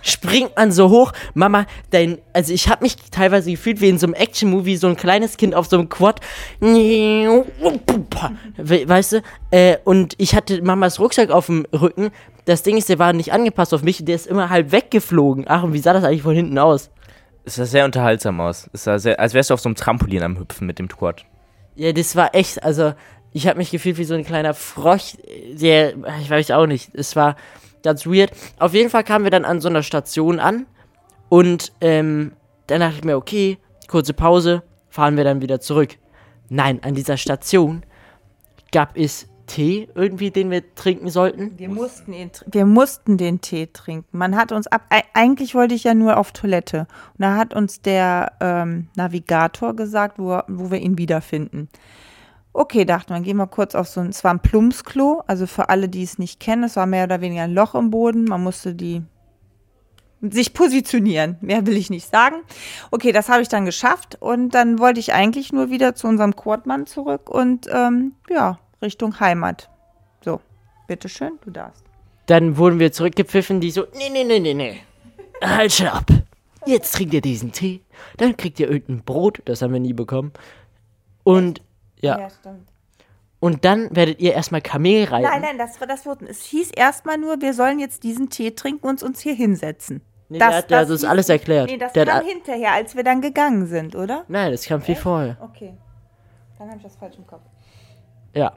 springt 0.01 0.55
man 0.55 0.71
so 0.71 0.89
hoch. 0.89 1.11
Mama, 1.33 1.65
dein, 1.89 2.19
also 2.33 2.53
ich 2.53 2.69
habe 2.69 2.83
mich 2.83 2.95
teilweise 3.11 3.51
gefühlt 3.51 3.81
wie 3.81 3.89
in 3.89 3.97
so 3.99 4.07
einem 4.07 4.13
Action-Movie, 4.13 4.77
so 4.77 4.87
ein 4.87 4.95
kleines 4.95 5.35
Kind 5.37 5.53
auf 5.55 5.67
so 5.67 5.77
einem 5.77 5.89
Quad. 5.89 6.21
We- 8.57 8.87
Weißt 8.87 9.11
du? 9.13 9.21
Äh, 9.51 9.77
und 9.83 10.15
ich 10.17 10.35
hatte 10.35 10.61
Mamas 10.61 10.99
Rucksack 10.99 11.31
auf 11.31 11.47
dem 11.47 11.65
Rücken. 11.73 12.11
Das 12.45 12.63
Ding 12.63 12.77
ist, 12.77 12.89
der 12.89 12.97
war 12.97 13.13
nicht 13.13 13.33
angepasst 13.33 13.73
auf 13.73 13.83
mich, 13.83 14.03
der 14.03 14.15
ist 14.15 14.25
immer 14.25 14.49
halb 14.49 14.71
weggeflogen. 14.71 15.45
Ach, 15.47 15.63
und 15.63 15.73
wie 15.73 15.79
sah 15.79 15.93
das 15.93 16.03
eigentlich 16.03 16.23
von 16.23 16.33
hinten 16.35 16.57
aus? 16.57 16.89
Es 17.43 17.55
sah 17.55 17.65
sehr 17.65 17.85
unterhaltsam 17.85 18.39
aus. 18.39 18.69
Es 18.73 18.83
sah 18.83 18.99
sehr, 18.99 19.19
als 19.19 19.33
wärst 19.33 19.49
du 19.49 19.53
auf 19.53 19.59
so 19.59 19.69
einem 19.69 19.75
Trampolin 19.75 20.23
am 20.23 20.37
Hüpfen 20.37 20.67
mit 20.67 20.79
dem 20.79 20.87
Quad. 20.87 21.25
Ja, 21.75 21.91
das 21.91 22.15
war 22.15 22.35
echt, 22.35 22.63
also 22.63 22.93
ich 23.31 23.47
habe 23.47 23.57
mich 23.57 23.71
gefühlt 23.71 23.97
wie 23.97 24.03
so 24.03 24.13
ein 24.13 24.25
kleiner 24.25 24.53
Frosch, 24.53 25.15
der, 25.53 25.93
ich 26.21 26.29
weiß 26.29 26.51
auch 26.51 26.67
nicht, 26.67 26.93
es 26.93 27.15
war 27.15 27.35
ganz 27.83 28.05
weird. 28.05 28.31
Auf 28.59 28.73
jeden 28.73 28.89
Fall 28.89 29.03
kamen 29.03 29.23
wir 29.23 29.31
dann 29.31 29.45
an 29.45 29.61
so 29.61 29.69
einer 29.69 29.83
Station 29.83 30.39
an 30.39 30.67
und 31.29 31.71
ähm, 31.81 32.33
dann 32.67 32.81
dachte 32.81 32.97
ich 32.97 33.03
mir, 33.03 33.17
okay, 33.17 33.57
kurze 33.87 34.13
Pause, 34.13 34.63
fahren 34.89 35.17
wir 35.17 35.23
dann 35.23 35.41
wieder 35.41 35.59
zurück. 35.59 35.97
Nein, 36.49 36.83
an 36.83 36.95
dieser 36.95 37.17
Station 37.17 37.83
gab 38.71 38.97
es 38.97 39.27
Tee 39.53 39.89
irgendwie, 39.95 40.31
den 40.31 40.49
wir 40.49 40.75
trinken 40.75 41.09
sollten. 41.09 41.57
Wir 41.57 41.67
mussten, 41.69 42.13
ihn, 42.13 42.31
wir 42.45 42.65
mussten 42.65 43.17
den 43.17 43.41
Tee 43.41 43.67
trinken. 43.67 44.17
Man 44.17 44.35
hat 44.35 44.51
uns 44.51 44.67
ab. 44.67 44.83
ei- 44.89 45.03
Eigentlich 45.13 45.55
wollte 45.55 45.75
ich 45.75 45.83
ja 45.83 45.93
nur 45.93 46.17
auf 46.17 46.31
Toilette. 46.31 46.81
Und 47.17 47.21
da 47.21 47.35
hat 47.35 47.53
uns 47.53 47.81
der 47.81 48.31
ähm, 48.39 48.87
Navigator 48.95 49.75
gesagt, 49.75 50.19
wo, 50.19 50.39
wo 50.47 50.71
wir 50.71 50.79
ihn 50.79 50.97
wiederfinden. 50.97 51.67
Okay, 52.53 52.85
dachte 52.85 53.13
man, 53.13 53.23
gehen 53.23 53.37
wir 53.37 53.47
kurz 53.47 53.75
auf 53.75 53.87
so 53.87 53.99
ein. 54.01 54.09
Es 54.09 54.23
war 54.23 54.31
ein 54.33 54.41
Plumpsklo. 54.41 55.23
Also 55.27 55.47
für 55.47 55.69
alle, 55.69 55.89
die 55.89 56.03
es 56.03 56.17
nicht 56.17 56.39
kennen, 56.39 56.63
es 56.63 56.75
war 56.75 56.85
mehr 56.85 57.03
oder 57.05 57.19
weniger 57.21 57.43
ein 57.43 57.53
Loch 57.53 57.75
im 57.75 57.89
Boden. 57.91 58.23
Man 58.25 58.43
musste 58.43 58.73
die 58.73 59.03
sich 60.21 60.53
positionieren. 60.53 61.37
Mehr 61.41 61.65
will 61.65 61.75
ich 61.75 61.89
nicht 61.89 62.09
sagen. 62.09 62.35
Okay, 62.91 63.11
das 63.11 63.27
habe 63.27 63.41
ich 63.41 63.47
dann 63.49 63.65
geschafft 63.65 64.17
und 64.21 64.53
dann 64.53 64.79
wollte 64.79 64.99
ich 64.99 65.13
eigentlich 65.13 65.51
nur 65.51 65.69
wieder 65.71 65.95
zu 65.95 66.07
unserem 66.07 66.35
Quadmann 66.35 66.85
zurück 66.85 67.29
und 67.29 67.67
ähm, 67.73 68.13
ja, 68.29 68.59
Richtung 68.81 69.19
Heimat. 69.19 69.69
So, 70.23 70.39
bitteschön, 70.87 71.39
du 71.43 71.51
darfst. 71.51 71.83
Dann 72.27 72.57
wurden 72.57 72.79
wir 72.79 72.91
zurückgepfiffen, 72.91 73.59
die 73.61 73.71
so, 73.71 73.85
nee, 73.97 74.09
nee, 74.11 74.23
nee, 74.23 74.39
nee, 74.39 74.53
nee. 74.53 74.79
Halt 75.43 75.73
schon 75.73 75.87
ab. 75.87 76.05
Jetzt 76.65 76.93
trinkt 76.93 77.13
ihr 77.15 77.21
diesen 77.21 77.51
Tee, 77.51 77.81
dann 78.17 78.37
kriegt 78.37 78.59
ihr 78.59 78.69
irgendein 78.69 79.03
Brot, 79.03 79.41
das 79.45 79.61
haben 79.63 79.73
wir 79.73 79.79
nie 79.79 79.93
bekommen. 79.93 80.31
Und, 81.23 81.61
ja, 82.01 82.29
stimmt. 82.29 82.67
und 83.39 83.65
dann 83.65 83.95
werdet 83.95 84.19
ihr 84.19 84.33
erstmal 84.33 84.61
Kamel 84.61 85.05
reiten. 85.05 85.23
Nein, 85.23 85.41
nein, 85.41 85.57
das, 85.57 85.79
war- 85.81 85.87
das 85.87 86.05
wurde, 86.05 86.27
es 86.27 86.43
hieß 86.43 86.71
erstmal 86.75 87.17
nur, 87.17 87.41
wir 87.41 87.53
sollen 87.55 87.79
jetzt 87.79 88.03
diesen 88.03 88.29
Tee 88.29 88.51
trinken 88.51 88.87
und 88.87 89.01
uns 89.01 89.19
hier 89.21 89.33
hinsetzen. 89.33 90.01
Nee, 90.29 90.37
der 90.37 90.53
hat, 90.55 90.69
der 90.69 90.79
hat 90.79 90.89
uns 90.89 91.03
hieß- 91.03 91.07
alles 91.07 91.29
erklärt. 91.29 91.69
Nee, 91.71 91.77
das 91.77 91.93
der 91.93 92.05
kam 92.05 92.23
hinterher, 92.25 92.73
als 92.73 92.95
wir 92.95 93.03
dann 93.03 93.21
gegangen 93.21 93.65
sind, 93.65 93.95
oder? 93.95 94.23
nein, 94.27 94.51
das 94.51 94.65
kam 94.65 94.81
viel 94.81 94.95
vorher. 94.95 95.37
Okay. 95.41 95.73
Dann 96.59 96.67
habe 96.69 96.77
ich 96.77 96.83
das 96.83 96.95
falsch 96.95 97.15
im 97.17 97.25
Kopf. 97.25 97.41
Ja. 98.35 98.53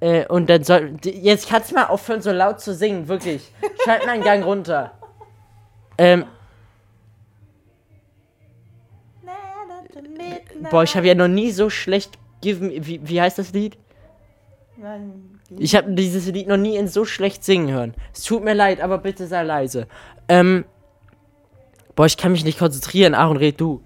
Äh, 0.00 0.26
und 0.26 0.48
dann 0.48 0.64
soll. 0.64 0.96
Jetzt 1.04 1.48
kannst 1.48 1.70
du 1.70 1.74
mal 1.74 1.86
aufhören, 1.86 2.22
so 2.22 2.32
laut 2.32 2.60
zu 2.60 2.74
singen, 2.74 3.08
wirklich. 3.08 3.52
Schalt 3.84 4.06
mal 4.06 4.12
einen 4.12 4.24
Gang 4.24 4.44
runter. 4.44 4.92
Ähm, 5.98 6.24
boah, 10.70 10.82
ich 10.82 10.96
habe 10.96 11.06
ja 11.06 11.14
noch 11.14 11.28
nie 11.28 11.50
so 11.50 11.68
schlecht. 11.68 12.18
Give 12.40 12.64
me, 12.64 12.86
wie, 12.86 13.06
wie 13.06 13.20
heißt 13.20 13.38
das 13.38 13.52
Lied? 13.52 13.76
Ich 15.58 15.74
habe 15.76 15.92
dieses 15.92 16.26
Lied 16.26 16.48
noch 16.48 16.56
nie 16.56 16.76
in 16.76 16.88
so 16.88 17.04
schlecht 17.04 17.44
singen 17.44 17.70
hören. 17.70 17.94
Es 18.14 18.22
tut 18.22 18.42
mir 18.42 18.54
leid, 18.54 18.80
aber 18.80 18.96
bitte 18.98 19.26
sei 19.26 19.42
leise. 19.42 19.86
Ähm, 20.28 20.64
boah, 21.94 22.06
ich 22.06 22.16
kann 22.16 22.32
mich 22.32 22.44
nicht 22.44 22.58
konzentrieren. 22.58 23.14
Aaron, 23.14 23.36
red 23.36 23.60
du. 23.60 23.82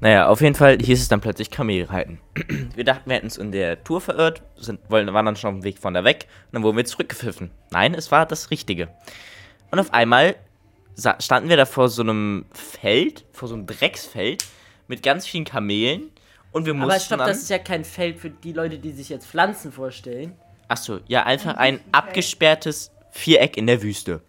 Naja, 0.00 0.28
auf 0.28 0.40
jeden 0.40 0.54
Fall 0.54 0.78
hieß 0.78 1.00
es 1.00 1.08
dann 1.08 1.20
plötzlich 1.20 1.50
Kamelreiten. 1.50 2.20
Wir 2.74 2.84
dachten, 2.84 3.08
wir 3.08 3.16
hätten 3.16 3.26
uns 3.26 3.36
in 3.36 3.52
der 3.52 3.82
Tour 3.84 4.00
verirrt, 4.00 4.42
sind, 4.56 4.80
wollen, 4.90 5.12
waren 5.14 5.24
dann 5.24 5.36
schon 5.36 5.48
auf 5.54 5.60
dem 5.60 5.64
Weg 5.64 5.78
von 5.78 5.94
da 5.94 6.04
weg 6.04 6.26
und 6.46 6.54
dann 6.54 6.62
wurden 6.64 6.76
wir 6.76 6.84
zurückgepfiffen. 6.84 7.50
Nein, 7.70 7.94
es 7.94 8.10
war 8.10 8.26
das 8.26 8.50
Richtige. 8.50 8.88
Und 9.70 9.78
auf 9.78 9.94
einmal 9.94 10.34
standen 11.20 11.48
wir 11.48 11.56
da 11.56 11.66
vor 11.66 11.88
so 11.88 12.02
einem 12.02 12.46
Feld, 12.52 13.24
vor 13.32 13.48
so 13.48 13.54
einem 13.54 13.66
Drecksfeld 13.66 14.44
mit 14.88 15.02
ganz 15.02 15.26
vielen 15.26 15.44
Kamelen 15.44 16.10
und 16.54 16.66
wir 16.66 16.74
mussten 16.74 16.90
Aber 16.92 17.00
stopp, 17.00 17.18
das 17.26 17.38
ist 17.38 17.50
ja 17.50 17.58
kein 17.58 17.84
Feld 17.84 18.18
für 18.20 18.30
die 18.30 18.52
Leute, 18.52 18.78
die 18.78 18.92
sich 18.92 19.08
jetzt 19.08 19.26
Pflanzen 19.26 19.72
vorstellen. 19.72 20.34
Achso, 20.68 21.00
ja, 21.08 21.24
einfach 21.24 21.56
ein 21.56 21.80
abgesperrtes 21.90 22.92
Viereck 23.10 23.56
in 23.56 23.66
der 23.66 23.82
Wüste. 23.82 24.22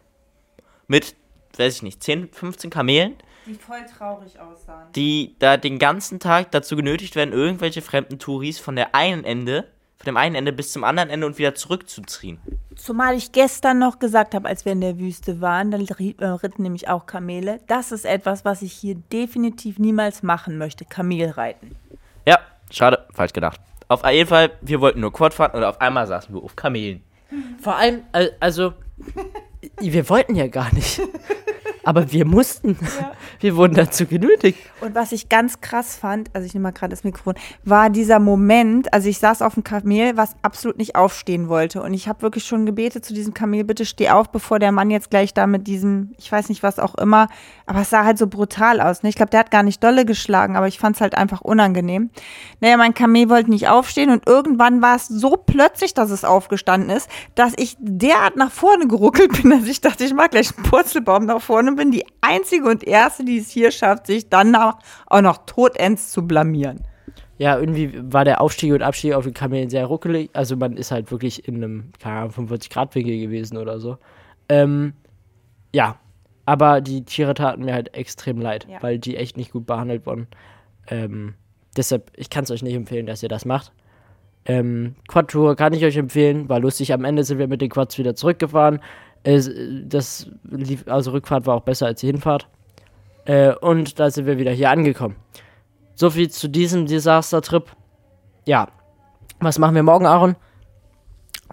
Mit, 0.87 1.15
weiß 1.57 1.75
ich 1.75 1.81
nicht, 1.83 2.03
10, 2.03 2.29
15 2.31 2.69
Kamelen, 2.71 3.15
Die 3.45 3.53
voll 3.53 3.85
traurig 3.85 4.39
aussahen. 4.39 4.87
die 4.95 5.35
da 5.39 5.57
den 5.57 5.77
ganzen 5.79 6.19
Tag 6.19 6.51
dazu 6.51 6.75
genötigt 6.75 7.15
werden, 7.15 7.33
irgendwelche 7.33 7.81
fremden 7.81 8.17
Touris 8.19 8.57
von 8.59 8.75
der 8.75 8.95
einen 8.95 9.23
Ende, 9.23 9.63
von 9.97 10.05
dem 10.05 10.17
einen 10.17 10.35
Ende 10.35 10.51
bis 10.51 10.71
zum 10.71 10.83
anderen 10.83 11.09
Ende 11.09 11.27
und 11.27 11.37
wieder 11.37 11.53
zurückzuziehen. 11.55 12.39
Zumal 12.75 13.15
ich 13.15 13.31
gestern 13.31 13.79
noch 13.79 13.99
gesagt 13.99 14.33
habe, 14.35 14.47
als 14.47 14.65
wir 14.65 14.71
in 14.71 14.81
der 14.81 14.97
Wüste 14.99 15.41
waren, 15.41 15.71
da 15.71 15.77
ri- 15.77 16.19
äh, 16.21 16.25
ritten 16.25 16.63
nämlich 16.63 16.89
auch 16.89 17.05
Kamele. 17.05 17.59
Das 17.67 17.91
ist 17.91 18.05
etwas, 18.05 18.43
was 18.45 18.61
ich 18.61 18.73
hier 18.73 18.95
definitiv 18.95 19.79
niemals 19.79 20.23
machen 20.23 20.57
möchte, 20.57 20.83
Kamelreiten. 20.85 21.75
Ja, 22.25 22.39
schade, 22.71 23.05
falsch 23.13 23.33
gedacht. 23.33 23.61
Auf 23.87 24.03
jeden 24.09 24.27
Fall, 24.27 24.51
wir 24.61 24.81
wollten 24.81 24.99
nur 25.01 25.13
Quad 25.13 25.33
fahren 25.35 25.51
und 25.55 25.63
auf 25.63 25.79
einmal 25.79 26.07
saßen 26.07 26.33
wir 26.33 26.41
auf 26.43 26.55
Kamelen. 26.55 27.03
Vor 27.61 27.75
allem, 27.75 28.01
al- 28.11 28.35
also, 28.39 28.73
wir 29.79 30.09
wollten 30.09 30.35
ja 30.35 30.47
gar 30.47 30.73
nicht. 30.73 30.99
Aber 31.85 32.11
wir 32.11 32.25
mussten. 32.25 32.77
Ja. 32.99 33.11
Wir 33.39 33.57
wurden 33.57 33.75
dazu 33.75 34.05
genötigt. 34.05 34.59
Und 34.81 34.95
was 34.95 35.11
ich 35.11 35.29
ganz 35.29 35.59
krass 35.59 35.95
fand, 35.95 36.29
also 36.33 36.45
ich 36.45 36.53
nehme 36.53 36.63
mal 36.63 36.71
gerade 36.71 36.91
das 36.91 37.03
Mikrofon, 37.03 37.35
war 37.63 37.89
dieser 37.89 38.19
Moment, 38.19 38.91
also 38.93 39.09
ich 39.09 39.19
saß 39.19 39.41
auf 39.41 39.55
dem 39.55 39.63
Kamel, 39.63 40.15
was 40.15 40.35
absolut 40.41 40.77
nicht 40.77 40.95
aufstehen 40.95 41.49
wollte. 41.49 41.83
Und 41.83 41.93
ich 41.93 42.07
habe 42.07 42.21
wirklich 42.21 42.45
schon 42.45 42.65
gebetet 42.65 43.05
zu 43.05 43.13
diesem 43.13 43.33
Kamel, 43.33 43.65
bitte 43.65 43.85
steh 43.85 44.09
auf, 44.09 44.31
bevor 44.31 44.57
der 44.57 44.71
Mann 44.71 44.89
jetzt 44.89 45.09
gleich 45.09 45.33
da 45.33 45.47
mit 45.47 45.67
diesem, 45.67 46.13
ich 46.17 46.31
weiß 46.31 46.49
nicht 46.49 46.63
was 46.63 46.79
auch 46.79 46.95
immer, 46.95 47.27
aber 47.65 47.81
es 47.81 47.89
sah 47.89 48.05
halt 48.05 48.17
so 48.17 48.27
brutal 48.27 48.79
aus. 48.79 49.03
Ne? 49.03 49.09
Ich 49.09 49.15
glaube, 49.15 49.31
der 49.31 49.41
hat 49.41 49.51
gar 49.51 49.63
nicht 49.63 49.83
dolle 49.83 50.05
geschlagen, 50.05 50.55
aber 50.55 50.67
ich 50.67 50.79
fand 50.79 50.95
es 50.95 51.01
halt 51.01 51.15
einfach 51.15 51.41
unangenehm. 51.41 52.09
Naja, 52.61 52.77
mein 52.77 52.93
Kamel 52.93 53.29
wollte 53.29 53.49
nicht 53.49 53.67
aufstehen 53.67 54.09
und 54.09 54.27
irgendwann 54.27 54.81
war 54.81 54.95
es 54.95 55.07
so 55.07 55.35
plötzlich, 55.35 55.93
dass 55.93 56.09
es 56.09 56.23
aufgestanden 56.23 56.89
ist, 56.89 57.09
dass 57.35 57.53
ich 57.57 57.75
derart 57.79 58.37
nach 58.37 58.51
vorne 58.51 58.87
geruckelt 58.87 59.41
bin, 59.41 59.51
dass 59.59 59.67
ich 59.67 59.81
dachte, 59.81 60.03
ich 60.03 60.13
mag 60.13 60.31
gleich 60.31 60.55
einen 60.55 60.65
Purzelbaum 60.65 61.25
nach 61.25 61.41
vorne 61.41 61.74
und 61.75 61.79
bin 61.81 61.91
die 61.91 62.05
einzige 62.21 62.69
und 62.69 62.83
erste, 62.83 63.23
die 63.25 63.37
es 63.37 63.49
hier 63.49 63.71
schafft, 63.71 64.07
sich 64.07 64.29
dann 64.29 64.55
auch 64.55 65.21
noch 65.21 65.45
totends 65.45 66.11
zu 66.11 66.25
blamieren. 66.25 66.81
Ja, 67.37 67.59
irgendwie 67.59 67.91
war 68.13 68.23
der 68.23 68.39
Aufstieg 68.41 68.71
und 68.73 68.81
Abstieg 68.81 69.13
auf 69.13 69.25
den 69.25 69.33
Kamelen 69.33 69.69
sehr 69.69 69.85
ruckelig. 69.85 70.29
Also 70.33 70.55
man 70.55 70.77
ist 70.77 70.91
halt 70.91 71.11
wirklich 71.11 71.47
in 71.47 71.55
einem, 71.55 71.91
keine 71.99 72.19
Ahnung, 72.19 72.31
45 72.31 72.69
Grad 72.69 72.95
Winkel 72.95 73.19
gewesen 73.19 73.57
oder 73.57 73.79
so. 73.79 73.97
Ähm, 74.47 74.93
ja, 75.73 75.97
aber 76.45 76.79
die 76.79 77.03
Tiere 77.03 77.33
taten 77.33 77.65
mir 77.65 77.73
halt 77.73 77.93
extrem 77.93 78.39
leid, 78.39 78.67
Ja. 78.69 78.81
weil 78.81 78.99
die 78.99 79.17
echt 79.17 79.35
nicht 79.35 79.51
gut 79.51 79.65
behandelt 79.65 80.05
wurden. 80.05 80.27
Ähm, 80.87 81.33
deshalb, 81.75 82.11
ich 82.15 82.29
kann 82.29 82.45
es 82.45 82.51
euch 82.51 82.63
nicht 82.63 82.75
empfehlen, 82.75 83.05
dass 83.05 83.21
ihr 83.21 83.29
das 83.29 83.43
macht. 83.43 83.73
Ähm, 84.45 84.95
Quad-Tour 85.09 85.55
kann 85.55 85.73
ich 85.73 85.83
euch 85.83 85.97
empfehlen, 85.97 86.47
war 86.47 86.59
lustig. 86.59 86.93
Am 86.93 87.03
Ende 87.03 87.23
sind 87.23 87.39
wir 87.39 87.47
mit 87.47 87.61
den 87.61 87.69
Quads 87.69 87.97
wieder 87.97 88.15
zurückgefahren. 88.15 88.79
Es, 89.25 89.49
das 89.83 90.29
lief, 90.43 90.87
also 90.87 91.11
Rückfahrt 91.11 91.47
war 91.47 91.55
auch 91.55 91.63
besser 91.63 91.87
als 91.87 91.99
die 91.99 92.07
Hinfahrt. 92.07 92.47
Äh, 93.25 93.53
und 93.55 93.99
da 93.99 94.11
sind 94.11 94.27
wir 94.27 94.37
wieder 94.37 94.51
hier 94.51 94.69
angekommen. 94.69 95.15
So 95.95 96.11
viel 96.11 96.29
zu 96.29 96.47
diesem 96.47 96.85
Desaster-Trip. 96.85 97.65
Ja. 98.45 98.67
Was 99.39 99.57
machen 99.57 99.75
wir 99.75 99.83
morgen, 99.83 100.05
Aaron? 100.05 100.35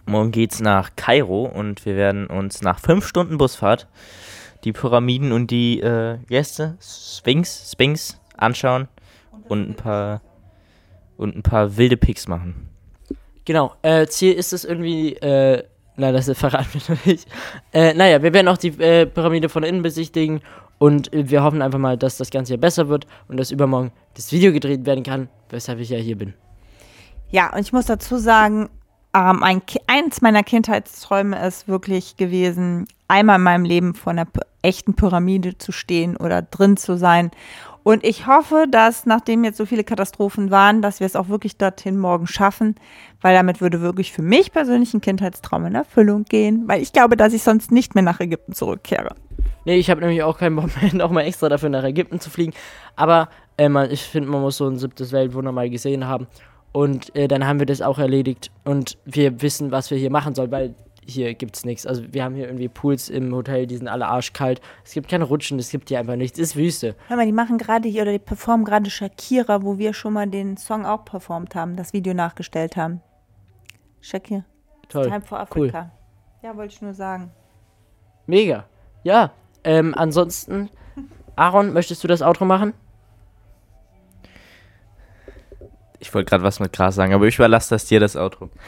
Morgen 0.04 0.32
geht's 0.32 0.60
nach 0.60 0.90
Kairo 0.96 1.44
und 1.44 1.86
wir 1.86 1.96
werden 1.96 2.26
uns 2.26 2.60
nach 2.60 2.78
fünf 2.78 3.06
Stunden 3.06 3.38
Busfahrt 3.38 3.88
die 4.64 4.72
Pyramiden 4.72 5.32
und 5.32 5.50
die 5.50 5.80
äh, 5.80 6.18
Gäste, 6.28 6.76
Sphinx, 6.80 7.72
Sphinx 7.72 8.20
anschauen 8.36 8.88
und 9.48 9.70
ein 9.70 9.74
paar 9.74 10.20
und 11.16 11.36
ein 11.36 11.42
paar 11.42 11.76
wilde 11.76 11.96
Pics 11.96 12.28
machen. 12.28 12.68
Genau, 13.44 13.74
äh, 13.82 14.06
Ziel 14.06 14.34
ist 14.34 14.52
es 14.52 14.64
irgendwie, 14.64 15.14
äh, 15.14 15.64
na, 15.96 16.12
das 16.12 16.30
verraten 16.38 16.68
wir 16.72 16.82
noch 16.94 17.04
nicht. 17.04 17.28
Äh, 17.72 17.94
naja, 17.94 18.22
wir 18.22 18.32
werden 18.32 18.48
auch 18.48 18.58
die 18.58 18.68
äh, 18.68 19.06
Pyramide 19.06 19.48
von 19.48 19.62
innen 19.62 19.82
besichtigen 19.82 20.40
und 20.78 21.12
äh, 21.12 21.28
wir 21.30 21.42
hoffen 21.42 21.62
einfach 21.62 21.78
mal, 21.78 21.96
dass 21.96 22.16
das 22.16 22.30
Ganze 22.30 22.52
hier 22.52 22.60
besser 22.60 22.88
wird 22.88 23.06
und 23.28 23.38
dass 23.38 23.50
übermorgen 23.50 23.92
das 24.14 24.32
Video 24.32 24.52
gedreht 24.52 24.86
werden 24.86 25.04
kann, 25.04 25.28
weshalb 25.50 25.78
ich 25.78 25.90
ja 25.90 25.98
hier 25.98 26.16
bin. 26.16 26.34
Ja, 27.30 27.52
und 27.52 27.60
ich 27.60 27.72
muss 27.72 27.86
dazu 27.86 28.18
sagen, 28.18 28.68
ähm, 29.14 29.42
ein, 29.42 29.62
eins 29.86 30.22
meiner 30.22 30.42
Kindheitsträume 30.42 31.46
ist 31.46 31.68
wirklich 31.68 32.16
gewesen, 32.16 32.86
einmal 33.08 33.36
in 33.36 33.42
meinem 33.42 33.64
Leben 33.64 33.94
vor 33.94 34.12
einer 34.12 34.26
echten 34.62 34.94
Pyramide 34.94 35.58
zu 35.58 35.72
stehen 35.72 36.16
oder 36.16 36.42
drin 36.42 36.76
zu 36.76 36.96
sein. 36.96 37.30
Und 37.84 38.04
ich 38.04 38.26
hoffe, 38.26 38.66
dass 38.70 39.06
nachdem 39.06 39.44
jetzt 39.44 39.58
so 39.58 39.66
viele 39.66 39.84
Katastrophen 39.84 40.50
waren, 40.50 40.82
dass 40.82 41.00
wir 41.00 41.06
es 41.06 41.16
auch 41.16 41.28
wirklich 41.28 41.56
dorthin 41.56 41.98
morgen 41.98 42.26
schaffen, 42.26 42.76
weil 43.20 43.34
damit 43.34 43.60
würde 43.60 43.80
wirklich 43.80 44.12
für 44.12 44.22
mich 44.22 44.52
persönlich 44.52 44.94
ein 44.94 45.00
Kindheitstraum 45.00 45.66
in 45.66 45.74
Erfüllung 45.74 46.24
gehen, 46.24 46.64
weil 46.68 46.80
ich 46.80 46.92
glaube, 46.92 47.16
dass 47.16 47.32
ich 47.32 47.42
sonst 47.42 47.72
nicht 47.72 47.94
mehr 47.94 48.04
nach 48.04 48.20
Ägypten 48.20 48.52
zurückkehre. 48.52 49.14
Nee, 49.64 49.76
ich 49.76 49.90
habe 49.90 50.00
nämlich 50.00 50.22
auch 50.22 50.38
keinen 50.38 50.56
Bock 50.56 50.70
mehr, 50.80 50.92
nochmal 50.94 51.24
extra 51.24 51.48
dafür 51.48 51.68
nach 51.68 51.84
Ägypten 51.84 52.20
zu 52.20 52.30
fliegen. 52.30 52.52
Aber 52.96 53.28
äh, 53.56 53.68
man, 53.68 53.90
ich 53.90 54.02
finde, 54.02 54.28
man 54.28 54.40
muss 54.40 54.56
so 54.56 54.68
ein 54.68 54.78
siebtes 54.78 55.12
Weltwunder 55.12 55.52
mal 55.52 55.70
gesehen 55.70 56.06
haben. 56.06 56.26
Und 56.72 57.14
äh, 57.14 57.28
dann 57.28 57.46
haben 57.46 57.58
wir 57.58 57.66
das 57.66 57.82
auch 57.82 57.98
erledigt. 57.98 58.50
Und 58.64 58.96
wir 59.04 59.42
wissen, 59.42 59.70
was 59.70 59.90
wir 59.90 59.98
hier 59.98 60.10
machen 60.10 60.34
sollen, 60.34 60.50
weil 60.50 60.74
hier 61.04 61.34
gibt's 61.34 61.64
nichts. 61.64 61.86
Also 61.86 62.02
wir 62.12 62.24
haben 62.24 62.34
hier 62.34 62.46
irgendwie 62.46 62.68
Pools 62.68 63.08
im 63.08 63.34
Hotel, 63.34 63.66
die 63.66 63.76
sind 63.76 63.88
alle 63.88 64.06
arschkalt. 64.06 64.60
Es 64.84 64.92
gibt 64.92 65.08
keine 65.08 65.24
Rutschen, 65.24 65.58
es 65.58 65.70
gibt 65.70 65.88
hier 65.88 65.98
einfach 65.98 66.16
nichts. 66.16 66.38
Es 66.38 66.50
ist 66.50 66.56
Wüste. 66.56 66.96
Hör 67.08 67.16
mal, 67.16 67.26
die 67.26 67.32
machen 67.32 67.58
gerade 67.58 67.88
hier 67.88 68.02
oder 68.02 68.12
die 68.12 68.18
performen 68.18 68.64
gerade 68.64 68.90
Shakira, 68.90 69.62
wo 69.62 69.78
wir 69.78 69.94
schon 69.94 70.12
mal 70.12 70.28
den 70.28 70.56
Song 70.56 70.86
auch 70.86 71.04
performt 71.04 71.54
haben, 71.54 71.76
das 71.76 71.92
Video 71.92 72.14
nachgestellt 72.14 72.76
haben. 72.76 73.00
Shakira. 74.00 74.44
Toll. 74.88 75.06
Time 75.06 75.22
for 75.22 75.40
Africa. 75.40 75.90
Ja, 76.42 76.56
wollte 76.56 76.74
ich 76.74 76.82
nur 76.82 76.94
sagen. 76.94 77.30
Mega. 78.26 78.66
Ja. 79.04 79.32
Ähm, 79.64 79.94
ansonsten, 79.96 80.70
Aaron, 81.36 81.72
möchtest 81.72 82.02
du 82.02 82.08
das 82.08 82.20
Outro 82.20 82.44
machen? 82.44 82.74
Ich 86.02 86.12
wollte 86.12 86.28
gerade 86.28 86.42
was 86.42 86.58
mit 86.58 86.72
Gras 86.72 86.96
sagen, 86.96 87.14
aber 87.14 87.28
ich 87.28 87.36
überlasse 87.36 87.70
das 87.70 87.86
dir, 87.86 88.00
das 88.00 88.16
Outro. 88.16 88.50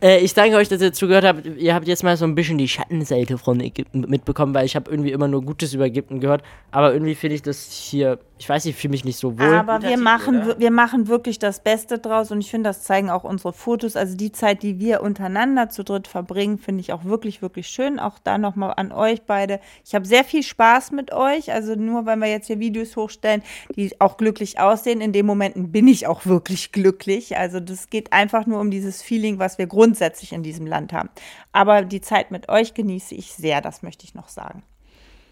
Äh, 0.00 0.18
ich 0.18 0.34
danke 0.34 0.56
euch, 0.56 0.68
dass 0.68 0.82
ihr 0.82 0.92
zugehört 0.92 1.24
habt. 1.24 1.46
Ihr 1.46 1.74
habt 1.74 1.86
jetzt 1.86 2.02
mal 2.02 2.16
so 2.16 2.24
ein 2.24 2.34
bisschen 2.34 2.58
die 2.58 2.66
Schattenseite 2.66 3.38
von 3.38 3.60
Ägypten 3.60 4.00
mitbekommen, 4.00 4.52
weil 4.52 4.66
ich 4.66 4.74
habe 4.74 4.90
irgendwie 4.90 5.12
immer 5.12 5.28
nur 5.28 5.42
Gutes 5.42 5.74
über 5.74 5.84
Ägypten 5.84 6.18
gehört. 6.18 6.42
Aber 6.72 6.92
irgendwie 6.92 7.14
finde 7.14 7.36
ich 7.36 7.42
das 7.42 7.70
hier, 7.70 8.18
ich 8.42 8.48
weiß, 8.48 8.64
ich 8.64 8.74
fühle 8.74 8.90
mich 8.90 9.04
nicht 9.04 9.18
so 9.18 9.38
wohl. 9.38 9.54
Aber 9.54 9.74
Guter 9.76 9.82
wir 9.82 9.90
Titel, 9.90 10.02
machen, 10.02 10.36
oder? 10.38 10.46
wir- 10.48 10.58
wir 10.58 10.70
machen 10.72 11.06
wirklich 11.06 11.38
das 11.38 11.62
Beste 11.62 12.00
draus 12.00 12.32
und 12.32 12.40
ich 12.40 12.50
finde, 12.50 12.70
das 12.70 12.82
zeigen 12.82 13.08
auch 13.08 13.22
unsere 13.22 13.52
Fotos. 13.52 13.94
Also 13.94 14.16
die 14.16 14.32
Zeit, 14.32 14.64
die 14.64 14.80
wir 14.80 15.00
untereinander 15.00 15.68
zu 15.68 15.84
dritt 15.84 16.08
verbringen, 16.08 16.58
finde 16.58 16.80
ich 16.80 16.92
auch 16.92 17.04
wirklich, 17.04 17.40
wirklich 17.40 17.68
schön. 17.68 18.00
Auch 18.00 18.18
da 18.18 18.38
nochmal 18.38 18.74
an 18.76 18.90
euch 18.90 19.22
beide. 19.22 19.60
Ich 19.84 19.94
habe 19.94 20.04
sehr 20.06 20.24
viel 20.24 20.42
Spaß 20.42 20.90
mit 20.90 21.12
euch. 21.12 21.52
Also 21.52 21.76
nur, 21.76 22.04
wenn 22.04 22.18
wir 22.18 22.26
jetzt 22.26 22.48
hier 22.48 22.58
Videos 22.58 22.96
hochstellen, 22.96 23.42
die 23.76 23.94
auch 24.00 24.16
glücklich 24.16 24.58
aussehen, 24.58 25.00
in 25.00 25.12
den 25.12 25.24
Momenten 25.24 25.70
bin 25.70 25.86
ich 25.86 26.08
auch 26.08 26.26
wirklich 26.26 26.72
glücklich. 26.72 27.36
Also 27.38 27.60
das 27.60 27.90
geht 27.90 28.12
einfach 28.12 28.46
nur 28.46 28.58
um 28.60 28.72
dieses 28.72 29.02
Feeling, 29.02 29.38
was 29.38 29.58
wir 29.58 29.68
grundsätzlich 29.68 30.32
in 30.32 30.42
diesem 30.42 30.66
Land 30.66 30.92
haben. 30.92 31.10
Aber 31.52 31.82
die 31.82 32.00
Zeit 32.00 32.32
mit 32.32 32.48
euch 32.48 32.74
genieße 32.74 33.14
ich 33.14 33.34
sehr, 33.34 33.60
das 33.60 33.82
möchte 33.84 34.04
ich 34.04 34.14
noch 34.16 34.28
sagen. 34.28 34.64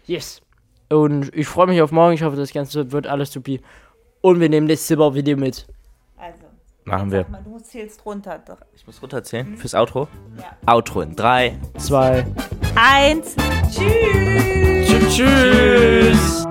Yes. 0.07 0.41
Und 0.91 1.33
ich 1.35 1.47
freue 1.47 1.67
mich 1.67 1.81
auf 1.81 1.91
morgen. 1.91 2.13
Ich 2.13 2.23
hoffe, 2.23 2.35
das 2.35 2.51
Ganze 2.53 2.91
wird 2.91 3.07
alles 3.07 3.31
supi. 3.31 3.61
Und 4.21 4.39
wir 4.39 4.49
nehmen 4.49 4.67
das 4.67 4.87
Silbervideo 4.87 5.37
mit. 5.37 5.67
Also, 6.17 6.43
Machen 6.83 7.11
wir. 7.11 7.21
sag 7.21 7.31
mal, 7.31 7.43
du 7.43 7.57
zählst 7.59 8.05
runter. 8.05 8.39
Ich 8.75 8.85
muss 8.85 9.01
runterzählen 9.01 9.55
fürs 9.57 9.73
Outro. 9.73 10.07
Ja. 10.37 10.73
Outro 10.73 11.01
in 11.01 11.15
3. 11.15 11.57
Zwei. 11.77 12.25
Eins, 12.75 13.35
tschüss. 13.71 15.15
Tschüss. 15.15 16.45